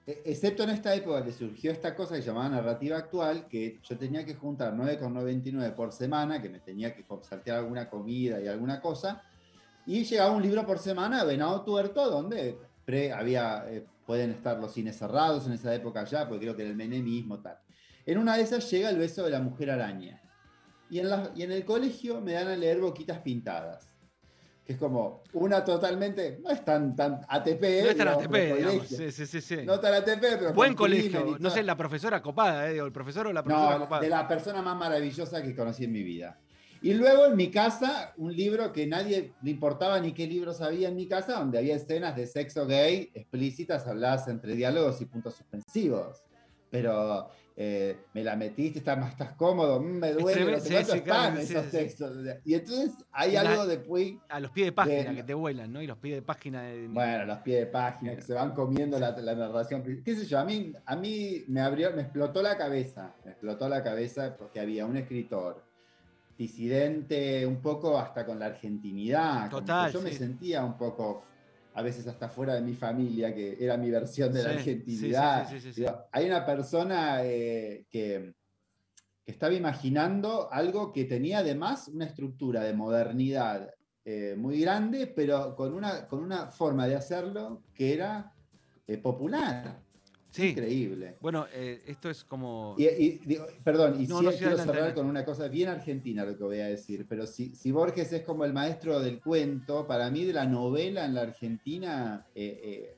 e- 0.06 0.22
excepto 0.24 0.64
en 0.64 0.70
esta 0.70 0.94
época 0.94 1.24
que 1.24 1.32
surgió 1.32 1.70
esta 1.70 1.94
cosa 1.94 2.16
que 2.16 2.22
llamaba 2.22 2.48
narrativa 2.48 2.96
actual, 2.98 3.46
que 3.48 3.78
yo 3.88 3.96
tenía 3.96 4.24
que 4.24 4.34
juntar 4.34 4.74
9,99 4.74 5.70
por 5.74 5.92
semana, 5.92 6.42
que 6.42 6.48
me 6.48 6.58
tenía 6.60 6.94
que 6.94 7.04
saltear 7.22 7.58
alguna 7.58 7.88
comida 7.88 8.40
y 8.40 8.48
alguna 8.48 8.80
cosa, 8.80 9.22
y 9.86 10.04
llegaba 10.04 10.32
un 10.32 10.42
libro 10.42 10.66
por 10.66 10.78
semana, 10.78 11.22
Venado 11.24 11.62
Tuerto, 11.62 12.10
donde 12.10 12.58
pre, 12.84 13.12
había, 13.12 13.64
eh, 13.68 13.86
pueden 14.06 14.30
estar 14.32 14.58
los 14.58 14.72
cines 14.74 14.96
cerrados 14.98 15.46
en 15.46 15.52
esa 15.52 15.72
época 15.74 16.04
ya, 16.04 16.28
porque 16.28 16.46
creo 16.46 16.56
que 16.56 16.62
era 16.62 16.70
el 16.70 16.76
menemismo, 16.76 17.40
tal. 17.40 17.58
En 18.04 18.18
una 18.18 18.36
de 18.36 18.42
esas 18.42 18.68
llega 18.70 18.90
el 18.90 18.98
beso 18.98 19.22
de 19.24 19.30
la 19.30 19.40
mujer 19.40 19.70
araña. 19.70 20.20
Y 20.92 20.98
en, 20.98 21.08
la- 21.08 21.30
y 21.34 21.42
en 21.42 21.52
el 21.52 21.64
colegio 21.64 22.20
me 22.20 22.34
dan 22.34 22.48
a 22.48 22.54
leer 22.54 22.78
Boquitas 22.78 23.18
Pintadas. 23.20 23.88
Que 24.62 24.74
es 24.74 24.78
como 24.78 25.22
una 25.32 25.64
totalmente, 25.64 26.38
no 26.44 26.50
es 26.50 26.62
tan, 26.62 26.94
tan 26.94 27.22
ATP. 27.26 27.62
No 27.62 27.88
es 27.88 27.96
tan 27.96 28.08
digamos, 28.08 28.24
ATP, 28.26 28.56
digamos. 28.58 28.86
Sí, 28.88 29.10
sí, 29.10 29.40
sí. 29.40 29.56
No 29.64 29.80
tan 29.80 29.94
ATP, 29.94 30.20
pero. 30.20 30.52
Buen 30.52 30.74
colegio. 30.74 31.38
No 31.40 31.48
sé, 31.48 31.62
la 31.62 31.76
profesora 31.78 32.20
copada, 32.20 32.68
¿eh? 32.68 32.74
Digo, 32.74 32.84
el 32.84 32.92
profesor 32.92 33.26
o 33.26 33.32
la 33.32 33.42
profesora 33.42 33.74
No, 33.78 33.80
copada. 33.84 34.02
de 34.02 34.08
la 34.10 34.28
persona 34.28 34.60
más 34.60 34.76
maravillosa 34.76 35.42
que 35.42 35.56
conocí 35.56 35.84
en 35.84 35.92
mi 35.92 36.02
vida. 36.02 36.38
Y 36.82 36.92
luego 36.92 37.24
en 37.24 37.36
mi 37.36 37.50
casa, 37.50 38.12
un 38.18 38.36
libro 38.36 38.70
que 38.70 38.86
nadie 38.86 39.32
le 39.42 39.50
importaba 39.50 39.98
ni 39.98 40.12
qué 40.12 40.26
libros 40.26 40.60
había 40.60 40.88
en 40.88 40.96
mi 40.96 41.08
casa, 41.08 41.38
donde 41.38 41.56
había 41.56 41.74
escenas 41.76 42.14
de 42.16 42.26
sexo 42.26 42.66
gay 42.66 43.10
explícitas, 43.14 43.86
habladas 43.86 44.28
entre 44.28 44.54
diálogos 44.54 45.00
y 45.00 45.06
puntos 45.06 45.36
suspensivos. 45.36 46.22
Pero 46.70 47.28
eh, 47.56 47.98
me 48.14 48.24
la 48.24 48.34
metiste, 48.34 48.78
estás, 48.78 48.98
más- 48.98 49.10
estás 49.12 49.32
cómodo, 49.32 49.78
mm, 49.80 49.84
me 49.84 50.12
duele, 50.12 50.58
sí, 50.60 50.74
sí, 50.84 51.00
claro, 51.02 51.36
sí, 51.36 51.52
esos 51.52 51.70
textos. 51.70 52.16
Y 52.44 52.54
entonces 52.54 52.92
hay 53.12 53.32
la- 53.32 53.40
algo 53.42 53.66
de 53.66 53.78
Puig, 53.78 54.18
A 54.28 54.40
los 54.40 54.50
pies 54.52 54.68
de 54.68 54.72
página 54.72 55.10
de- 55.10 55.16
que 55.16 55.22
te 55.22 55.34
vuelan, 55.34 55.70
¿no? 55.72 55.82
Y 55.82 55.86
los 55.86 55.98
pies 55.98 56.14
de 56.14 56.22
página 56.22 56.62
de. 56.62 56.88
bueno, 56.88 57.26
los 57.26 57.38
pies 57.40 57.60
de 57.60 57.66
página 57.66 58.14
que 58.16 58.22
se 58.22 58.32
van 58.32 58.52
comiendo 58.54 58.98
la, 58.98 59.10
la 59.18 59.34
narración. 59.34 59.82
¿Qué 60.02 60.16
sé 60.16 60.24
yo? 60.26 60.38
A 60.38 60.44
mí, 60.44 60.72
a 60.86 60.96
mí 60.96 61.44
me 61.48 61.60
abrió, 61.60 61.92
me 61.92 62.02
explotó 62.02 62.40
la 62.42 62.56
cabeza. 62.56 63.14
Me 63.24 63.32
explotó 63.32 63.68
la 63.68 63.82
cabeza 63.82 64.34
porque 64.36 64.58
había 64.58 64.86
un 64.86 64.96
escritor 64.96 65.62
disidente, 66.38 67.46
un 67.46 67.60
poco 67.60 67.98
hasta 67.98 68.24
con 68.26 68.38
la 68.38 68.46
argentinidad. 68.46 69.50
Total, 69.50 69.92
Yo 69.92 70.00
me 70.00 70.12
sentía 70.12 70.64
un 70.64 70.76
poco, 70.76 71.24
a 71.74 71.82
veces 71.82 72.06
hasta 72.06 72.28
fuera 72.28 72.54
de 72.54 72.60
mi 72.60 72.74
familia, 72.74 73.34
que 73.34 73.56
era 73.58 73.76
mi 73.76 73.90
versión 73.90 74.32
de 74.32 74.42
la 74.42 74.50
argentinidad. 74.50 75.48
sí, 75.48 75.72
sí, 75.72 75.84
hay 76.10 76.26
una 76.26 76.44
persona 76.44 77.24
eh, 77.24 77.86
que, 77.88 78.34
que 79.24 79.32
estaba 79.32 79.54
imaginando 79.54 80.52
algo 80.52 80.92
que 80.92 81.04
tenía 81.04 81.38
además 81.38 81.88
una 81.88 82.04
estructura 82.04 82.62
de 82.62 82.74
modernidad 82.74 83.70
eh, 84.04 84.34
muy 84.36 84.60
grande, 84.60 85.06
pero 85.06 85.54
con 85.54 85.72
una, 85.72 86.08
con 86.08 86.24
una 86.24 86.48
forma 86.50 86.88
de 86.88 86.96
hacerlo 86.96 87.62
que 87.72 87.94
era 87.94 88.34
eh, 88.86 88.98
popular. 88.98 89.80
Sí. 90.32 90.48
Increíble. 90.48 91.18
Bueno, 91.20 91.46
eh, 91.52 91.82
esto 91.86 92.08
es 92.08 92.24
como. 92.24 92.74
Y, 92.78 92.86
y 92.86 93.20
digo, 93.24 93.46
perdón, 93.62 94.00
y 94.02 94.06
No, 94.06 94.20
sí 94.20 94.24
no, 94.24 94.32
quiero 94.32 94.56
cerrar 94.56 94.94
con 94.94 95.06
una 95.06 95.24
cosa 95.26 95.46
bien 95.48 95.68
argentina 95.68 96.24
lo 96.24 96.36
que 96.38 96.42
voy 96.42 96.58
a 96.60 96.66
decir, 96.68 97.04
pero 97.06 97.26
si, 97.26 97.54
si 97.54 97.70
Borges 97.70 98.12
es 98.14 98.22
como 98.22 98.44
el 98.46 98.54
maestro 98.54 98.98
del 98.98 99.20
cuento, 99.20 99.86
para 99.86 100.10
mí 100.10 100.24
de 100.24 100.32
la 100.32 100.46
novela 100.46 101.04
en 101.04 101.14
la 101.14 101.20
Argentina, 101.22 102.26
eh, 102.34 102.96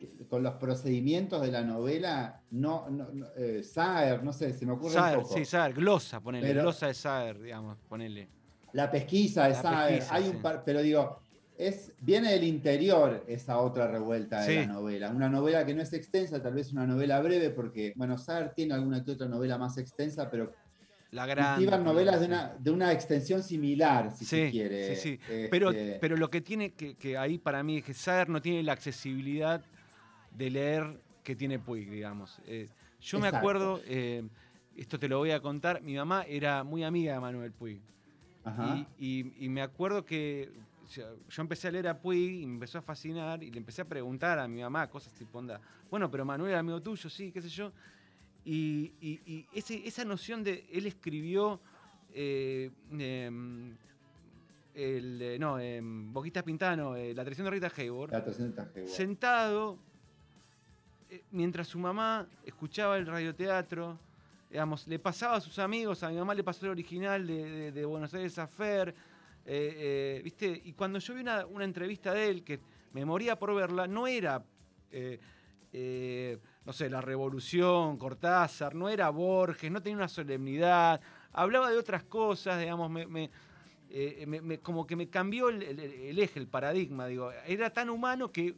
eh, 0.00 0.06
con 0.30 0.44
los 0.44 0.54
procedimientos 0.54 1.42
de 1.42 1.50
la 1.50 1.62
novela, 1.62 2.42
no, 2.52 2.88
no, 2.88 3.08
no, 3.12 3.26
Saer, 3.64 4.22
no 4.22 4.32
sé, 4.32 4.52
se 4.52 4.64
me 4.64 4.72
ocurre 4.74 4.94
Saer, 4.94 5.16
un 5.18 5.22
poco. 5.24 5.34
sí, 5.36 5.44
Saer, 5.44 5.74
glosa, 5.74 6.20
ponele. 6.20 6.46
Pero- 6.46 6.62
glosa 6.62 6.86
de 6.86 6.94
Saer, 6.94 7.40
digamos, 7.40 7.76
ponele. 7.88 8.28
La 8.72 8.88
pesquisa 8.88 9.44
de 9.48 9.54
La 9.54 9.62
Saer, 9.62 9.94
pesquisa, 9.98 10.14
hay 10.14 10.22
sí. 10.24 10.30
un 10.36 10.42
par, 10.42 10.62
pero 10.64 10.80
digo, 10.80 11.18
es, 11.58 11.92
viene 12.00 12.30
del 12.32 12.44
interior 12.44 13.24
esa 13.26 13.58
otra 13.58 13.88
revuelta 13.88 14.40
de 14.42 14.46
Sí. 14.46 14.54
la 14.54 14.66
novela. 14.66 15.10
Una 15.10 15.28
novela 15.28 15.66
que 15.66 15.74
no 15.74 15.82
es 15.82 15.92
extensa, 15.92 16.40
tal 16.40 16.54
vez 16.54 16.72
una 16.72 16.86
novela 16.86 17.20
breve, 17.20 17.50
porque, 17.50 17.92
bueno, 17.96 18.16
tiene 18.54 18.74
alguna 18.74 19.04
que 19.04 19.10
otra 19.10 19.26
novela 19.28 19.58
más 19.58 19.76
extensa, 19.76 20.30
pero 20.30 20.54
La 21.10 21.26
gran. 21.26 21.64
novelas 21.84 22.20
de 22.20 22.26
una, 22.26 22.54
de 22.58 22.70
una 22.70 22.92
extensión 22.92 23.42
similar, 23.42 24.12
si 24.12 24.24
Sí, 24.24 24.36
se 24.36 24.50
quiere. 24.50 24.94
sí, 24.94 25.00
sí. 25.02 25.20
Este, 25.20 25.48
Pero, 25.48 25.72
pero 26.00 26.16
lo 26.16 26.30
que 26.30 26.40
tiene 26.40 26.70
que, 26.74 26.94
que 26.94 27.18
ahí 27.18 27.38
para 27.38 27.62
mí 27.64 27.78
es 27.78 27.84
que 27.84 27.92
Saer 27.94 28.28
no 28.28 28.40
tiene 28.40 28.62
la 28.62 28.72
accesibilidad 28.74 29.60
de 30.30 30.50
leer 30.50 31.00
que 31.24 31.34
tiene 31.34 31.58
Puig, 31.58 31.90
digamos. 31.90 32.38
Eh, 32.46 32.68
yo 33.00 33.18
me 33.18 33.28
acuerdo, 33.28 33.80
eh, 33.84 34.22
esto 34.76 34.96
te 34.98 35.08
lo 35.08 35.18
voy 35.18 35.32
a 35.32 35.40
contar, 35.40 35.82
mi 35.82 35.96
mamá 35.96 36.22
era 36.22 36.62
muy 36.62 36.84
amiga 36.84 37.14
de 37.14 37.20
Manuel 37.20 37.50
Puig. 37.50 37.80
Ajá. 38.44 38.76
Y, 38.76 38.86
y- 38.98 39.44
y 39.44 39.48
me 39.48 39.60
acuerdo 39.62 40.04
que 40.04 40.50
yo 40.88 41.42
empecé 41.42 41.68
a 41.68 41.70
leer 41.70 41.88
a 41.88 42.00
Puig 42.00 42.42
y 42.42 42.46
me 42.46 42.54
empezó 42.54 42.78
a 42.78 42.82
fascinar 42.82 43.42
y 43.42 43.50
le 43.50 43.58
empecé 43.58 43.82
a 43.82 43.84
preguntar 43.84 44.38
a 44.38 44.48
mi 44.48 44.60
mamá 44.62 44.88
cosas 44.88 45.12
tipo, 45.12 45.38
onda, 45.38 45.60
bueno, 45.90 46.10
pero 46.10 46.24
Manuel 46.24 46.50
era 46.50 46.60
amigo 46.60 46.80
tuyo, 46.82 47.08
sí, 47.10 47.30
qué 47.32 47.42
sé 47.42 47.48
yo. 47.48 47.72
Y, 48.44 48.92
y- 49.00 49.20
y 49.26 49.46
ese- 49.52 49.86
esa 49.86 50.04
noción 50.04 50.42
de, 50.42 50.66
él 50.72 50.86
escribió, 50.86 51.60
eh, 52.14 52.70
em, 52.98 53.74
el, 54.74 55.20
eh, 55.20 55.38
no, 55.38 55.58
em, 55.58 56.12
Boquitas 56.12 56.42
Pintano, 56.44 56.96
eh, 56.96 57.12
La 57.14 57.24
traición 57.24 57.44
de 57.44 57.50
Rita 57.50 57.70
Hayworth, 57.76 58.12
La 58.12 58.24
tercera 58.24 58.48
etaje, 58.48 58.80
bueno. 58.82 58.88
sentado 58.94 59.78
eh, 61.10 61.22
mientras 61.32 61.66
su 61.68 61.78
mamá 61.78 62.26
escuchaba 62.44 62.96
el 62.98 63.06
radioteatro, 63.06 63.98
digamos, 64.50 64.86
le 64.86 64.98
pasaba 64.98 65.36
a 65.36 65.40
sus 65.40 65.58
amigos, 65.58 66.02
a 66.02 66.10
mi 66.10 66.16
mamá 66.16 66.34
le 66.34 66.44
pasó 66.44 66.66
el 66.66 66.72
original 66.72 67.26
de, 67.26 67.50
de- 67.50 67.72
de 67.72 67.84
Buenos 67.84 68.12
Aires 68.14 68.38
Affair, 68.38 68.90
eh, 68.90 68.94
eh, 69.50 70.20
¿viste? 70.22 70.60
Y 70.64 70.72
cuando 70.74 70.98
yo 70.98 71.14
vi 71.14 71.20
una, 71.22 71.46
una 71.46 71.64
entrevista 71.64 72.12
de 72.12 72.28
él, 72.28 72.44
que 72.44 72.60
me 72.92 73.04
moría 73.04 73.38
por 73.38 73.54
verla, 73.54 73.86
no 73.86 74.06
era, 74.06 74.44
eh, 74.90 75.18
eh, 75.72 76.38
no 76.64 76.72
sé, 76.72 76.88
la 76.90 77.00
revolución, 77.00 77.96
Cortázar, 77.98 78.74
no 78.74 78.88
era 78.88 79.08
Borges, 79.10 79.70
no 79.70 79.82
tenía 79.82 79.96
una 79.96 80.08
solemnidad, 80.08 81.00
hablaba 81.32 81.70
de 81.70 81.78
otras 81.78 82.04
cosas, 82.04 82.60
digamos, 82.60 82.90
me, 82.90 83.06
me- 83.06 83.30
eh, 83.90 84.58
como 84.62 84.86
que 84.86 84.96
me 84.96 85.08
cambió 85.08 85.48
el, 85.48 85.62
el- 85.62 86.18
eje, 86.18 86.38
el 86.38 86.46
paradigma, 86.48 87.06
digo, 87.06 87.32
era 87.46 87.70
tan 87.70 87.88
humano 87.90 88.30
que, 88.30 88.54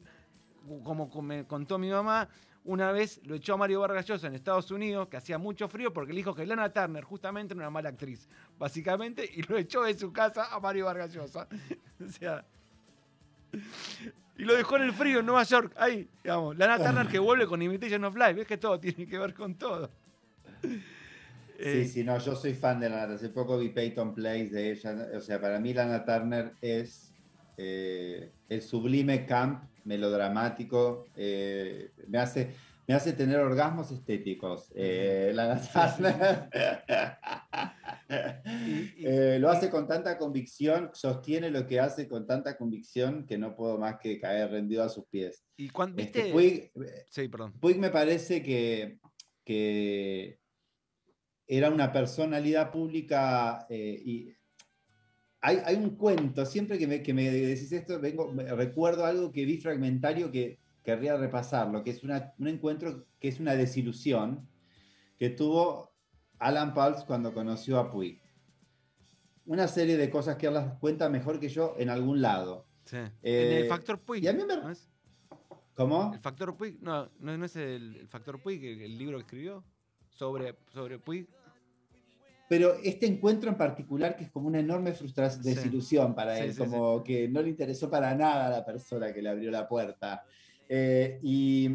como 0.84 1.08
co- 1.08 1.22
me 1.22 1.46
contó 1.46 1.78
mi 1.78 1.88
mamá, 1.90 2.28
una 2.64 2.92
vez 2.92 3.20
lo 3.24 3.34
echó 3.34 3.54
a 3.54 3.56
Mario 3.56 3.80
Vargas 3.80 4.06
Llosa 4.06 4.26
en 4.26 4.34
Estados 4.34 4.70
Unidos, 4.70 5.08
que 5.08 5.16
hacía 5.16 5.38
mucho 5.38 5.68
frío, 5.68 5.92
porque 5.92 6.12
le 6.12 6.18
dijo 6.18 6.34
que 6.34 6.44
Lana 6.44 6.72
Turner 6.72 7.04
justamente 7.04 7.54
era 7.54 7.62
una 7.62 7.70
mala 7.70 7.88
actriz, 7.88 8.28
básicamente, 8.58 9.28
y 9.34 9.42
lo 9.42 9.56
echó 9.56 9.82
de 9.82 9.98
su 9.98 10.12
casa 10.12 10.54
a 10.54 10.60
Mario 10.60 10.86
Vargas 10.86 11.12
Llosa. 11.12 11.48
o 12.04 12.08
sea. 12.08 12.44
Y 14.36 14.44
lo 14.44 14.54
dejó 14.54 14.76
en 14.76 14.82
el 14.82 14.92
frío 14.92 15.20
en 15.20 15.26
Nueva 15.26 15.42
York, 15.44 15.74
ahí, 15.76 16.08
digamos. 16.22 16.56
Lana 16.56 16.78
Turner 16.78 17.06
que 17.08 17.18
vuelve 17.18 17.46
con 17.46 17.60
Imitation 17.62 18.04
of 18.04 18.14
Life, 18.14 18.34
ves 18.34 18.46
que 18.46 18.58
todo 18.58 18.78
tiene 18.78 19.06
que 19.06 19.18
ver 19.18 19.34
con 19.34 19.54
todo. 19.54 19.90
Eh, 21.58 21.84
Sí, 21.84 21.88
sí, 21.88 22.04
no, 22.04 22.18
yo 22.18 22.34
soy 22.34 22.54
fan 22.54 22.80
de 22.80 22.88
Lana. 22.88 23.14
Hace 23.14 23.28
poco 23.28 23.58
vi 23.58 23.68
Peyton 23.68 24.14
Place 24.14 24.48
de 24.48 24.72
ella. 24.72 25.08
O 25.14 25.20
sea, 25.20 25.40
para 25.40 25.60
mí 25.60 25.74
Lana 25.74 26.04
Turner 26.04 26.54
es 26.62 27.12
eh, 27.58 28.32
el 28.48 28.62
sublime 28.62 29.26
camp 29.26 29.69
melodramático. 29.84 31.06
eh, 31.16 31.90
me, 32.08 32.18
hace, 32.18 32.50
me 32.86 32.94
hace 32.94 33.12
tener 33.12 33.38
orgasmos 33.40 33.90
estéticos. 33.90 34.70
eh, 34.74 35.32
Eh, 39.02 39.38
lo 39.40 39.50
hace 39.50 39.70
con 39.70 39.86
tanta 39.86 40.18
convicción, 40.18 40.90
sostiene 40.92 41.50
lo 41.50 41.66
que 41.66 41.78
hace 41.78 42.08
con 42.08 42.26
tanta 42.26 42.56
convicción 42.56 43.24
que 43.26 43.38
no 43.38 43.54
puedo 43.54 43.78
más 43.78 43.98
que 44.00 44.18
caer 44.18 44.50
rendido 44.50 44.82
a 44.82 44.88
sus 44.88 45.06
pies. 45.06 45.44
Y 45.56 45.68
cuando, 45.70 46.02
Este, 46.02 46.32
¿viste? 46.32 46.32
Puig, 46.32 46.72
Sí, 47.08 47.28
perdón. 47.28 47.52
Puig 47.60 47.78
me 47.78 47.90
parece 47.90 48.42
que, 48.42 48.98
que 49.44 50.40
era 51.46 51.70
una 51.70 51.92
personalidad 51.92 52.70
pública 52.72 53.66
y 53.70 54.34
hay, 55.40 55.58
hay 55.64 55.76
un 55.76 55.96
cuento, 55.96 56.44
siempre 56.44 56.78
que 56.78 56.86
me, 56.86 57.02
que 57.02 57.14
me 57.14 57.30
decís 57.30 57.72
esto, 57.72 57.98
vengo, 58.00 58.32
me- 58.32 58.44
recuerdo 58.54 59.04
algo 59.06 59.32
que 59.32 59.44
vi 59.44 59.56
fragmentario 59.58 60.30
que 60.30 60.58
querría 60.82 61.16
repasarlo, 61.16 61.82
que 61.82 61.90
es 61.90 62.02
una- 62.04 62.34
un 62.38 62.48
encuentro 62.48 63.06
que 63.18 63.28
es 63.28 63.40
una 63.40 63.54
desilusión 63.54 64.46
que 65.18 65.30
tuvo 65.30 65.92
Alan 66.38 66.74
Pauls 66.74 67.04
cuando 67.04 67.32
conoció 67.32 67.78
a 67.78 67.90
Puig. 67.90 68.20
Una 69.46 69.66
serie 69.68 69.96
de 69.96 70.10
cosas 70.10 70.36
que 70.36 70.46
él 70.46 70.54
las 70.54 70.78
cuenta 70.78 71.08
mejor 71.08 71.40
que 71.40 71.48
yo 71.48 71.74
en 71.78 71.88
algún 71.90 72.20
lado. 72.20 72.66
Sí. 72.84 72.96
en 72.96 73.12
Eh, 73.22 73.60
el 73.60 73.68
factor 73.68 74.00
Puig. 74.00 74.24
y 74.24 74.28
a 74.28 74.32
mí 74.32 74.42
me- 74.44 74.56
¿no 74.56 74.70
es? 74.70 74.88
¿Cómo? 75.74 76.12
El 76.12 76.20
factor 76.20 76.56
Puig, 76.56 76.78
no, 76.82 77.08
no, 77.20 77.36
no 77.38 77.44
es 77.44 77.56
el, 77.56 77.96
el 77.96 78.08
factor 78.08 78.40
Puig, 78.42 78.62
el, 78.64 78.80
el 78.82 78.98
libro 78.98 79.16
que 79.18 79.22
escribió 79.22 79.64
sobre, 80.08 80.56
sobre 80.72 80.98
Puig. 80.98 81.26
Pero 82.50 82.74
este 82.82 83.06
encuentro 83.06 83.48
en 83.48 83.56
particular, 83.56 84.16
que 84.16 84.24
es 84.24 84.30
como 84.32 84.48
una 84.48 84.58
enorme 84.58 84.92
frustración, 84.92 85.40
desilusión 85.40 86.16
para 86.16 86.36
él, 86.36 86.56
como 86.58 87.04
que 87.04 87.28
no 87.28 87.40
le 87.42 87.48
interesó 87.50 87.88
para 87.88 88.12
nada 88.12 88.48
a 88.48 88.50
la 88.50 88.64
persona 88.64 89.12
que 89.12 89.22
le 89.22 89.28
abrió 89.28 89.52
la 89.52 89.68
puerta. 89.68 90.24
Eh, 90.68 91.20
y, 91.22 91.70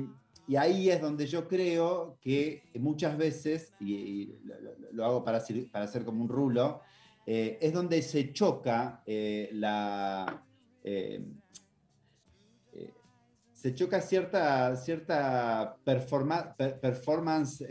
y 0.50 0.58
ahí 0.58 0.90
es 0.90 1.00
donde 1.00 1.28
yo 1.28 1.48
creo 1.48 2.18
que 2.20 2.64
muchas 2.78 3.18
veces, 3.18 3.74
y, 3.80 3.94
y 3.94 4.40
lo, 4.92 5.06
hago 5.06 5.24
para 5.24 5.38
hacer, 5.38 5.72
para 5.72 5.86
hacer 5.86 6.04
como 6.04 6.22
un 6.22 6.28
rulo, 6.28 6.82
eh, 7.26 7.58
es 7.62 7.72
donde 7.72 8.02
se 8.02 8.34
choca 8.34 9.02
eh, 9.06 9.50
la... 9.54 10.44
se 13.54 13.74
choca 13.74 14.02
cierta, 14.02 14.76
cierta 14.76 15.78
performa- 15.86 16.54
per- 16.58 16.82
performance 16.82 17.64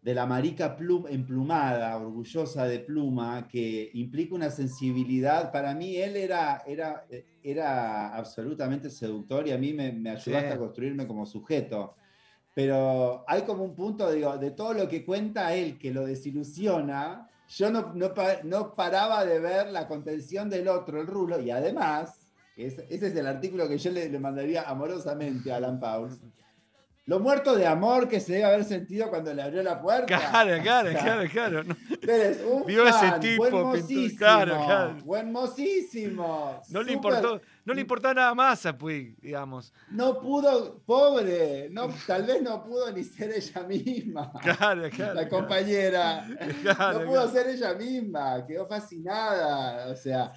de 0.00 0.14
la 0.14 0.26
marica 0.26 0.76
plum, 0.76 1.06
emplumada, 1.08 1.96
orgullosa 1.96 2.66
de 2.66 2.78
pluma, 2.80 3.48
que 3.48 3.90
implica 3.94 4.34
una 4.34 4.50
sensibilidad. 4.50 5.50
Para 5.50 5.74
mí 5.74 5.96
él 5.96 6.16
era, 6.16 6.62
era, 6.66 7.04
era 7.42 8.14
absolutamente 8.14 8.90
seductor 8.90 9.46
y 9.48 9.52
a 9.52 9.58
mí 9.58 9.72
me, 9.72 9.92
me 9.92 10.10
ayudaste 10.10 10.48
Sí. 10.48 10.54
a 10.54 10.58
construirme 10.58 11.06
como 11.06 11.26
sujeto. 11.26 11.96
Pero 12.54 13.24
hay 13.28 13.42
como 13.42 13.64
un 13.64 13.74
punto, 13.74 14.10
digo, 14.10 14.36
de 14.38 14.50
todo 14.52 14.72
lo 14.74 14.88
que 14.88 15.04
cuenta 15.04 15.54
él 15.54 15.78
que 15.78 15.92
lo 15.92 16.06
desilusiona, 16.06 17.28
yo 17.48 17.70
no, 17.70 17.92
no, 17.94 18.12
no 18.44 18.74
paraba 18.74 19.24
de 19.24 19.38
ver 19.40 19.68
la 19.70 19.86
contención 19.88 20.50
del 20.50 20.68
otro, 20.68 21.00
el 21.00 21.06
rulo, 21.06 21.40
y 21.40 21.50
además, 21.50 22.32
ese, 22.56 22.86
ese 22.90 23.08
es 23.08 23.16
el 23.16 23.26
artículo 23.26 23.68
que 23.68 23.78
yo 23.78 23.90
le, 23.92 24.08
le 24.08 24.18
mandaría 24.18 24.62
amorosamente 24.62 25.52
a 25.52 25.56
Alan 25.56 25.78
Pauls. 25.78 26.20
Lo 27.08 27.18
muerto 27.20 27.56
de 27.56 27.66
amor 27.66 28.06
que 28.06 28.20
se 28.20 28.34
debe 28.34 28.44
haber 28.44 28.64
sentido 28.64 29.08
cuando 29.08 29.32
le 29.32 29.40
abrió 29.40 29.62
la 29.62 29.80
puerta. 29.80 30.04
Claro, 30.06 30.58
claro, 30.62 30.90
claro, 30.90 31.30
claro. 31.30 31.64
No, 31.64 31.74
eres 32.02 32.42
un 32.44 32.66
Vio 32.66 32.86
ese 32.86 32.98
fan, 32.98 33.18
tipo, 33.20 33.48
buen 33.48 33.64
mocísimo, 33.64 34.18
claro, 34.18 34.64
claro. 34.66 34.94
buen 35.04 35.32
mocísimo, 35.32 36.60
no 36.68 36.82
le 36.82 36.92
importó, 36.92 37.40
no 37.64 37.72
le 37.72 37.80
importaba 37.80 38.12
nada 38.12 38.34
más 38.34 38.66
a 38.66 38.76
Puig, 38.76 39.18
digamos. 39.22 39.72
No 39.90 40.20
pudo, 40.20 40.82
pobre, 40.84 41.70
no, 41.70 41.88
tal 42.06 42.24
vez 42.24 42.42
no 42.42 42.62
pudo 42.62 42.92
ni 42.92 43.02
ser 43.02 43.32
ella 43.32 43.62
misma. 43.62 44.30
Claro, 44.42 44.90
claro. 44.90 45.14
la 45.14 45.28
compañera. 45.30 46.28
Claro, 46.62 47.00
no 47.00 47.06
pudo 47.06 47.30
ser 47.30 47.48
ella 47.48 47.72
misma, 47.72 48.44
quedó 48.46 48.66
fascinada. 48.66 49.90
O 49.90 49.96
sea, 49.96 50.30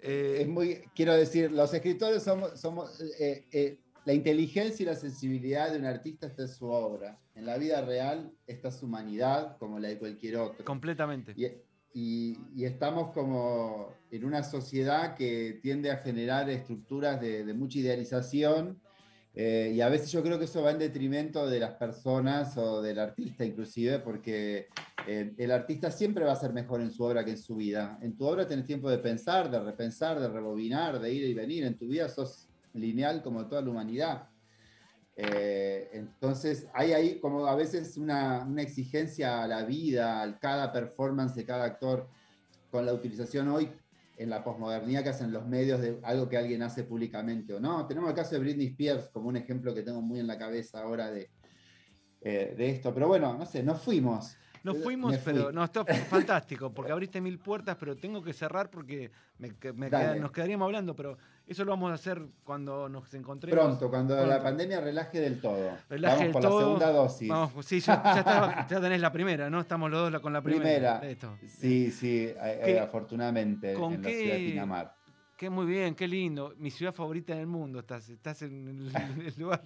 Eh, 0.00 0.38
es 0.42 0.48
muy, 0.48 0.82
quiero 0.94 1.12
decir, 1.14 1.50
los 1.50 1.74
escritores 1.74 2.22
somos, 2.22 2.58
somos 2.60 3.00
eh, 3.18 3.46
eh, 3.50 3.78
la 4.08 4.14
inteligencia 4.14 4.82
y 4.84 4.86
la 4.86 4.94
sensibilidad 4.94 5.70
de 5.70 5.78
un 5.78 5.84
artista 5.84 6.28
está 6.28 6.40
en 6.40 6.48
su 6.48 6.64
obra. 6.64 7.18
En 7.34 7.44
la 7.44 7.58
vida 7.58 7.82
real 7.82 8.32
está 8.46 8.70
su 8.70 8.86
humanidad 8.86 9.58
como 9.58 9.78
la 9.78 9.88
de 9.88 9.98
cualquier 9.98 10.38
otro. 10.38 10.64
completamente. 10.64 11.34
Y, 11.36 11.44
y- 11.92 12.38
y 12.56 12.64
estamos 12.64 13.12
como 13.12 13.92
en 14.10 14.24
una 14.24 14.42
sociedad 14.44 15.14
que 15.14 15.58
tiende 15.60 15.90
a 15.90 15.98
generar 15.98 16.48
estructuras 16.48 17.20
de, 17.20 17.44
de 17.44 17.52
mucha 17.52 17.80
idealización 17.80 18.80
eh, 19.34 19.72
y 19.74 19.82
a 19.82 19.90
veces 19.90 20.10
yo 20.10 20.22
creo 20.22 20.38
que 20.38 20.46
eso 20.46 20.62
va 20.62 20.70
en 20.70 20.78
detrimento 20.78 21.46
de 21.46 21.60
las 21.60 21.74
personas 21.74 22.56
o 22.56 22.80
del 22.80 22.98
artista 22.98 23.44
inclusive, 23.44 23.98
porque 23.98 24.68
eh, 25.06 25.34
el 25.36 25.50
artista 25.50 25.90
siempre 25.90 26.24
va 26.24 26.32
a 26.32 26.36
ser 26.36 26.54
mejor 26.54 26.80
en 26.80 26.90
su 26.90 27.04
obra 27.04 27.26
que 27.26 27.32
en 27.32 27.38
su 27.38 27.56
vida. 27.56 27.98
En 28.00 28.16
tu 28.16 28.24
obra 28.26 28.46
tenés 28.48 28.64
tiempo 28.64 28.88
de 28.90 28.98
pensar, 28.98 29.50
de 29.50 29.60
repensar, 29.60 30.18
de 30.18 30.28
rebobinar, 30.28 30.98
de 30.98 31.12
ir 31.12 31.24
y 31.24 31.34
venir. 31.34 31.64
En 31.64 31.76
tu 31.76 31.86
vida 31.88 32.08
sos 32.08 32.47
lineal 32.80 33.22
como 33.22 33.46
toda 33.46 33.62
la 33.62 33.70
humanidad. 33.70 34.28
Eh, 35.16 35.90
entonces 35.92 36.68
hay 36.72 36.92
ahí 36.92 37.18
como 37.18 37.46
a 37.46 37.56
veces 37.56 37.96
una, 37.96 38.46
exigencia 38.58 39.42
a 39.42 39.48
la 39.48 39.64
vida, 39.64 40.22
a 40.22 40.38
cada 40.38 40.72
performance 40.72 41.34
de 41.34 41.44
cada 41.44 41.64
actor, 41.64 42.08
con 42.70 42.86
la 42.86 42.94
utilización 42.94 43.48
hoy 43.48 43.70
en 44.16 44.30
la 44.30 44.44
posmodernidad 44.44 45.02
que 45.02 45.08
hacen 45.08 45.32
los 45.32 45.46
medios 45.46 45.80
de 45.80 45.98
algo 46.02 46.28
que 46.28 46.36
alguien 46.36 46.62
hace 46.62 46.84
públicamente 46.84 47.54
o 47.54 47.60
no. 47.60 47.86
Tenemos 47.86 48.10
el 48.10 48.16
caso 48.16 48.34
de 48.34 48.40
Britney 48.40 48.68
Spears 48.68 49.08
como 49.08 49.28
un 49.28 49.36
ejemplo 49.36 49.74
que 49.74 49.82
tengo 49.82 50.02
muy 50.02 50.20
en 50.20 50.26
la 50.26 50.38
cabeza 50.38 50.82
ahora 50.82 51.10
de, 51.10 51.30
eh, 52.20 52.54
de 52.56 52.70
esto. 52.70 52.92
Pero 52.94 53.08
bueno, 53.08 53.36
no 53.36 53.46
sé, 53.46 53.62
nos 53.62 53.80
fuimos. 53.80 54.36
Nos 54.64 54.78
fuimos, 54.82 55.14
fui. 55.16 55.22
pero 55.24 55.52
no, 55.52 55.64
está 55.64 55.84
fantástico, 55.84 56.72
porque 56.72 56.92
abriste 56.92 57.20
mil 57.20 57.38
puertas, 57.38 57.76
pero 57.78 57.96
tengo 57.96 58.22
que 58.22 58.32
cerrar 58.32 58.70
porque 58.70 59.10
me, 59.38 59.50
que- 59.56 59.72
me 59.72 59.88
Dale. 59.90 60.04
queda- 60.12 60.20
nos 60.20 60.32
quedaríamos 60.32 60.66
hablando, 60.66 60.94
pero 60.96 61.16
eso 61.46 61.64
lo 61.64 61.70
vamos 61.72 61.90
a 61.90 61.94
hacer 61.94 62.22
cuando 62.44 62.88
nos 62.88 63.12
encontremos. 63.14 63.58
Pronto, 63.64 63.88
cuando 63.90 64.26
la 64.26 64.42
pandemia 64.42 64.80
relaje 64.80 65.20
del 65.20 65.40
todo. 65.40 65.70
Relaje 65.88 66.14
Vamos 66.16 66.22
del 66.24 66.32
por 66.32 66.42
todo. 66.42 66.58
la 66.60 66.64
segunda 66.66 66.90
dosis. 66.92 67.28
Vamos, 67.28 67.66
sí, 67.66 67.80
ya, 67.80 68.02
ya, 68.02 68.18
está- 68.18 68.66
ya 68.68 68.80
tenés 68.80 69.00
la 69.00 69.12
primera, 69.12 69.48
¿no? 69.50 69.60
Estamos 69.60 69.90
los 69.90 70.10
dos 70.12 70.20
con 70.20 70.32
la 70.32 70.42
primera. 70.42 70.98
Primera. 70.98 71.00
Listo. 71.02 71.38
Sí, 71.46 71.90
sí, 71.90 72.24
eh, 72.26 72.34
eh, 72.40 72.60
¿Qué- 72.64 72.80
afortunadamente 72.80 73.74
con 73.74 73.94
en 73.94 74.02
la 74.02 74.08
qué- 74.08 74.18
ciudad 74.20 74.34
de 74.34 74.44
Pinamar. 74.46 74.94
Qué 75.36 75.48
muy 75.50 75.66
bien, 75.66 75.94
qué 75.94 76.08
lindo. 76.08 76.52
Mi 76.58 76.68
ciudad 76.68 76.92
favorita 76.92 77.32
en 77.32 77.38
el 77.38 77.46
mundo. 77.46 77.78
Estás, 77.78 78.08
estás 78.08 78.42
en 78.42 78.66
el, 78.66 78.88
en 78.96 79.20
el 79.26 79.34
lugar. 79.38 79.62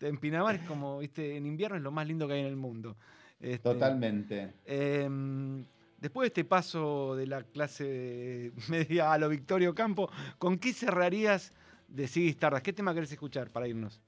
En 0.00 0.16
Pinamar 0.16 0.54
es 0.54 0.62
como, 0.62 1.00
viste, 1.00 1.36
en 1.36 1.44
invierno 1.44 1.76
es 1.76 1.82
lo 1.82 1.90
más 1.90 2.06
lindo 2.06 2.26
que 2.26 2.32
hay 2.32 2.40
en 2.40 2.46
el 2.46 2.56
mundo. 2.56 2.96
Este, 3.42 3.58
Totalmente. 3.58 4.54
Em, 4.64 5.64
después 5.98 6.24
de 6.24 6.28
este 6.28 6.44
paso 6.44 7.16
de 7.16 7.26
la 7.26 7.42
clase 7.42 8.52
media 8.68 9.12
a 9.12 9.18
lo 9.18 9.28
Victorio 9.28 9.74
Campo, 9.74 10.08
¿con 10.38 10.58
qué 10.58 10.72
cerrarías 10.72 11.52
de 11.88 12.06
Siggy 12.06 12.28
Stardust? 12.30 12.64
¿Qué 12.64 12.72
tema 12.72 12.94
querés 12.94 13.10
escuchar 13.12 13.50
para 13.50 13.66
irnos? 13.66 14.00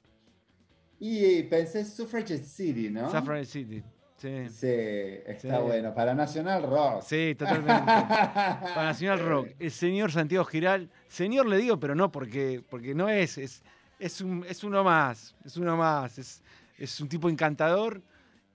Y 1.01 1.43
pensé 1.45 1.85
Suffragette 1.85 2.45
City, 2.45 2.89
¿no? 2.91 3.11
Suffragette 3.11 3.49
City. 3.49 3.83
Sí, 4.17 4.49
Sí, 4.49 4.69
está 4.71 5.57
Sí. 5.59 5.63
bueno. 5.63 5.93
Para 5.93 6.15
Nacional 6.15 6.63
Rock. 6.63 7.03
sí 7.03 7.35
totalmente. 7.37 7.73
Para 7.75 8.85
Nacional 8.85 9.19
Rock, 9.19 9.49
el 9.59 9.71
señor 9.73 10.13
Santiago 10.13 10.45
Giral, 10.45 10.89
señor 11.09 11.47
le 11.47 11.59
digo, 11.59 11.79
pero 11.81 11.95
no 11.97 12.11
porque, 12.13 12.63
porque 12.71 12.95
no 12.95 13.09
es, 13.09 13.37
es, 13.37 13.63
es, 13.99 14.21
un, 14.21 14.47
es 14.49 14.63
uno 14.65 14.85
más, 14.85 15.35
es 15.45 15.57
uno 15.57 15.77
más, 15.77 16.17
es, 16.19 16.43
es 16.79 17.01
un 17.01 17.09
tipo 17.09 17.29
encantador 17.29 18.01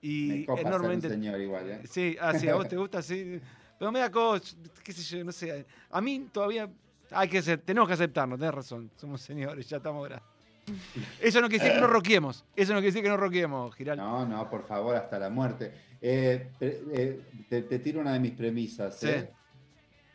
Me 0.02 0.08
y 0.08 0.44
ser 0.44 0.50
un 0.50 0.58
enormemente... 0.58 1.08
señor 1.08 1.40
igual, 1.40 1.70
¿eh? 1.70 1.80
Sí, 1.84 2.16
ah, 2.20 2.32
sí, 2.38 2.48
a 2.48 2.54
vos 2.54 2.68
te 2.68 2.76
gusta, 2.78 3.02
sí. 3.02 3.40
Pero 3.78 3.92
me 3.92 4.00
da 4.00 4.10
cosa, 4.10 4.56
qué 4.84 4.92
sé 4.92 5.02
yo, 5.02 5.24
no 5.24 5.32
sé. 5.32 5.66
A 5.90 6.00
mí 6.00 6.28
todavía 6.32 6.68
hay 7.10 7.28
que 7.28 7.42
ser, 7.42 7.58
tenemos 7.60 7.88
que 7.88 7.94
aceptarnos, 7.94 8.38
tenés 8.38 8.54
razón. 8.54 8.90
Somos 8.96 9.20
señores, 9.22 9.68
ya 9.68 9.78
estamos 9.78 10.06
grandes. 10.08 10.28
Eso 11.20 11.40
no 11.40 11.48
quiere 11.48 11.64
decir 11.64 11.76
que 11.76 11.80
no 11.80 11.86
roquemos. 11.86 12.44
Eso 12.54 12.72
no 12.72 12.78
quiere 12.78 12.92
decir 12.92 13.02
que 13.02 13.08
no 13.08 13.16
roquemos, 13.16 13.74
Giral. 13.74 13.96
No, 13.96 14.26
no, 14.26 14.48
por 14.50 14.66
favor, 14.66 14.94
hasta 14.96 15.18
la 15.18 15.30
muerte. 15.30 15.72
Eh, 16.00 16.50
eh, 16.60 17.20
te, 17.48 17.62
te 17.62 17.78
tiro 17.78 18.00
una 18.00 18.12
de 18.12 18.20
mis 18.20 18.32
premisas. 18.32 18.98
Sí. 18.98 19.08
¿eh? 19.08 19.30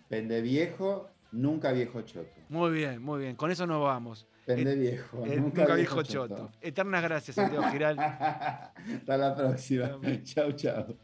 Pende 0.08 0.42
viejo, 0.42 1.10
nunca 1.32 1.72
viejo 1.72 2.02
choto. 2.04 2.30
Muy 2.50 2.72
bien, 2.72 3.02
muy 3.02 3.22
bien. 3.22 3.36
Con 3.36 3.52
eso 3.52 3.66
nos 3.66 3.82
vamos. 3.82 4.28
Pende 4.46 4.76
viejo, 4.76 5.26
Eh, 5.26 5.38
nunca, 5.38 5.62
nunca 5.62 5.76
viejo, 5.76 6.04
choto. 6.04 6.52
Eternas 6.62 7.02
gracias, 7.02 7.36
Santiago 7.36 7.68
Giral. 7.72 7.98
Hasta 8.00 9.18
la 9.18 9.36
próxima. 9.36 9.98
Chao. 10.24 10.52
Chau. 10.52 10.98